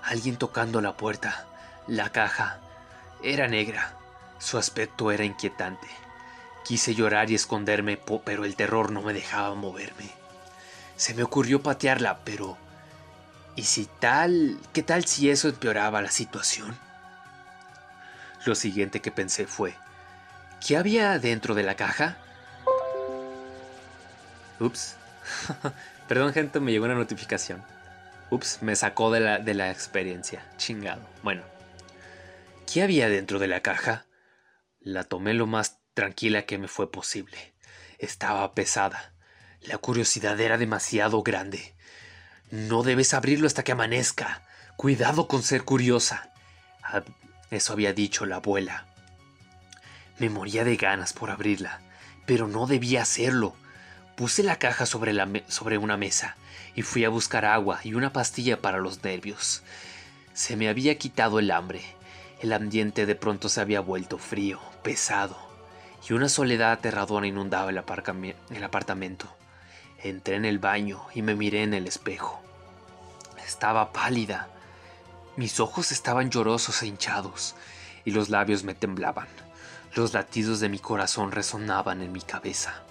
Alguien 0.03 0.36
tocando 0.36 0.80
la 0.80 0.96
puerta. 0.96 1.46
La 1.86 2.11
caja 2.11 2.61
era 3.22 3.46
negra. 3.46 3.96
Su 4.38 4.59
aspecto 4.59 5.12
era 5.12 5.24
inquietante. 5.24 5.86
Quise 6.64 6.94
llorar 6.94 7.30
y 7.30 7.34
esconderme, 7.34 7.99
pero 8.24 8.44
el 8.44 8.57
terror 8.57 8.90
no 8.90 9.01
me 9.01 9.12
dejaba 9.12 9.55
moverme. 9.55 10.11
Se 10.96 11.14
me 11.14 11.22
ocurrió 11.22 11.62
patearla, 11.62 12.18
pero... 12.24 12.59
¿Y 13.55 13.62
si 13.62 13.86
tal... 13.86 14.59
¿Qué 14.72 14.82
tal 14.82 15.05
si 15.05 15.30
eso 15.30 15.49
empeoraba 15.49 16.03
la 16.03 16.11
situación? 16.11 16.76
Lo 18.45 18.55
siguiente 18.55 19.01
que 19.01 19.11
pensé 19.11 19.47
fue... 19.47 19.74
¿Qué 20.66 20.76
había 20.76 21.18
dentro 21.18 21.55
de 21.55 21.62
la 21.62 21.76
caja? 21.76 22.18
Ups. 24.59 24.97
Perdón 26.09 26.32
gente, 26.32 26.59
me 26.59 26.72
llegó 26.72 26.86
una 26.86 26.95
notificación. 26.95 27.62
Ups, 28.30 28.59
me 28.61 28.74
sacó 28.74 29.11
de 29.11 29.20
la, 29.20 29.39
de 29.39 29.55
la 29.55 29.70
experiencia. 29.70 30.45
Chingado. 30.57 31.03
Bueno. 31.22 31.43
¿Qué 32.70 32.82
había 32.82 33.09
dentro 33.09 33.39
de 33.39 33.47
la 33.47 33.61
caja? 33.61 34.07
La 34.80 35.05
tomé 35.05 35.34
lo 35.34 35.47
más 35.47 35.78
tranquila 35.95 36.43
que 36.43 36.59
me 36.59 36.68
fue 36.68 36.91
posible. 36.91 37.55
Estaba 37.99 38.55
pesada. 38.55 39.14
La 39.61 39.78
curiosidad 39.78 40.39
era 40.41 40.59
demasiado 40.59 41.22
grande. 41.22 41.74
No 42.51 42.82
debes 42.82 43.14
abrirlo 43.14 43.47
hasta 43.47 43.64
que 43.64 43.72
amanezca. 43.72 44.43
Cuidado 44.76 45.28
con 45.28 45.43
ser 45.43 45.64
curiosa. 45.64 46.32
Eso 47.51 47.72
había 47.72 47.92
dicho 47.92 48.26
la 48.26 48.36
abuela. 48.36 48.86
Me 50.18 50.30
moría 50.30 50.64
de 50.64 50.76
ganas 50.76 51.12
por 51.12 51.30
abrirla, 51.30 51.80
pero 52.26 52.49
no 52.49 52.66
debía 52.66 53.03
hacerlo. 53.03 53.55
Puse 54.16 54.42
la 54.42 54.59
caja 54.59 54.84
sobre, 54.84 55.14
sobre 55.49 55.78
una 55.78 55.96
mesa 55.96 56.36
y 56.74 56.82
fui 56.82 57.05
a 57.05 57.09
buscar 57.09 57.44
agua 57.44 57.80
y 57.84 57.94
una 57.94 58.12
pastilla 58.12 58.61
para 58.61 58.78
los 58.78 59.03
nervios. 59.03 59.62
Se 60.34 60.57
me 60.57 60.68
había 60.68 60.99
quitado 60.99 61.38
el 61.38 61.51
hambre. 61.51 61.82
El 62.40 62.53
ambiente 62.53 63.07
de 63.07 63.14
pronto 63.14 63.49
se 63.49 63.61
había 63.61 63.80
vuelto 63.80 64.18
frío, 64.18 64.61
pesado, 64.82 65.36
y 66.09 66.12
una 66.12 66.28
soledad 66.28 66.72
aterradora 66.72 67.26
inundaba 67.26 67.70
el 67.70 67.78
apartamento. 67.78 69.26
Entré 70.03 70.36
en 70.36 70.44
el 70.44 70.61
baño 70.61 71.03
y 71.14 71.22
me 71.22 71.34
miré 71.34 71.64
en 71.64 71.74
el 71.74 71.88
espejo. 71.88 72.40
Estaba 73.44 73.92
pálida. 73.92 74.49
Mis 75.39 75.61
ojos 75.61 75.93
estaban 75.93 76.30
llorosos 76.30 76.82
e 76.82 76.89
hinchados, 76.89 77.55
y 78.05 78.11
los 78.11 78.28
labios 78.28 78.64
me 78.64 78.74
temblaban. 78.74 79.28
Los 79.95 80.12
latidos 80.12 80.59
de 80.59 80.68
mi 80.68 80.80
corazón 80.80 81.30
resonaban 81.30 82.03
en 82.03 82.11
mi 82.11 82.20
cabeza. 82.20 82.82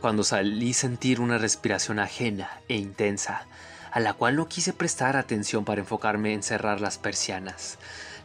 Cuando 0.00 0.22
salí 0.22 0.72
sentir 0.72 1.20
una 1.20 1.36
respiración 1.36 1.98
ajena 1.98 2.60
e 2.68 2.76
intensa, 2.76 3.48
a 3.90 3.98
la 3.98 4.12
cual 4.12 4.36
no 4.36 4.46
quise 4.46 4.72
prestar 4.72 5.16
atención 5.16 5.64
para 5.64 5.80
enfocarme 5.80 6.32
en 6.32 6.44
cerrar 6.44 6.80
las 6.80 6.98
persianas. 6.98 7.78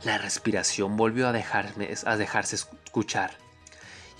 La 0.03 0.19
respiración 0.19 0.95
volvió 0.95 1.27
a, 1.27 1.31
dejarme, 1.31 1.89
a 2.05 2.17
dejarse 2.17 2.55
escuchar, 2.55 3.31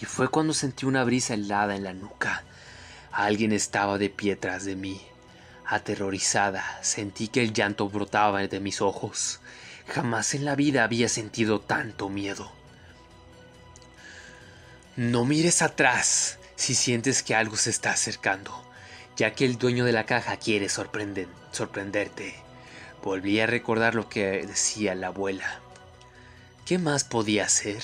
y 0.02 0.06
fue 0.06 0.30
cuando 0.30 0.56
sentí 0.56 0.88
una 0.88 1.04
brisa 1.04 1.36
helada 1.36 1.76
en 1.76 1.84
la 1.84 1.94
nuca. 1.94 2.44
Alguien 3.12 3.52
estaba 3.52 4.00
de 4.00 4.10
pie 4.10 4.36
tras 4.36 4.66
de 4.66 4.76
mí. 4.76 5.06
Aterrorizada, 5.68 6.80
sentí 6.84 7.28
que 7.28 7.42
el 7.42 7.54
llanto 7.54 7.90
brotaba 7.90 8.46
de 8.46 8.60
mis 8.60 8.82
ojos. 8.82 9.40
Jamás 9.88 10.34
en 10.34 10.46
la 10.46 10.56
vida 10.56 10.84
había 10.84 11.10
sentido 11.10 11.60
tanto 11.60 12.10
miedo. 12.10 12.52
No 14.96 15.26
mires 15.26 15.62
atrás, 15.62 16.40
si 16.56 16.74
sientes 16.76 17.22
que 17.24 17.36
algo 17.36 17.58
se 17.58 17.70
está 17.70 17.92
acercando, 17.92 18.64
ya 19.18 19.34
que 19.34 19.46
el 19.46 19.58
dueño 19.58 19.86
de 19.86 19.92
la 19.92 20.06
caja 20.06 20.38
quiere 20.38 20.70
sorprenderte. 20.70 22.36
Volví 23.04 23.40
a 23.40 23.48
recordar 23.48 23.94
lo 23.94 24.08
que 24.08 24.46
decía 24.46 24.96
la 24.96 25.08
abuela. 25.08 25.60
¿Qué 26.66 26.78
más 26.78 27.04
podía 27.04 27.46
hacer? 27.46 27.84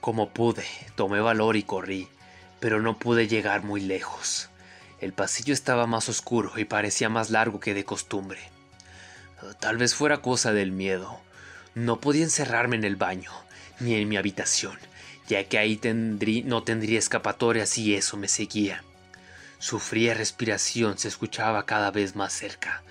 Como 0.00 0.30
pude, 0.30 0.64
tomé 0.94 1.20
valor 1.20 1.56
y 1.56 1.62
corrí, 1.62 2.08
pero 2.60 2.80
no 2.80 2.98
pude 2.98 3.28
llegar 3.28 3.62
muy 3.64 3.80
lejos. 3.80 4.48
El 5.02 5.12
pasillo 5.12 5.52
estaba 5.52 5.88
más 5.88 6.08
oscuro 6.08 6.52
y 6.56 6.64
parecía 6.64 7.08
más 7.08 7.30
largo 7.30 7.58
que 7.58 7.74
de 7.74 7.84
costumbre. 7.84 8.38
Tal 9.58 9.76
vez 9.76 9.96
fuera 9.96 10.18
cosa 10.18 10.52
del 10.52 10.70
miedo. 10.70 11.18
No 11.74 11.98
podía 11.98 12.22
encerrarme 12.22 12.76
en 12.76 12.84
el 12.84 12.94
baño, 12.94 13.32
ni 13.80 13.96
en 13.96 14.08
mi 14.08 14.16
habitación, 14.16 14.78
ya 15.26 15.42
que 15.48 15.58
ahí 15.58 15.80
no 16.44 16.62
tendría 16.62 17.00
escapatoria 17.00 17.66
si 17.66 17.96
eso 17.96 18.16
me 18.16 18.28
seguía. 18.28 18.84
Su 19.58 19.80
fría 19.80 20.14
respiración 20.14 20.96
se 20.98 21.08
escuchaba 21.08 21.66
cada 21.66 21.90
vez 21.90 22.14
más 22.14 22.32
cerca. 22.32 22.84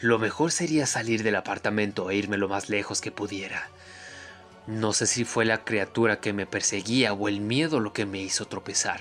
Lo 0.00 0.18
mejor 0.18 0.52
sería 0.52 0.86
salir 0.86 1.22
del 1.22 1.36
apartamento 1.36 2.08
e 2.08 2.16
irme 2.16 2.38
lo 2.38 2.48
más 2.48 2.70
lejos 2.70 3.02
que 3.02 3.12
pudiera. 3.12 3.68
No 4.66 4.94
sé 4.94 5.06
si 5.06 5.26
fue 5.26 5.44
la 5.44 5.64
criatura 5.64 6.18
que 6.18 6.32
me 6.32 6.46
perseguía 6.46 7.12
o 7.12 7.28
el 7.28 7.40
miedo 7.40 7.78
lo 7.78 7.92
que 7.92 8.06
me 8.06 8.22
hizo 8.22 8.46
tropezar, 8.46 9.00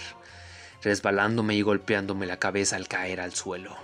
resbalándome 0.87 1.53
y 1.53 1.61
golpeándome 1.63 2.25
la 2.25 2.39
cabeza 2.39 2.77
al 2.77 2.87
caer 2.87 3.19
al 3.19 3.33
suelo. 3.33 3.75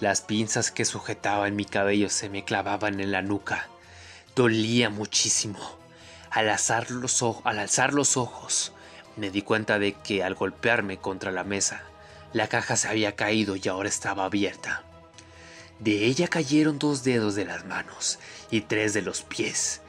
Las 0.00 0.20
pinzas 0.20 0.70
que 0.70 0.84
sujetaba 0.84 1.48
en 1.48 1.56
mi 1.56 1.64
cabello 1.64 2.10
se 2.10 2.28
me 2.28 2.44
clavaban 2.44 3.00
en 3.00 3.10
la 3.10 3.22
nuca. 3.22 3.68
Dolía 4.36 4.90
muchísimo. 4.90 5.58
Al 6.30 6.50
alzar, 6.50 6.90
los 6.90 7.22
al 7.44 7.58
alzar 7.58 7.94
los 7.94 8.18
ojos, 8.18 8.74
me 9.16 9.30
di 9.30 9.40
cuenta 9.40 9.78
de 9.78 9.94
que 9.94 10.22
al 10.22 10.34
golpearme 10.34 10.98
contra 10.98 11.32
la 11.32 11.42
mesa, 11.42 11.84
la 12.34 12.48
caja 12.48 12.76
se 12.76 12.88
había 12.88 13.16
caído 13.16 13.56
y 13.56 13.66
ahora 13.66 13.88
estaba 13.88 14.26
abierta. 14.26 14.82
De 15.78 16.04
ella 16.04 16.28
cayeron 16.28 16.78
dos 16.78 17.02
dedos 17.02 17.34
de 17.34 17.46
las 17.46 17.64
manos 17.64 18.18
y 18.50 18.60
tres 18.60 18.92
de 18.92 19.00
los 19.00 19.22
pies, 19.22 19.80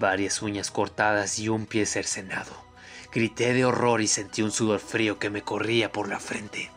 varias 0.00 0.42
uñas 0.42 0.72
cortadas 0.72 1.38
y 1.38 1.48
un 1.48 1.66
pie 1.66 1.86
cercenado. 1.86 2.69
Grité 3.12 3.52
de 3.54 3.64
horror 3.64 4.00
y 4.00 4.06
sentí 4.06 4.42
un 4.42 4.52
sudor 4.52 4.80
frío 4.80 5.18
que 5.18 5.30
me 5.30 5.42
corría 5.42 5.90
por 5.90 6.08
la 6.08 6.20
frente. 6.20 6.70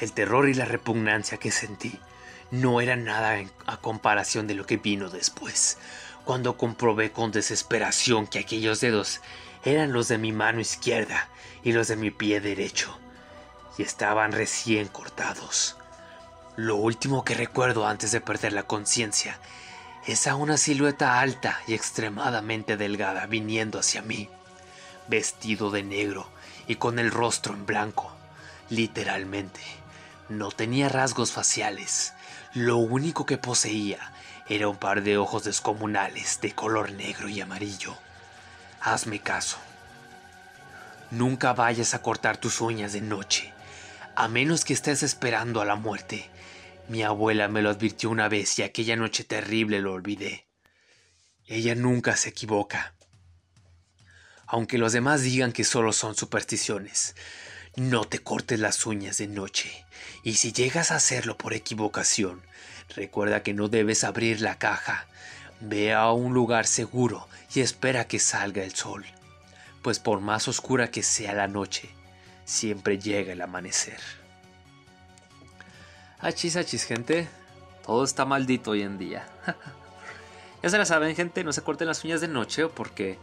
El 0.00 0.12
terror 0.12 0.48
y 0.48 0.54
la 0.54 0.64
repugnancia 0.64 1.38
que 1.38 1.50
sentí 1.50 1.98
no 2.50 2.80
eran 2.80 3.04
nada 3.04 3.38
a 3.66 3.76
comparación 3.78 4.46
de 4.46 4.54
lo 4.54 4.66
que 4.66 4.76
vino 4.76 5.10
después 5.10 5.78
cuando 6.28 6.58
comprobé 6.58 7.10
con 7.10 7.32
desesperación 7.32 8.26
que 8.26 8.38
aquellos 8.38 8.82
dedos 8.82 9.22
eran 9.64 9.94
los 9.94 10.08
de 10.08 10.18
mi 10.18 10.30
mano 10.30 10.60
izquierda 10.60 11.28
y 11.62 11.72
los 11.72 11.88
de 11.88 11.96
mi 11.96 12.10
pie 12.10 12.42
derecho, 12.42 12.98
y 13.78 13.82
estaban 13.82 14.32
recién 14.32 14.88
cortados. 14.88 15.78
Lo 16.56 16.76
último 16.76 17.24
que 17.24 17.32
recuerdo 17.32 17.86
antes 17.86 18.12
de 18.12 18.20
perder 18.20 18.52
la 18.52 18.64
conciencia 18.64 19.38
es 20.06 20.26
a 20.26 20.34
una 20.34 20.58
silueta 20.58 21.18
alta 21.18 21.60
y 21.66 21.72
extremadamente 21.72 22.76
delgada 22.76 23.24
viniendo 23.24 23.78
hacia 23.78 24.02
mí, 24.02 24.28
vestido 25.08 25.70
de 25.70 25.82
negro 25.82 26.28
y 26.66 26.76
con 26.76 26.98
el 26.98 27.10
rostro 27.10 27.54
en 27.54 27.66
blanco, 27.66 28.12
literalmente. 28.70 29.60
No 30.28 30.50
tenía 30.50 30.88
rasgos 30.88 31.32
faciales, 31.32 32.12
lo 32.54 32.76
único 32.76 33.26
que 33.26 33.38
poseía 33.38 34.12
era 34.48 34.68
un 34.68 34.76
par 34.76 35.02
de 35.02 35.18
ojos 35.18 35.44
descomunales 35.44 36.40
de 36.40 36.52
color 36.52 36.92
negro 36.92 37.28
y 37.28 37.40
amarillo. 37.40 37.96
Hazme 38.80 39.20
caso. 39.20 39.58
Nunca 41.10 41.52
vayas 41.52 41.94
a 41.94 42.02
cortar 42.02 42.36
tus 42.36 42.60
uñas 42.60 42.92
de 42.92 43.00
noche, 43.00 43.52
a 44.14 44.28
menos 44.28 44.64
que 44.64 44.72
estés 44.72 45.02
esperando 45.02 45.60
a 45.60 45.64
la 45.64 45.76
muerte. 45.76 46.28
Mi 46.88 47.02
abuela 47.02 47.48
me 47.48 47.62
lo 47.62 47.70
advirtió 47.70 48.10
una 48.10 48.28
vez 48.28 48.58
y 48.58 48.62
aquella 48.62 48.96
noche 48.96 49.24
terrible 49.24 49.80
lo 49.80 49.92
olvidé. 49.92 50.46
Ella 51.46 51.74
nunca 51.74 52.16
se 52.16 52.30
equivoca. 52.30 52.94
Aunque 54.48 54.78
los 54.78 54.92
demás 54.92 55.22
digan 55.22 55.52
que 55.52 55.64
solo 55.64 55.92
son 55.92 56.16
supersticiones, 56.16 57.14
no 57.76 58.04
te 58.04 58.18
cortes 58.18 58.58
las 58.58 58.84
uñas 58.86 59.18
de 59.18 59.28
noche, 59.28 59.84
y 60.24 60.34
si 60.34 60.52
llegas 60.52 60.90
a 60.90 60.96
hacerlo 60.96 61.36
por 61.38 61.54
equivocación, 61.54 62.42
Recuerda 62.94 63.42
que 63.42 63.54
no 63.54 63.68
debes 63.68 64.04
abrir 64.04 64.40
la 64.40 64.58
caja. 64.58 65.06
Ve 65.60 65.92
a 65.92 66.10
un 66.12 66.34
lugar 66.34 66.66
seguro 66.66 67.28
y 67.54 67.60
espera 67.60 68.06
que 68.06 68.18
salga 68.18 68.62
el 68.62 68.74
sol, 68.74 69.04
pues 69.82 69.98
por 69.98 70.20
más 70.20 70.48
oscura 70.48 70.90
que 70.90 71.02
sea 71.02 71.34
la 71.34 71.48
noche, 71.48 71.90
siempre 72.44 72.98
llega 72.98 73.32
el 73.32 73.40
amanecer. 73.40 73.98
Achis, 76.20 76.56
achis, 76.56 76.84
gente. 76.84 77.28
Todo 77.84 78.04
está 78.04 78.24
maldito 78.24 78.72
hoy 78.72 78.82
en 78.82 78.98
día. 78.98 79.26
ya 80.62 80.68
se 80.68 80.78
la 80.78 80.84
saben, 80.84 81.16
gente, 81.16 81.42
no 81.42 81.52
se 81.52 81.62
corten 81.62 81.88
las 81.88 82.04
uñas 82.04 82.20
de 82.20 82.28
noche 82.28 82.68
porque 82.68 83.18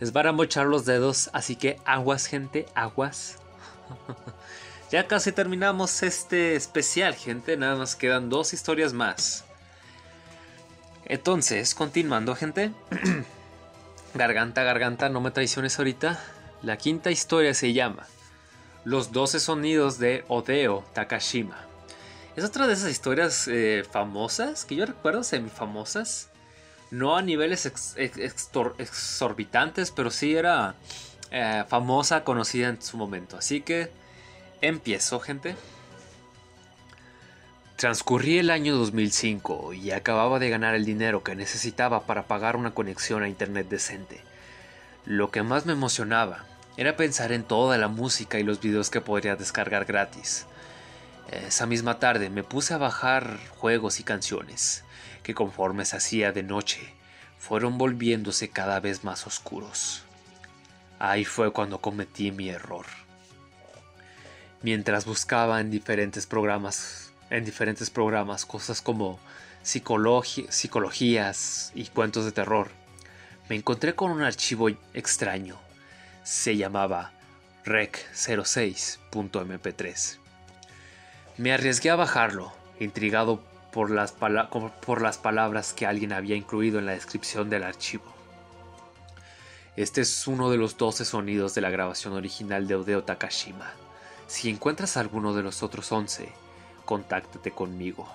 Les 0.00 0.12
van 0.12 0.26
a 0.26 0.32
mochar 0.32 0.66
los 0.66 0.84
dedos, 0.84 1.30
así 1.32 1.56
que 1.56 1.78
aguas, 1.84 2.26
gente, 2.26 2.66
aguas. 2.74 3.38
ya 4.90 5.06
casi 5.06 5.32
terminamos 5.32 6.02
este 6.02 6.56
especial, 6.56 7.14
gente. 7.14 7.56
Nada 7.56 7.76
más 7.76 7.94
quedan 7.96 8.28
dos 8.28 8.52
historias 8.52 8.92
más. 8.92 9.44
Entonces, 11.04 11.74
continuando, 11.74 12.34
gente. 12.34 12.72
garganta, 14.14 14.62
garganta, 14.62 15.08
no 15.08 15.20
me 15.20 15.30
traiciones 15.30 15.78
ahorita. 15.78 16.18
La 16.62 16.76
quinta 16.78 17.10
historia 17.10 17.52
se 17.52 17.72
llama 17.72 18.06
Los 18.84 19.12
12 19.12 19.38
sonidos 19.38 19.98
de 19.98 20.24
Odeo 20.28 20.84
Takashima. 20.94 21.58
Es 22.36 22.44
otra 22.44 22.66
de 22.66 22.72
esas 22.72 22.90
historias 22.90 23.46
eh, 23.48 23.84
famosas, 23.88 24.64
que 24.64 24.74
yo 24.74 24.86
recuerdo 24.86 25.22
semifamosas. 25.22 26.30
No 26.94 27.16
a 27.16 27.22
niveles 27.22 27.66
exorbitantes, 27.96 29.90
pero 29.90 30.12
sí 30.12 30.36
era 30.36 30.76
eh, 31.32 31.64
famosa, 31.66 32.22
conocida 32.22 32.68
en 32.68 32.80
su 32.80 32.96
momento. 32.96 33.36
Así 33.36 33.62
que 33.62 33.90
empiezo, 34.60 35.18
gente. 35.18 35.56
Transcurrí 37.74 38.38
el 38.38 38.48
año 38.48 38.76
2005 38.76 39.72
y 39.72 39.90
acababa 39.90 40.38
de 40.38 40.50
ganar 40.50 40.76
el 40.76 40.84
dinero 40.84 41.24
que 41.24 41.34
necesitaba 41.34 42.06
para 42.06 42.28
pagar 42.28 42.54
una 42.54 42.74
conexión 42.74 43.24
a 43.24 43.28
internet 43.28 43.66
decente. 43.68 44.20
Lo 45.04 45.32
que 45.32 45.42
más 45.42 45.66
me 45.66 45.72
emocionaba 45.72 46.44
era 46.76 46.96
pensar 46.96 47.32
en 47.32 47.42
toda 47.42 47.76
la 47.76 47.88
música 47.88 48.38
y 48.38 48.44
los 48.44 48.60
videos 48.60 48.90
que 48.90 49.00
podría 49.00 49.34
descargar 49.34 49.84
gratis. 49.84 50.46
Esa 51.32 51.66
misma 51.66 51.98
tarde 51.98 52.30
me 52.30 52.44
puse 52.44 52.72
a 52.72 52.78
bajar 52.78 53.40
juegos 53.56 53.98
y 53.98 54.04
canciones, 54.04 54.84
que 55.24 55.34
conforme 55.34 55.84
se 55.84 55.96
hacía 55.96 56.30
de 56.30 56.44
noche, 56.44 56.94
fueron 57.38 57.78
volviéndose 57.78 58.50
cada 58.50 58.78
vez 58.78 59.02
más 59.02 59.26
oscuros. 59.26 60.04
Ahí 61.00 61.24
fue 61.24 61.52
cuando 61.52 61.80
cometí 61.80 62.30
mi 62.30 62.50
error. 62.50 62.86
Mientras 64.62 65.04
buscaba 65.04 65.60
en 65.60 65.72
diferentes 65.72 66.26
programas, 66.26 67.10
en 67.30 67.44
diferentes 67.44 67.90
programas 67.90 68.46
cosas 68.46 68.80
como 68.80 69.18
psicologías 69.62 71.72
y 71.74 71.86
cuentos 71.86 72.24
de 72.24 72.30
terror, 72.32 72.70
me 73.48 73.56
encontré 73.56 73.94
con 73.94 74.10
un 74.10 74.22
archivo 74.22 74.70
extraño. 74.94 75.58
Se 76.22 76.56
llamaba 76.56 77.12
rec06.mp3. 77.64 80.18
Me 81.36 81.52
arriesgué 81.52 81.90
a 81.90 81.96
bajarlo, 81.96 82.52
intrigado 82.78 83.42
por 83.74 83.90
las, 83.90 84.12
por 84.12 85.02
las 85.02 85.18
palabras 85.18 85.72
que 85.72 85.84
alguien 85.84 86.12
había 86.12 86.36
incluido 86.36 86.78
en 86.78 86.86
la 86.86 86.92
descripción 86.92 87.50
del 87.50 87.64
archivo. 87.64 88.04
Este 89.74 90.00
es 90.02 90.28
uno 90.28 90.48
de 90.48 90.58
los 90.58 90.76
12 90.76 91.04
sonidos 91.04 91.56
de 91.56 91.60
la 91.60 91.70
grabación 91.70 92.12
original 92.12 92.68
de 92.68 92.76
Odeo 92.76 93.02
Takashima. 93.02 93.72
Si 94.28 94.48
encuentras 94.48 94.96
alguno 94.96 95.34
de 95.34 95.42
los 95.42 95.64
otros 95.64 95.90
11, 95.90 96.28
contáctate 96.84 97.50
conmigo. 97.50 98.08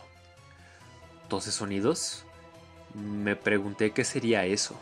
¿12 1.30 1.42
sonidos? 1.52 2.24
Me 2.94 3.36
pregunté 3.36 3.92
qué 3.92 4.06
sería 4.06 4.46
eso. 4.46 4.80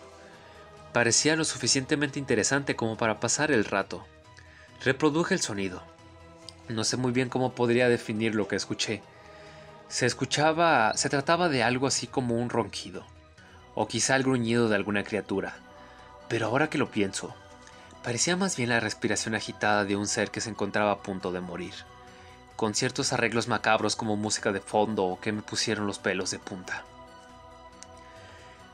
Parecía 0.93 1.35
lo 1.35 1.43
suficientemente 1.43 2.19
interesante 2.19 2.75
como 2.75 2.97
para 2.97 3.19
pasar 3.19 3.49
el 3.49 3.65
rato. 3.65 4.05
Reproduje 4.85 5.33
el 5.33 5.41
sonido. 5.41 5.81
No 6.69 6.83
sé 6.83 6.97
muy 6.97 7.13
bien 7.13 7.29
cómo 7.29 7.53
podría 7.53 7.89
definir 7.89 8.35
lo 8.35 8.47
que 8.47 8.57
escuché. 8.57 9.01
Se 9.89 10.05
escuchaba, 10.05 10.93
se 10.95 11.09
trataba 11.09 11.47
de 11.47 11.63
algo 11.63 11.87
así 11.87 12.07
como 12.07 12.35
un 12.35 12.49
ronquido, 12.49 13.05
o 13.73 13.87
quizá 13.87 14.17
el 14.17 14.23
gruñido 14.23 14.67
de 14.67 14.75
alguna 14.75 15.05
criatura. 15.05 15.55
Pero 16.27 16.47
ahora 16.47 16.69
que 16.69 16.77
lo 16.77 16.91
pienso, 16.91 17.33
parecía 18.03 18.35
más 18.35 18.57
bien 18.57 18.69
la 18.69 18.81
respiración 18.81 19.33
agitada 19.33 19.85
de 19.85 19.95
un 19.95 20.07
ser 20.07 20.29
que 20.29 20.41
se 20.41 20.49
encontraba 20.49 20.91
a 20.91 20.99
punto 20.99 21.31
de 21.31 21.39
morir, 21.39 21.73
con 22.57 22.75
ciertos 22.75 23.13
arreglos 23.13 23.47
macabros 23.47 23.95
como 23.95 24.17
música 24.17 24.51
de 24.51 24.59
fondo 24.59 25.17
que 25.21 25.31
me 25.31 25.41
pusieron 25.41 25.87
los 25.87 25.99
pelos 25.99 26.31
de 26.31 26.39
punta. 26.39 26.83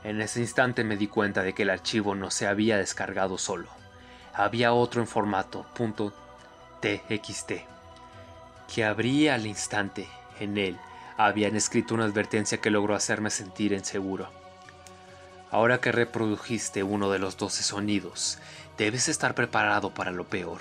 En 0.02 0.20
ese 0.20 0.40
instante 0.40 0.82
me 0.82 0.96
di 0.96 1.06
cuenta 1.06 1.42
de 1.42 1.54
que 1.54 1.62
el 1.62 1.70
archivo 1.70 2.16
no 2.16 2.32
se 2.32 2.48
había 2.48 2.76
descargado 2.76 3.38
solo. 3.38 3.68
Había 4.34 4.72
otro 4.72 5.00
en 5.00 5.06
formato 5.06 5.64
.txt 6.80 7.52
que 8.74 8.84
abría 8.84 9.36
al 9.36 9.46
instante. 9.46 10.08
En 10.40 10.58
él 10.58 10.76
habían 11.16 11.56
escrito 11.56 11.94
una 11.94 12.04
advertencia 12.04 12.58
que 12.58 12.70
logró 12.70 12.94
hacerme 12.94 13.30
sentir 13.30 13.72
inseguro. 13.72 14.28
Ahora 15.50 15.80
que 15.80 15.90
reprodujiste 15.92 16.82
uno 16.82 17.10
de 17.10 17.20
los 17.20 17.36
doce 17.36 17.62
sonidos, 17.62 18.38
debes 18.76 19.08
estar 19.08 19.34
preparado 19.34 19.94
para 19.94 20.10
lo 20.10 20.24
peor. 20.24 20.60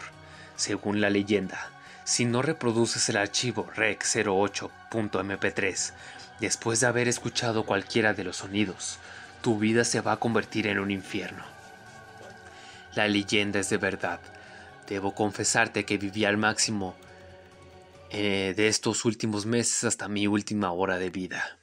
Según 0.56 1.02
la 1.02 1.10
leyenda, 1.10 1.72
si 2.04 2.26
no 2.26 2.44
reproduces 2.44 3.10
el 3.10 3.18
archivo 3.18 3.68
rec08.mp3 3.76 5.94
después 6.40 6.80
de 6.80 6.88
haber 6.88 7.08
escuchado 7.08 7.66
cualquiera 7.66 8.14
de 8.14 8.24
los 8.24 8.38
sonidos, 8.38 9.00
tu 9.42 9.58
vida 9.58 9.84
se 9.84 10.02
va 10.02 10.12
a 10.14 10.20
convertir 10.20 10.68
en 10.68 10.78
un 10.80 10.92
infierno. 10.92 11.44
La 12.94 13.08
leyenda 13.08 13.60
es 13.60 13.70
de 13.70 13.78
verdad. 13.78 14.20
Debo 14.88 15.16
confesarte 15.16 15.86
que 15.86 15.98
viví 15.98 16.26
al 16.26 16.38
máximo 16.38 16.94
eh, 18.16 18.54
de 18.56 18.68
estos 18.68 19.06
últimos 19.06 19.48
meses 19.48 19.84
hasta 19.86 20.08
mi 20.08 20.28
última 20.28 20.72
hora 20.72 21.00
de 21.00 21.10
vida. 21.10 21.58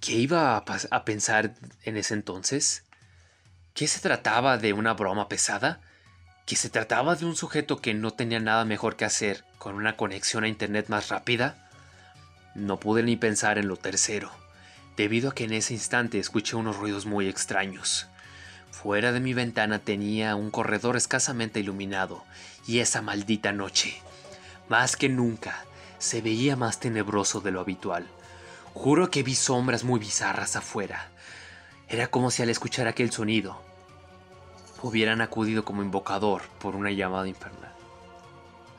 ¿Qué 0.00 0.12
iba 0.12 0.56
a, 0.56 0.64
a 0.90 1.04
pensar 1.04 1.54
en 1.82 1.98
ese 1.98 2.14
entonces? 2.14 2.82
¿Qué 3.74 3.88
se 3.88 4.00
trataba 4.00 4.56
de 4.56 4.72
una 4.72 4.94
broma 4.94 5.28
pesada? 5.28 5.82
¿Que 6.46 6.56
se 6.56 6.70
trataba 6.70 7.14
de 7.14 7.26
un 7.26 7.36
sujeto 7.36 7.82
que 7.82 7.92
no 7.92 8.12
tenía 8.12 8.40
nada 8.40 8.64
mejor 8.64 8.96
que 8.96 9.04
hacer 9.04 9.44
con 9.58 9.74
una 9.74 9.98
conexión 9.98 10.44
a 10.44 10.48
Internet 10.48 10.88
más 10.88 11.10
rápida? 11.10 11.68
No 12.54 12.80
pude 12.80 13.02
ni 13.02 13.16
pensar 13.16 13.58
en 13.58 13.68
lo 13.68 13.76
tercero, 13.76 14.30
debido 14.96 15.28
a 15.28 15.34
que 15.34 15.44
en 15.44 15.52
ese 15.52 15.74
instante 15.74 16.18
escuché 16.18 16.56
unos 16.56 16.78
ruidos 16.78 17.04
muy 17.04 17.28
extraños. 17.28 18.06
Fuera 18.70 19.12
de 19.12 19.20
mi 19.20 19.34
ventana 19.34 19.78
tenía 19.80 20.36
un 20.36 20.50
corredor 20.50 20.96
escasamente 20.96 21.60
iluminado, 21.60 22.24
y 22.66 22.78
esa 22.78 23.02
maldita 23.02 23.52
noche 23.52 24.00
más 24.68 24.96
que 24.96 25.08
nunca, 25.08 25.64
se 25.98 26.20
veía 26.20 26.56
más 26.56 26.80
tenebroso 26.80 27.40
de 27.40 27.50
lo 27.50 27.60
habitual. 27.60 28.06
Juro 28.74 29.10
que 29.10 29.22
vi 29.22 29.34
sombras 29.34 29.84
muy 29.84 30.00
bizarras 30.00 30.56
afuera. 30.56 31.08
Era 31.88 32.08
como 32.08 32.30
si 32.30 32.42
al 32.42 32.50
escuchar 32.50 32.88
aquel 32.88 33.12
sonido 33.12 33.60
hubieran 34.82 35.20
acudido 35.20 35.64
como 35.64 35.82
invocador 35.82 36.42
por 36.58 36.76
una 36.76 36.90
llamada 36.90 37.28
infernal. 37.28 37.72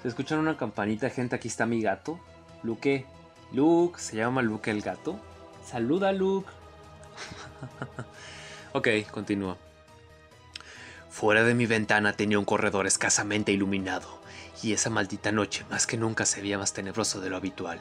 ¿Se 0.01 0.09
escuchan 0.09 0.39
una 0.39 0.57
campanita, 0.57 1.09
gente? 1.09 1.35
Aquí 1.35 1.47
está 1.47 1.65
mi 1.65 1.81
gato. 1.81 2.19
Luke. 2.63 3.05
Luke, 3.53 3.99
¿se 3.99 4.17
llama 4.17 4.41
Luke 4.41 4.69
el 4.69 4.81
gato? 4.81 5.19
Saluda, 5.65 6.11
Luke. 6.11 6.49
ok, 8.73 8.87
continúa. 9.09 9.57
Fuera 11.09 11.43
de 11.43 11.55
mi 11.55 11.65
ventana 11.65 12.13
tenía 12.13 12.37
un 12.37 12.45
corredor 12.45 12.85
escasamente 12.85 13.51
iluminado 13.51 14.16
y 14.63 14.73
esa 14.73 14.89
maldita 14.89 15.31
noche 15.31 15.65
más 15.69 15.87
que 15.87 15.97
nunca 15.97 16.25
se 16.25 16.41
veía 16.41 16.57
más 16.57 16.73
tenebroso 16.73 17.21
de 17.21 17.29
lo 17.29 17.37
habitual. 17.37 17.79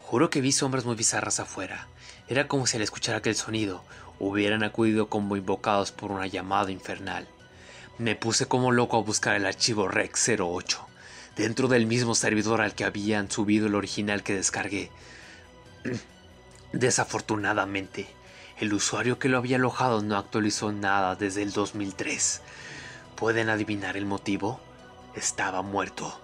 Juro 0.00 0.30
que 0.30 0.40
vi 0.40 0.52
sombras 0.52 0.84
muy 0.84 0.96
bizarras 0.96 1.40
afuera. 1.40 1.86
Era 2.28 2.48
como 2.48 2.66
si 2.66 2.76
al 2.76 2.82
escuchar 2.82 3.14
aquel 3.14 3.36
sonido 3.36 3.82
hubieran 4.18 4.62
acudido 4.62 5.08
como 5.08 5.36
invocados 5.36 5.92
por 5.92 6.10
una 6.10 6.26
llamada 6.26 6.70
infernal. 6.70 7.26
Me 7.98 8.16
puse 8.16 8.46
como 8.46 8.72
loco 8.72 8.96
a 8.96 9.02
buscar 9.02 9.36
el 9.36 9.46
archivo 9.46 9.88
REC 9.88 10.16
08, 10.38 10.86
dentro 11.36 11.68
del 11.68 11.86
mismo 11.86 12.14
servidor 12.14 12.60
al 12.60 12.74
que 12.74 12.84
habían 12.84 13.30
subido 13.30 13.66
el 13.66 13.74
original 13.74 14.22
que 14.22 14.34
descargué. 14.34 14.90
Desafortunadamente, 16.72 18.08
el 18.58 18.74
usuario 18.74 19.18
que 19.18 19.28
lo 19.28 19.38
había 19.38 19.56
alojado 19.56 20.02
no 20.02 20.16
actualizó 20.16 20.72
nada 20.72 21.16
desde 21.16 21.42
el 21.42 21.52
2003. 21.52 22.42
¿Pueden 23.16 23.48
adivinar 23.48 23.96
el 23.96 24.06
motivo? 24.06 24.60
Estaba 25.14 25.62
muerto. 25.62 26.20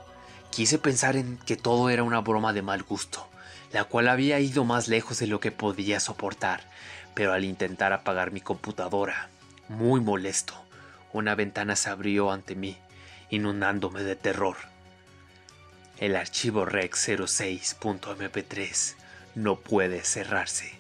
Quise 0.51 0.78
pensar 0.78 1.16
en 1.16 1.39
que 1.39 1.57
todo 1.57 1.91
era 1.91 2.03
una 2.03 2.20
broma 2.20 2.53
de 2.53 2.62
mal 2.62 2.82
gusto, 2.82 3.28
la 3.72 3.84
cual 3.84 4.09
había 4.09 4.41
ido 4.41 4.64
más 4.64 4.89
lejos 4.89 5.18
de 5.18 5.26
lo 5.26 5.41
que 5.41 5.53
podía 5.53 6.01
soportar, 6.01 6.62
pero 7.14 7.32
al 7.32 7.45
intentar 7.45 7.93
apagar 7.93 8.30
mi 8.30 8.41
computadora, 8.41 9.28
muy 9.68 10.01
molesto, 10.01 10.55
una 11.12 11.34
ventana 11.34 11.76
se 11.76 11.91
abrió 11.91 12.30
ante 12.30 12.55
mí, 12.55 12.76
inundándome 13.30 14.03
de 14.03 14.16
terror. 14.16 14.57
El 15.99 16.14
archivo 16.14 16.64
rec 16.64 16.95
06.mp3 16.95 18.95
no 19.34 19.57
puede 19.57 20.03
cerrarse. 20.03 20.78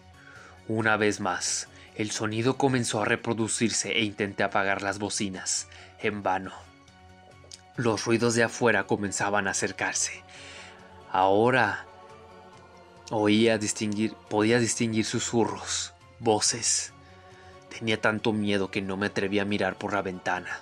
Una 0.68 0.96
vez 0.96 1.20
más, 1.20 1.68
el 1.94 2.10
sonido 2.10 2.58
comenzó 2.58 3.00
a 3.00 3.06
reproducirse 3.06 3.92
e 3.92 4.02
intenté 4.02 4.42
apagar 4.42 4.82
las 4.82 4.98
bocinas, 4.98 5.68
en 6.00 6.22
vano. 6.22 6.65
Los 7.76 8.06
ruidos 8.06 8.34
de 8.34 8.42
afuera 8.42 8.86
comenzaban 8.86 9.46
a 9.46 9.50
acercarse. 9.50 10.24
Ahora 11.12 11.84
oía 13.10 13.58
distinguir, 13.58 14.14
podía 14.30 14.58
distinguir 14.58 15.04
susurros, 15.04 15.92
voces. 16.18 16.94
Tenía 17.68 18.00
tanto 18.00 18.32
miedo 18.32 18.70
que 18.70 18.80
no 18.80 18.96
me 18.96 19.06
atreví 19.06 19.40
a 19.40 19.44
mirar 19.44 19.76
por 19.76 19.92
la 19.92 20.00
ventana. 20.00 20.60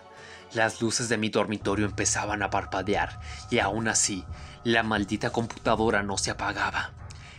Las 0.55 0.83
luces 0.83 1.09
de 1.09 1.17
mi 1.17 1.29
dormitorio 1.29 1.87
empezaban 1.87 2.43
a 2.43 2.51
parpadear 2.51 3.21
y 3.49 3.61
aún 3.61 3.87
así, 3.87 4.25
la 4.65 4.83
maldita 4.83 5.31
computadora 5.31 6.03
no 6.03 6.19
se 6.19 6.33
apagaba. 6.33 6.91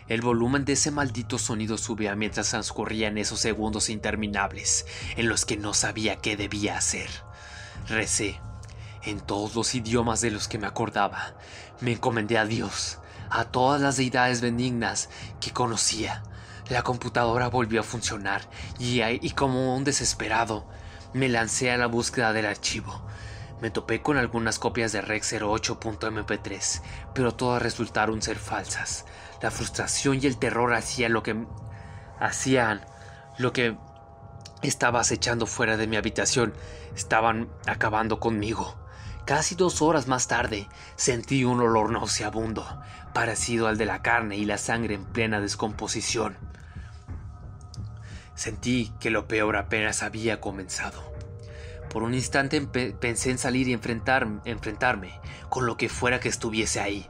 El 0.07 0.21
volumen 0.21 0.63
de 0.63 0.73
ese 0.73 0.91
maldito 0.91 1.37
sonido 1.37 1.77
subía 1.77 2.15
mientras 2.15 2.51
transcurrían 2.51 3.17
esos 3.17 3.41
segundos 3.41 3.89
interminables 3.89 4.85
en 5.17 5.27
los 5.27 5.43
que 5.43 5.57
no 5.57 5.73
sabía 5.73 6.15
qué 6.15 6.37
debía 6.37 6.77
hacer. 6.77 7.09
Recé 7.89 8.39
en 9.05 9.19
todos 9.19 9.55
los 9.55 9.75
idiomas 9.75 10.21
de 10.21 10.31
los 10.31 10.47
que 10.47 10.57
me 10.57 10.67
acordaba. 10.67 11.35
Me 11.81 11.93
encomendé 11.93 12.37
a 12.37 12.45
Dios, 12.45 12.99
a 13.29 13.45
todas 13.45 13.81
las 13.81 13.97
deidades 13.97 14.41
benignas 14.41 15.09
que 15.39 15.51
conocía. 15.51 16.23
La 16.69 16.81
computadora 16.81 17.47
volvió 17.47 17.81
a 17.81 17.83
funcionar 17.83 18.41
y, 18.79 19.29
como 19.31 19.75
un 19.75 19.83
desesperado 19.83 20.65
me 21.13 21.29
lancé 21.29 21.71
a 21.71 21.77
la 21.77 21.87
búsqueda 21.87 22.33
del 22.33 22.45
archivo. 22.45 23.01
Me 23.61 23.69
topé 23.69 24.01
con 24.01 24.17
algunas 24.17 24.59
copias 24.59 24.91
de 24.91 25.01
Rex 25.01 25.33
08.mp3, 25.33 26.81
pero 27.13 27.33
todas 27.33 27.61
resultaron 27.61 28.21
ser 28.21 28.37
falsas. 28.37 29.05
La 29.41 29.51
frustración 29.51 30.19
y 30.21 30.25
el 30.25 30.37
terror 30.37 30.73
hacían 30.73 31.13
lo 31.13 31.23
que 31.23 31.45
hacían 32.19 32.85
lo 33.37 33.53
que 33.53 33.77
estaba 34.61 34.99
acechando 34.99 35.45
fuera 35.45 35.77
de 35.77 35.87
mi 35.87 35.95
habitación. 35.95 36.53
Estaban 36.95 37.49
acabando 37.65 38.19
conmigo. 38.19 38.75
Casi 39.25 39.55
dos 39.55 39.81
horas 39.81 40.07
más 40.07 40.27
tarde 40.27 40.69
sentí 40.95 41.45
un 41.45 41.59
olor 41.59 41.89
nauseabundo, 41.89 42.79
parecido 43.11 43.67
al 43.67 43.75
de 43.75 43.87
la 43.87 44.03
carne 44.03 44.37
y 44.37 44.45
la 44.45 44.59
sangre 44.59 44.93
en 44.93 45.03
plena 45.03 45.41
descomposición. 45.41 46.37
Sentí 48.35 48.93
que 48.99 49.09
lo 49.09 49.27
peor 49.27 49.55
apenas 49.57 50.03
había 50.03 50.39
comenzado. 50.39 51.11
Por 51.89 52.03
un 52.03 52.13
instante 52.13 52.61
pensé 52.61 53.31
en 53.31 53.39
salir 53.39 53.67
y 53.67 53.73
enfrentarme 53.73 55.19
con 55.49 55.65
lo 55.65 55.75
que 55.75 55.89
fuera 55.89 56.19
que 56.19 56.29
estuviese 56.29 56.79
ahí, 56.79 57.09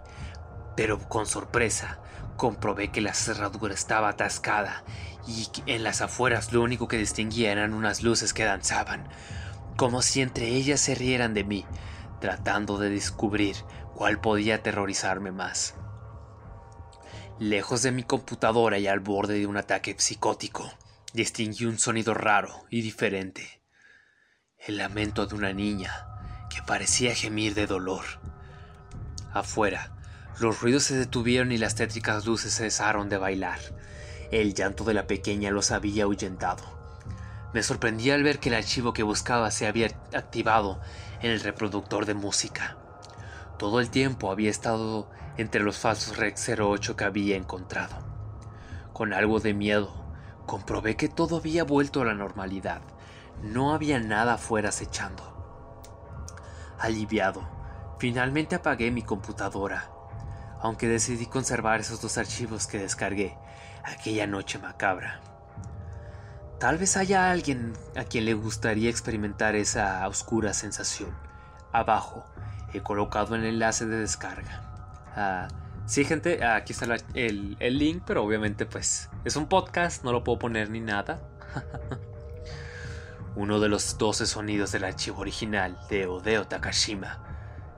pero 0.78 1.00
con 1.10 1.26
sorpresa 1.26 2.00
comprobé 2.38 2.92
que 2.92 3.02
la 3.02 3.14
cerradura 3.14 3.74
estaba 3.74 4.08
atascada 4.08 4.86
y 5.28 5.50
en 5.66 5.84
las 5.84 6.00
afueras 6.02 6.54
lo 6.54 6.62
único 6.62 6.88
que 6.88 6.98
distinguía 6.98 7.52
eran 7.52 7.74
unas 7.74 8.04
luces 8.04 8.34
que 8.34 8.46
danzaban, 8.46 9.10
como 9.76 10.02
si 10.02 10.22
entre 10.22 10.48
ellas 10.48 10.80
se 10.80 10.96
rieran 10.96 11.34
de 11.34 11.44
mí, 11.44 11.66
tratando 12.26 12.80
de 12.80 12.90
descubrir 12.90 13.56
cuál 13.94 14.20
podía 14.20 14.56
aterrorizarme 14.56 15.32
más. 15.32 15.76
Lejos 17.38 17.84
de 17.84 17.92
mi 17.92 18.02
computadora 18.02 18.80
y 18.80 18.88
al 18.88 19.00
borde 19.00 19.38
de 19.38 19.46
un 19.46 19.58
ataque 19.58 19.96
psicótico, 19.96 20.74
distinguí 21.14 21.66
un 21.66 21.78
sonido 21.78 22.16
raro 22.16 22.66
y 22.72 22.82
diferente. 22.82 23.62
El 24.58 24.78
lamento 24.78 25.28
de 25.28 25.36
una 25.36 25.54
niña 25.54 26.08
que 26.50 26.64
parecía 26.64 27.14
gemir 27.14 27.54
de 27.54 27.68
dolor. 27.68 28.06
Afuera, 29.32 29.96
los 30.40 30.62
ruidos 30.62 30.86
se 30.86 30.98
detuvieron 30.98 31.52
y 31.52 31.60
las 31.60 31.76
tétricas 31.76 32.26
luces 32.26 32.58
cesaron 32.58 33.08
de 33.08 33.20
bailar. 33.20 33.60
El 34.32 34.56
llanto 34.56 34.84
de 34.84 34.96
la 34.96 35.06
pequeña 35.06 35.52
los 35.52 35.70
había 35.70 36.06
ahuyentado. 36.06 36.64
Me 37.54 37.62
sorprendí 37.62 38.10
al 38.10 38.24
ver 38.24 38.40
que 38.40 38.50
el 38.50 38.56
archivo 38.56 38.94
que 38.94 39.04
buscaba 39.04 39.52
se 39.52 39.68
había 39.68 39.92
activado 40.14 40.82
en 41.26 41.32
el 41.32 41.42
reproductor 41.42 42.06
de 42.06 42.14
música. 42.14 42.78
Todo 43.58 43.80
el 43.80 43.90
tiempo 43.90 44.32
había 44.32 44.50
estado 44.50 45.10
entre 45.38 45.62
los 45.62 45.78
falsos 45.78 46.18
Rex 46.18 46.50
08 46.58 46.96
que 46.96 47.04
había 47.04 47.36
encontrado. 47.36 47.98
Con 48.94 49.12
algo 49.14 49.40
de 49.40 49.54
miedo, 49.54 50.06
Comprobé 50.46 50.96
que 50.96 51.10
todo 51.10 51.38
había 51.38 51.64
vuelto 51.64 52.02
a 52.02 52.06
la 52.06 52.14
normalidad. 52.14 52.82
No 53.42 53.74
había 53.74 54.00
nada 54.00 54.36
afuera 54.36 54.70
acechando. 54.70 55.34
Aliviado, 56.80 57.48
finalmente 57.98 58.56
apagué 58.56 58.92
mi 58.92 59.02
computadora, 59.02 59.90
aunque 60.62 60.88
decidí 60.88 61.26
conservar 61.26 61.80
esos 61.80 62.02
dos 62.02 62.18
archivos 62.18 62.68
que 62.68 62.78
descargué 62.78 63.38
aquella 63.84 64.28
noche 64.28 64.60
macabra. 64.60 65.35
Tal 66.60 66.78
vez 66.78 66.98
haya 66.98 67.32
alguien 67.32 67.74
a 67.96 68.06
quien 68.06 68.26
le 68.26 68.34
gustaría 68.34 68.90
experimentar 68.90 69.56
esa 69.56 70.08
oscura 70.08 70.54
sensación. 70.54 71.16
Abajo 71.72 72.26
he 72.74 72.82
colocado 72.82 73.36
el 73.36 73.46
enlace 73.46 73.86
de 73.86 73.98
descarga. 73.98 74.62
Ah, 75.16 75.48
Sí, 75.86 76.04
gente, 76.04 76.44
aquí 76.44 76.74
está 76.74 76.98
el, 77.14 77.58
link, 77.60 78.02
pero 78.08 78.24
obviamente 78.24 78.66
pues 78.66 79.08
es 79.24 79.36
un 79.36 79.46
podcast, 79.46 80.04
no 80.04 80.12
lo 80.12 80.24
puedo 80.24 80.40
poner 80.40 80.72
ni 80.72 80.80
nada. 80.80 81.22
Uno 83.36 83.60
de 83.60 83.70
los 83.70 84.00
12 84.00 84.26
sonidos 84.26 84.72
del 84.72 84.84
archivo 84.84 85.22
original 85.22 85.78
de 85.88 86.08
Odeo 86.08 86.48
Takashima. 86.48 87.20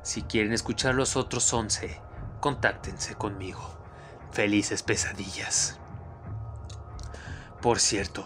Si 0.03 0.21
quieren 0.21 0.53
escuchar 0.53 0.95
los 0.95 1.17
otros 1.17 1.51
11, 1.51 1.99
contáctense 2.39 3.15
conmigo. 3.15 3.78
Felices 4.32 4.84
pesadillas. 4.84 5.78
Por 7.61 7.80
cierto, 7.80 8.25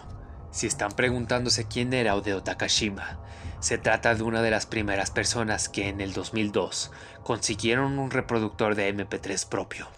si 0.52 0.66
están 0.66 0.92
preguntándose 0.92 1.66
quién 1.66 1.92
era 1.92 2.14
Odeo 2.14 2.42
Takashima, 2.42 3.18
se 3.58 3.78
trata 3.78 4.14
de 4.14 4.22
una 4.22 4.42
de 4.42 4.50
las 4.50 4.66
primeras 4.66 5.10
personas 5.10 5.68
que 5.68 5.88
en 5.88 6.00
el 6.00 6.12
2002 6.12 6.92
consiguieron 7.24 7.98
un 7.98 8.10
reproductor 8.10 8.74
de 8.74 8.94
MP3 8.94 9.48
propio. 9.48 9.88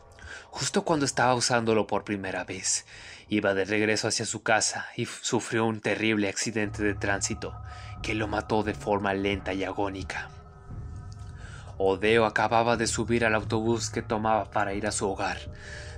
Justo 0.51 0.85
cuando 0.85 1.05
estaba 1.05 1.35
usándolo 1.35 1.89
por 1.89 2.05
primera 2.05 2.45
vez, 2.45 2.87
iba 3.29 3.55
de 3.55 3.65
regreso 3.65 4.07
hacia 4.07 4.25
su 4.25 4.43
casa 4.43 4.87
y 4.97 5.07
sufrió 5.07 5.67
un 5.67 5.81
terrible 5.81 6.29
accidente 6.29 6.83
de 6.85 6.95
tránsito 6.95 7.61
que 8.03 8.15
lo 8.15 8.29
mató 8.29 8.63
de 8.63 8.75
forma 8.75 9.13
lenta 9.15 9.53
y 9.53 9.65
agónica. 9.65 10.31
Odeo 11.77 12.25
acababa 12.25 12.77
de 12.77 12.87
subir 12.87 13.25
al 13.25 13.35
autobús 13.35 13.91
que 13.91 14.03
tomaba 14.03 14.51
para 14.53 14.75
ir 14.75 14.87
a 14.87 14.93
su 14.93 15.11
hogar. 15.11 15.39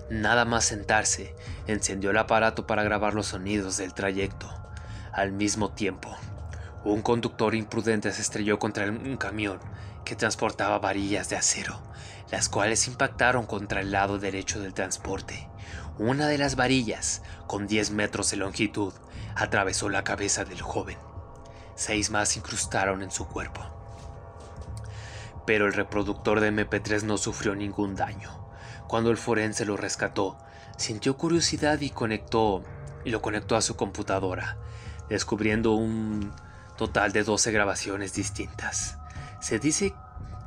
Nada 0.08 0.44
más 0.44 0.64
sentarse, 0.64 1.34
encendió 1.66 2.10
el 2.10 2.18
aparato 2.18 2.64
para 2.66 2.84
grabar 2.84 3.14
los 3.14 3.26
sonidos 3.26 3.76
del 3.76 3.92
trayecto. 3.92 4.48
Al 5.12 5.32
mismo 5.32 5.72
tiempo, 5.72 6.14
un 6.84 7.02
conductor 7.02 7.56
imprudente 7.56 8.12
se 8.12 8.22
estrelló 8.22 8.60
contra 8.60 8.86
un 8.86 9.16
camión 9.16 9.58
que 10.04 10.14
transportaba 10.14 10.78
varillas 10.78 11.28
de 11.28 11.36
acero, 11.36 11.82
las 12.30 12.48
cuales 12.48 12.86
impactaron 12.86 13.46
contra 13.46 13.80
el 13.80 13.90
lado 13.90 14.20
derecho 14.20 14.60
del 14.60 14.74
transporte. 14.74 15.48
Una 15.98 16.28
de 16.28 16.38
las 16.38 16.54
varillas, 16.54 17.22
con 17.48 17.66
10 17.66 17.90
metros 17.90 18.30
de 18.30 18.36
longitud, 18.36 18.92
atravesó 19.34 19.88
la 19.88 20.04
cabeza 20.04 20.44
del 20.44 20.62
joven. 20.62 20.98
Seis 21.74 22.10
más 22.10 22.36
incrustaron 22.36 23.02
en 23.02 23.10
su 23.10 23.26
cuerpo. 23.26 23.60
Pero 25.44 25.66
el 25.66 25.72
reproductor 25.72 26.38
de 26.38 26.52
MP3 26.52 27.02
no 27.02 27.18
sufrió 27.18 27.56
ningún 27.56 27.96
daño. 27.96 28.45
Cuando 28.88 29.10
el 29.10 29.16
forense 29.16 29.64
lo 29.64 29.76
rescató, 29.76 30.38
sintió 30.76 31.16
curiosidad 31.16 31.80
y 31.80 31.90
conectó 31.90 32.62
y 33.04 33.10
lo 33.10 33.22
conectó 33.22 33.56
a 33.56 33.62
su 33.62 33.76
computadora, 33.76 34.56
descubriendo 35.08 35.72
un 35.72 36.32
total 36.76 37.12
de 37.12 37.24
12 37.24 37.52
grabaciones 37.52 38.14
distintas. 38.14 38.98
Se 39.40 39.58
dice 39.58 39.94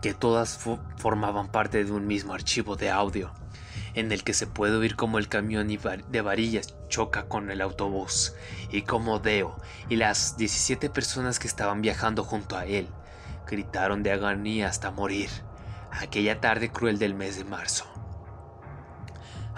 que 0.01 0.13
todas 0.13 0.59
formaban 0.97 1.49
parte 1.49 1.83
de 1.83 1.91
un 1.91 2.07
mismo 2.07 2.33
archivo 2.33 2.75
de 2.75 2.89
audio, 2.89 3.31
en 3.93 4.11
el 4.11 4.23
que 4.23 4.33
se 4.33 4.47
puede 4.47 4.77
oír 4.77 4.95
cómo 4.95 5.17
el 5.17 5.27
camión 5.27 5.67
de 5.67 6.21
varillas 6.21 6.75
choca 6.87 7.27
con 7.27 7.51
el 7.51 7.61
autobús 7.61 8.33
y 8.71 8.83
cómo 8.83 9.19
Deo 9.19 9.57
y 9.89 9.95
las 9.95 10.37
17 10.37 10.89
personas 10.89 11.39
que 11.39 11.47
estaban 11.47 11.81
viajando 11.81 12.23
junto 12.23 12.55
a 12.55 12.65
él 12.65 12.87
gritaron 13.47 14.03
de 14.03 14.11
agonía 14.11 14.67
hasta 14.67 14.91
morir 14.91 15.29
aquella 15.91 16.39
tarde 16.39 16.71
cruel 16.71 16.99
del 16.99 17.15
mes 17.15 17.37
de 17.37 17.45
marzo. 17.45 17.98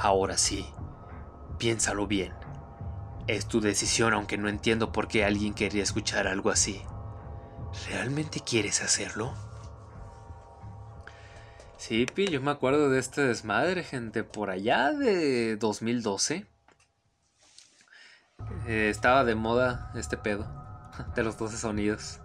Ahora 0.03 0.35
sí, 0.35 0.65
piénsalo 1.59 2.07
bien. 2.07 2.33
Es 3.27 3.45
tu 3.45 3.61
decisión 3.61 4.13
aunque 4.15 4.35
no 4.35 4.49
entiendo 4.49 4.91
por 4.91 5.07
qué 5.07 5.23
alguien 5.23 5.53
querría 5.53 5.83
escuchar 5.83 6.25
algo 6.25 6.49
así. 6.49 6.81
¿Realmente 7.87 8.39
quieres 8.39 8.81
hacerlo? 8.81 9.31
Sí, 11.77 12.07
Pi, 12.07 12.29
yo 12.29 12.41
me 12.41 12.49
acuerdo 12.49 12.89
de 12.89 12.97
este 12.97 13.21
desmadre, 13.21 13.83
gente, 13.83 14.23
por 14.23 14.49
allá 14.49 14.91
de 14.91 15.55
2012. 15.57 16.47
Eh, 18.65 18.89
estaba 18.89 19.23
de 19.23 19.35
moda 19.35 19.91
este 19.93 20.17
pedo 20.17 20.47
de 21.15 21.23
los 21.23 21.37
12 21.37 21.57
sonidos. 21.57 22.21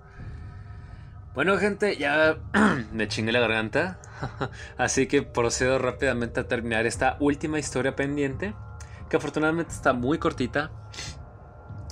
Bueno, 1.36 1.58
gente, 1.58 1.98
ya 1.98 2.38
me 2.92 3.08
chingué 3.08 3.30
la 3.30 3.40
garganta. 3.40 3.98
Así 4.78 5.06
que 5.06 5.20
procedo 5.20 5.78
rápidamente 5.78 6.40
a 6.40 6.48
terminar 6.48 6.86
esta 6.86 7.18
última 7.20 7.58
historia 7.58 7.94
pendiente 7.94 8.54
que 9.10 9.18
afortunadamente 9.18 9.74
está 9.74 9.92
muy 9.92 10.18
cortita. 10.18 10.70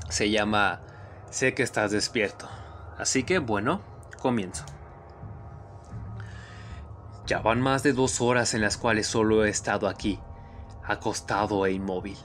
Se 0.08 0.30
llama 0.30 0.80
Sé 1.28 1.52
que 1.52 1.62
estás 1.62 1.90
despierto. 1.90 2.48
Así 2.96 3.24
que 3.24 3.38
bueno, 3.38 3.82
comienzo. 4.18 4.64
Ya 7.26 7.40
van 7.40 7.60
más 7.60 7.82
de 7.82 7.92
dos 7.92 8.22
horas 8.22 8.54
en 8.54 8.62
las 8.62 8.78
cuales 8.78 9.06
solo 9.06 9.44
he 9.44 9.50
estado 9.50 9.88
aquí, 9.88 10.18
acostado 10.82 11.66
e 11.66 11.72
inmóvil. 11.72 12.16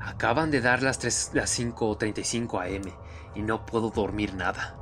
Acaban 0.00 0.50
de 0.50 0.62
dar 0.62 0.82
las, 0.82 0.98
3, 0.98 1.32
las 1.34 1.60
5.35 1.60 2.74
am 2.74 2.90
y 3.34 3.42
no 3.42 3.66
puedo 3.66 3.90
dormir 3.90 4.32
nada. 4.32 4.78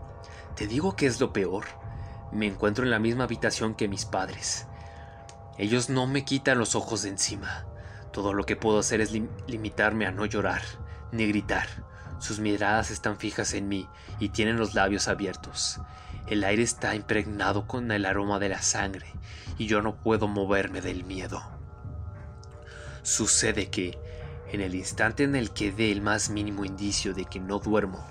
Te 0.57 0.67
digo 0.67 0.97
que 0.97 1.07
es 1.07 1.21
lo 1.21 1.33
peor. 1.33 1.65
Me 2.31 2.47
encuentro 2.47 2.85
en 2.85 2.91
la 2.91 2.99
misma 2.99 3.25
habitación 3.25 3.75
que 3.75 3.89
mis 3.89 4.05
padres. 4.05 4.67
Ellos 5.59 5.91
no 5.91 6.07
me 6.07 6.25
quitan 6.25 6.59
los 6.59 6.75
ojos 6.75 7.03
de 7.03 7.11
encima. 7.11 7.67
Todo 8.13 8.35
lo 8.35 8.45
que 8.45 8.57
puedo 8.57 8.79
hacer 8.79 9.01
es 9.01 9.13
limitarme 9.47 10.07
a 10.07 10.11
no 10.13 10.27
llorar, 10.27 10.63
ni 11.11 11.27
gritar. 11.27 11.67
Sus 12.19 12.39
miradas 12.39 12.91
están 12.91 13.17
fijas 13.17 13.53
en 13.55 13.69
mí 13.69 13.89
y 14.21 14.29
tienen 14.29 14.57
los 14.57 14.75
labios 14.75 15.09
abiertos. 15.09 15.81
El 16.27 16.45
aire 16.45 16.63
está 16.63 16.95
impregnado 16.95 17.67
con 17.67 17.91
el 17.91 18.07
aroma 18.07 18.39
de 18.39 18.49
la 18.49 18.63
sangre 18.63 19.07
y 19.59 19.67
yo 19.67 19.83
no 19.83 19.97
puedo 19.97 20.29
moverme 20.29 20.81
del 20.81 21.05
miedo. 21.05 21.43
Sucede 23.03 23.69
que, 23.69 23.99
en 24.53 24.61
el 24.61 24.75
instante 24.75 25.25
en 25.25 25.35
el 25.35 25.51
que 25.51 25.73
dé 25.73 25.91
el 25.91 26.03
más 26.03 26.31
mínimo 26.31 26.65
indicio 26.65 27.15
de 27.15 27.25
que 27.25 27.41
no 27.41 27.59
duermo, 27.59 28.07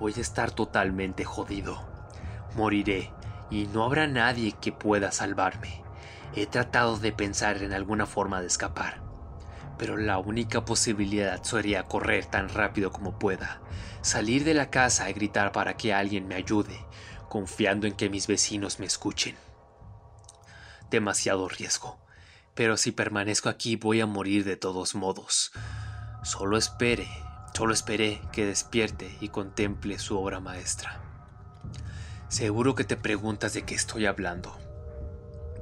voy 0.00 0.14
a 0.16 0.20
estar 0.20 0.50
totalmente 0.50 1.24
jodido. 1.24 1.86
Moriré 2.56 3.12
y 3.50 3.66
no 3.66 3.84
habrá 3.84 4.06
nadie 4.08 4.52
que 4.52 4.72
pueda 4.72 5.12
salvarme. 5.12 5.84
He 6.34 6.46
tratado 6.46 6.96
de 6.98 7.12
pensar 7.12 7.62
en 7.62 7.72
alguna 7.72 8.06
forma 8.06 8.40
de 8.40 8.46
escapar, 8.46 9.02
pero 9.78 9.96
la 9.96 10.18
única 10.18 10.64
posibilidad 10.64 11.42
sería 11.42 11.86
correr 11.86 12.24
tan 12.24 12.48
rápido 12.48 12.90
como 12.90 13.18
pueda, 13.18 13.60
salir 14.00 14.44
de 14.44 14.54
la 14.54 14.70
casa 14.70 15.10
y 15.10 15.12
gritar 15.12 15.52
para 15.52 15.76
que 15.76 15.92
alguien 15.92 16.26
me 16.26 16.36
ayude, 16.36 16.84
confiando 17.28 17.86
en 17.86 17.94
que 17.94 18.08
mis 18.08 18.26
vecinos 18.26 18.80
me 18.80 18.86
escuchen. 18.86 19.36
Demasiado 20.90 21.48
riesgo, 21.48 21.98
pero 22.54 22.76
si 22.76 22.92
permanezco 22.92 23.48
aquí 23.48 23.76
voy 23.76 24.00
a 24.00 24.06
morir 24.06 24.44
de 24.44 24.56
todos 24.56 24.94
modos. 24.94 25.52
Solo 26.22 26.56
espere, 26.56 27.08
solo 27.54 27.74
esperé 27.74 28.22
que 28.32 28.46
despierte 28.46 29.16
y 29.20 29.28
contemple 29.28 29.98
su 29.98 30.18
obra 30.18 30.40
maestra. 30.40 31.00
Seguro 32.28 32.74
que 32.74 32.84
te 32.84 32.96
preguntas 32.96 33.52
de 33.52 33.62
qué 33.62 33.74
estoy 33.74 34.06
hablando. 34.06 34.56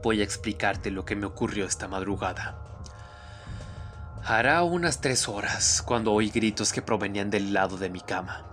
Voy 0.03 0.21
a 0.21 0.25
explicarte 0.25 0.91
lo 0.91 1.05
que 1.05 1.17
me 1.17 1.27
ocurrió 1.27 1.65
esta 1.65 1.89
madrugada. 1.89 2.57
Hará 4.25 4.63
unas 4.63 5.01
tres 5.01 5.29
horas 5.29 5.83
cuando 5.83 6.13
oí 6.13 6.31
gritos 6.31 6.73
que 6.73 6.83
provenían 6.83 7.31
del 7.31 7.53
lado 7.53 7.79
de 7.79 7.89
mi 7.89 8.01
cama. 8.01 8.45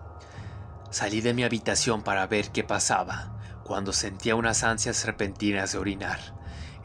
Salí 0.90 1.20
de 1.20 1.34
mi 1.34 1.44
habitación 1.44 2.02
para 2.04 2.26
ver 2.28 2.52
qué 2.52 2.64
pasaba, 2.64 3.38
cuando 3.66 3.92
sentía 3.92 4.36
unas 4.36 4.64
ansias 4.64 5.06
repentinas 5.06 5.74
de 5.74 5.78
orinar. 5.78 6.20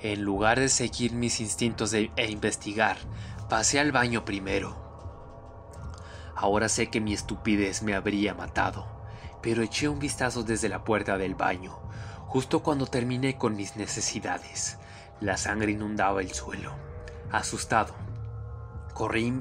En 0.00 0.22
lugar 0.22 0.58
de 0.58 0.68
seguir 0.68 1.12
mis 1.12 1.40
instintos 1.40 1.94
e 1.94 2.10
investigar, 2.28 2.96
pasé 3.48 3.78
al 3.78 3.92
baño 3.92 4.24
primero. 4.24 4.89
Ahora 6.40 6.70
sé 6.70 6.88
que 6.88 7.00
mi 7.00 7.12
estupidez 7.12 7.82
me 7.82 7.94
habría 7.94 8.32
matado 8.34 9.00
pero 9.42 9.62
eché 9.62 9.88
un 9.88 9.98
vistazo 9.98 10.42
desde 10.42 10.68
la 10.68 10.84
puerta 10.84 11.18
del 11.18 11.34
baño, 11.34 11.78
justo 12.26 12.62
cuando 12.62 12.86
terminé 12.86 13.36
con 13.36 13.56
mis 13.56 13.76
necesidades. 13.76 14.78
La 15.20 15.36
sangre 15.36 15.72
inundaba 15.72 16.20
el 16.20 16.32
suelo. 16.32 16.72
Asustado, 17.30 17.94
corrí 18.94 19.32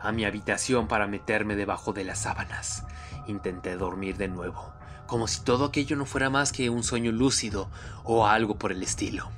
a 0.00 0.12
mi 0.12 0.24
habitación 0.24 0.88
para 0.88 1.06
meterme 1.06 1.56
debajo 1.56 1.92
de 1.92 2.04
las 2.04 2.20
sábanas. 2.20 2.84
Intenté 3.26 3.76
dormir 3.76 4.16
de 4.16 4.28
nuevo, 4.28 4.72
como 5.06 5.28
si 5.28 5.42
todo 5.42 5.66
aquello 5.66 5.96
no 5.96 6.06
fuera 6.06 6.30
más 6.30 6.52
que 6.52 6.70
un 6.70 6.82
sueño 6.82 7.12
lúcido 7.12 7.70
o 8.04 8.26
algo 8.26 8.58
por 8.58 8.72
el 8.72 8.82
estilo. 8.82 9.30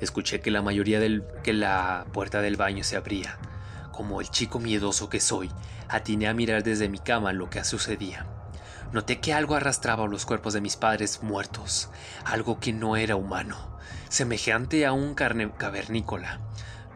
Escuché 0.00 0.40
que 0.40 0.50
la 0.50 0.62
mayoría 0.62 0.98
del 1.00 1.24
que 1.42 1.52
la 1.52 2.06
puerta 2.12 2.40
del 2.40 2.56
baño 2.56 2.84
se 2.84 2.96
abría. 2.96 3.38
Como 4.00 4.22
el 4.22 4.30
chico 4.30 4.58
miedoso 4.60 5.10
que 5.10 5.20
soy, 5.20 5.50
atiné 5.86 6.26
a 6.26 6.32
mirar 6.32 6.62
desde 6.62 6.88
mi 6.88 6.98
cama 6.98 7.34
lo 7.34 7.50
que 7.50 7.62
sucedía. 7.64 8.24
Noté 8.92 9.20
que 9.20 9.34
algo 9.34 9.56
arrastraba 9.56 10.06
los 10.06 10.24
cuerpos 10.24 10.54
de 10.54 10.62
mis 10.62 10.78
padres 10.78 11.22
muertos, 11.22 11.90
algo 12.24 12.60
que 12.60 12.72
no 12.72 12.96
era 12.96 13.16
humano, 13.16 13.58
semejante 14.08 14.86
a 14.86 14.94
un 14.94 15.14
carne 15.14 15.52
cavernícola. 15.52 16.40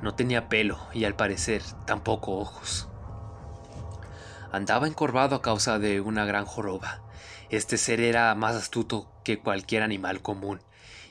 No 0.00 0.14
tenía 0.14 0.48
pelo 0.48 0.78
y 0.94 1.04
al 1.04 1.14
parecer 1.14 1.60
tampoco 1.84 2.38
ojos. 2.38 2.88
Andaba 4.50 4.86
encorvado 4.86 5.36
a 5.36 5.42
causa 5.42 5.78
de 5.78 6.00
una 6.00 6.24
gran 6.24 6.46
joroba. 6.46 7.02
Este 7.50 7.76
ser 7.76 8.00
era 8.00 8.34
más 8.34 8.56
astuto 8.56 9.12
que 9.24 9.40
cualquier 9.40 9.82
animal 9.82 10.22
común 10.22 10.62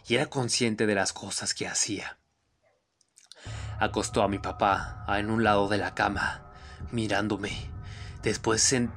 y 0.07 0.15
era 0.15 0.25
consciente 0.25 0.87
de 0.87 0.95
las 0.95 1.13
cosas 1.13 1.53
que 1.53 1.67
hacía. 1.67 2.17
Acostó 3.83 4.23
a 4.23 4.29
mi 4.29 4.39
papá 4.39 5.03
en 5.09 5.29
un 5.29 5.43
lado 5.43 5.67
de 5.67 5.77
la 5.77 5.93
cama, 5.93 6.39
mirándome. 6.91 7.69
Después 8.21 8.61
se, 8.61 8.87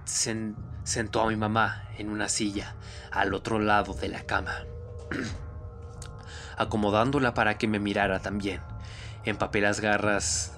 sentó 0.84 1.22
a 1.22 1.26
mi 1.26 1.34
mamá 1.34 1.89
en 1.99 2.09
una 2.09 2.28
silla 2.28 2.76
al 3.11 3.34
otro 3.34 3.59
lado 3.59 3.95
de 3.95 4.09
la 4.09 4.22
cama, 4.22 4.64
acomodándola 6.57 7.34
para 7.34 7.59
que 7.59 7.66
me 7.66 7.80
mirara 7.80 8.20
también. 8.20 8.61
Empapé 9.24 9.61
las 9.61 9.80
garras 9.80 10.53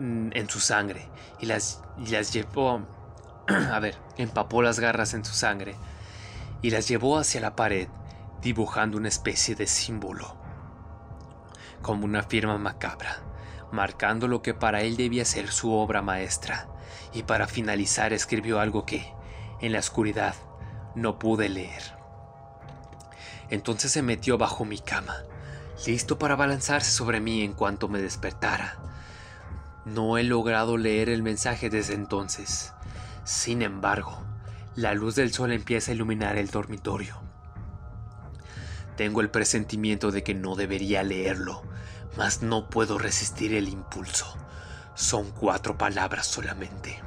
mm, 0.00 0.30
en 0.32 0.50
su 0.50 0.58
sangre 0.58 1.08
y 1.38 1.44
y 1.44 1.46
las 1.46 2.32
llevó... 2.32 2.88
a 3.72 3.78
ver, 3.78 3.96
empapó 4.16 4.62
las 4.62 4.80
garras 4.80 5.14
en 5.14 5.24
su 5.24 5.32
sangre 5.32 5.76
y 6.60 6.70
las 6.70 6.88
llevó 6.88 7.18
hacia 7.18 7.40
la 7.40 7.54
pared, 7.54 7.86
dibujando 8.42 8.98
una 8.98 9.08
especie 9.08 9.54
de 9.54 9.68
símbolo, 9.68 10.36
como 11.82 12.04
una 12.04 12.24
firma 12.24 12.58
macabra, 12.58 13.29
marcando 13.72 14.28
lo 14.28 14.42
que 14.42 14.54
para 14.54 14.82
él 14.82 14.96
debía 14.96 15.24
ser 15.24 15.50
su 15.50 15.72
obra 15.72 16.02
maestra, 16.02 16.68
y 17.12 17.22
para 17.22 17.46
finalizar 17.46 18.12
escribió 18.12 18.60
algo 18.60 18.86
que, 18.86 19.12
en 19.60 19.72
la 19.72 19.78
oscuridad 19.78 20.34
no 20.94 21.18
pude 21.18 21.48
leer. 21.48 21.82
Entonces 23.50 23.92
se 23.92 24.02
metió 24.02 24.38
bajo 24.38 24.64
mi 24.64 24.78
cama, 24.78 25.16
listo 25.86 26.18
para 26.18 26.36
balanzarse 26.36 26.90
sobre 26.90 27.20
mí 27.20 27.42
en 27.42 27.52
cuanto 27.52 27.88
me 27.88 28.00
despertara. 28.00 28.78
No 29.84 30.18
he 30.18 30.22
logrado 30.22 30.76
leer 30.76 31.08
el 31.08 31.22
mensaje 31.22 31.70
desde 31.70 31.94
entonces. 31.94 32.72
Sin 33.24 33.62
embargo, 33.62 34.22
la 34.76 34.94
luz 34.94 35.14
del 35.16 35.32
sol 35.32 35.52
empieza 35.52 35.90
a 35.90 35.94
iluminar 35.94 36.36
el 36.36 36.48
dormitorio. 36.48 37.20
Tengo 38.96 39.20
el 39.20 39.30
presentimiento 39.30 40.10
de 40.10 40.22
que 40.22 40.34
no 40.34 40.54
debería 40.54 41.02
leerlo, 41.02 41.62
mas 42.16 42.42
no 42.42 42.68
puedo 42.68 42.98
resistir 42.98 43.54
el 43.54 43.68
impulso. 43.68 44.36
Son 44.94 45.30
cuatro 45.30 45.78
palabras 45.78 46.26
solamente. 46.26 47.00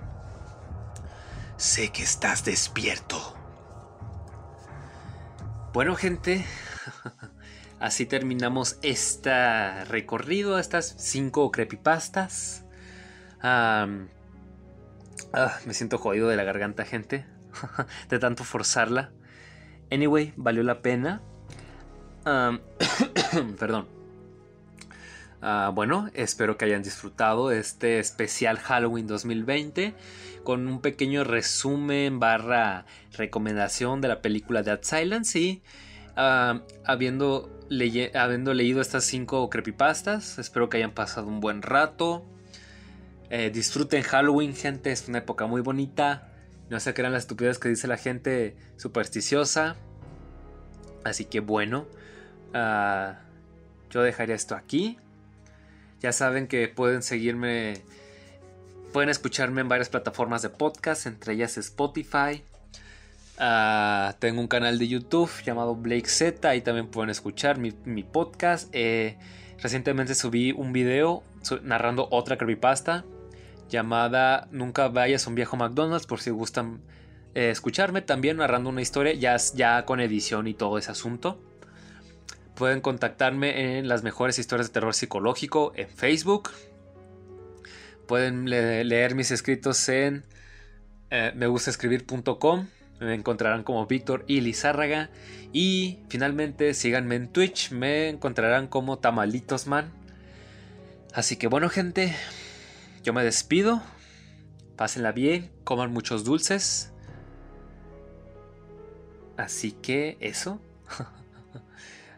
Sé 1.58 1.91
que 1.91 2.04
estás 2.04 2.43
despierto. 2.43 3.36
Bueno, 5.74 5.95
gente, 5.95 6.45
así 7.80 8.06
terminamos 8.06 8.78
este 8.82 9.86
recorrido, 9.86 10.60
estas 10.60 10.95
cinco 10.97 11.51
creepypastas. 11.51 12.66
Ah, 13.41 13.88
me 15.66 15.74
siento 15.74 15.97
jodido 15.97 16.28
de 16.28 16.36
la 16.36 16.43
garganta, 16.43 16.86
gente, 16.86 17.26
de 18.10 18.20
tanto 18.20 18.43
forzarla. 18.43 19.12
Anyway, 19.91 20.34
valió 20.36 20.64
la 20.64 20.82
pena. 20.82 21.22
perdón. 23.60 24.03
Ah, 25.46 25.72
bueno, 25.76 26.10
espero 26.14 26.56
que 26.56 26.64
hayan 26.64 26.84
disfrutado 26.84 27.52
este 27.52 28.00
especial 28.00 28.58
Halloween 28.60 29.08
2020 29.08 29.94
con 30.46 30.70
un 30.70 30.80
pequeño 30.80 31.26
resumen 31.26 32.18
barra 32.18 32.86
recomendación 33.12 34.00
de 34.00 34.08
la 34.08 34.22
película 34.22 34.64
Dead 34.64 34.80
Silence 34.84 35.38
y 35.38 35.62
ah, 36.16 36.62
habiendo, 36.86 37.50
habiendo 38.14 38.54
leído 38.54 38.80
estas 38.80 39.04
cinco 39.04 39.50
creepypastas, 39.50 40.39
espero 40.39 40.70
que 40.70 40.78
hayan 40.78 40.91
pasado 40.91 41.28
un 41.28 41.41
buen 41.41 41.62
rato. 41.62 42.24
Eh, 43.30 43.50
disfruten 43.54 44.02
Halloween, 44.02 44.56
gente, 44.56 44.94
es 44.94 45.10
una 45.10 45.18
época 45.18 45.46
muy 45.46 45.60
bonita. 45.60 46.30
No 46.70 46.78
qué 46.80 47.02
eran 47.02 47.12
las 47.12 47.24
estupidez 47.24 47.60
que 47.60 47.68
dice 47.68 47.89
la 47.89 47.98
gente 47.98 48.56
supersticiosa. 48.78 49.76
Así 51.04 51.26
que 51.26 51.41
bueno, 51.41 51.86
ah, 52.54 53.20
yo 53.89 54.04
dejaría 54.04 54.36
esto 54.36 54.56
aquí. 54.56 54.98
Ya 56.04 56.12
saben 56.12 56.47
que 56.47 56.68
pueden 56.68 57.01
seguirme 57.01 57.82
Pueden 58.93 59.10
escucharme 59.10 59.62
en 59.62 59.68
varias 59.68 59.89
plataformas 59.89 60.43
de 60.43 60.49
podcast, 60.49 61.08
entre 61.08 61.34
ellas 61.34 61.58
Spotify. 61.58 62.43
Ah, 63.39 64.16
tengo 64.20 64.39
un 64.39 64.47
canal 64.47 64.78
de 64.78 64.88
YouTube 64.88 65.32
llamado 65.43 65.74
Blake 65.74 66.08
Z, 66.08 66.47
ahí 66.47 66.62
también 66.62 66.86
pueden 66.86 67.10
escuchar 67.10 67.58
mi, 67.58 67.72
podcast. 68.04 68.70
Eh, 68.72 69.18
recientemente 69.60 70.14
subí 70.14 70.51
un 70.51 70.74
video 70.74 71.24
narrando 71.64 72.08
otra 72.12 72.38
creepypasta 72.38 73.04
llamada 73.68 74.47
Nunca 74.51 74.89
vayas 74.89 75.26
a 75.26 75.30
un 75.32 75.36
viejo 75.36 75.58
McDonald's 75.58 76.06
por 76.06 76.22
si 76.22 76.30
gustan 76.30 76.80
eh, 77.34 77.49
escucharme 77.49 78.04
también 78.04 78.38
narrando 78.38 78.70
una 78.70 78.84
historia 78.84 79.14
ya, 79.14 79.38
ya 79.56 79.86
con 79.86 80.01
edición 80.01 80.45
y 80.45 80.54
todo 80.54 80.78
ese 80.78 80.91
asunto. 80.91 81.41
Pueden 82.56 82.82
contactarme 82.82 83.78
en 83.78 83.88
las 83.88 84.04
mejores 84.04 84.38
historias 84.39 84.68
de 84.68 84.74
terror 84.74 84.93
psicológico 84.93 85.74
en 85.76 85.89
Facebook 85.89 86.51
pueden 88.08 88.49
leer 88.49 89.16
mis 89.16 89.32
escritos 89.32 89.88
en 89.89 90.24
eh, 91.10 91.32
megustaescribir.com. 91.36 92.68
Me 92.99 93.16
encontrarán 93.16 93.64
como 93.64 93.86
Víctor 93.86 94.24
y 94.28 94.41
Lizárraga. 94.41 95.10
Y 95.51 95.99
finalmente 96.10 96.74
síganme 96.74 97.16
en 97.16 97.28
Twitch. 97.28 97.72
Me 97.72 98.10
encontrarán 98.10 98.68
como 98.68 98.99
Tamalitosman. 98.99 99.91
Así 101.14 101.38
que 101.38 101.47
bueno 101.47 101.70
gente, 101.70 102.16
yo 103.04 103.14
me 103.14 103.24
despido. 103.24 103.82
Pásenla 104.76 105.12
bien, 105.12 105.51
coman 105.64 105.91
muchos 105.91 106.24
dulces. 106.24 106.91
Así 109.38 109.72
que 109.72 110.18
eso. 110.20 110.60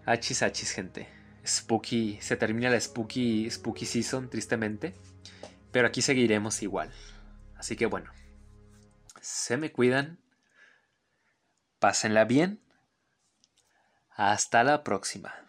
Hachis, 0.05 0.41
hachis, 0.43 0.71
gente. 0.71 1.07
Spooky, 1.45 2.19
se 2.21 2.35
termina 2.35 2.69
la 2.69 2.79
spooky, 2.79 3.49
spooky 3.49 3.85
season, 3.85 4.29
tristemente. 4.29 4.93
Pero 5.71 5.87
aquí 5.87 6.01
seguiremos 6.01 6.61
igual. 6.61 6.91
Así 7.55 7.75
que 7.75 7.85
bueno. 7.85 8.11
Se 9.21 9.57
me 9.57 9.71
cuidan. 9.71 10.19
Pásenla 11.79 12.25
bien. 12.25 12.61
Hasta 14.11 14.63
la 14.63 14.83
próxima. 14.83 15.44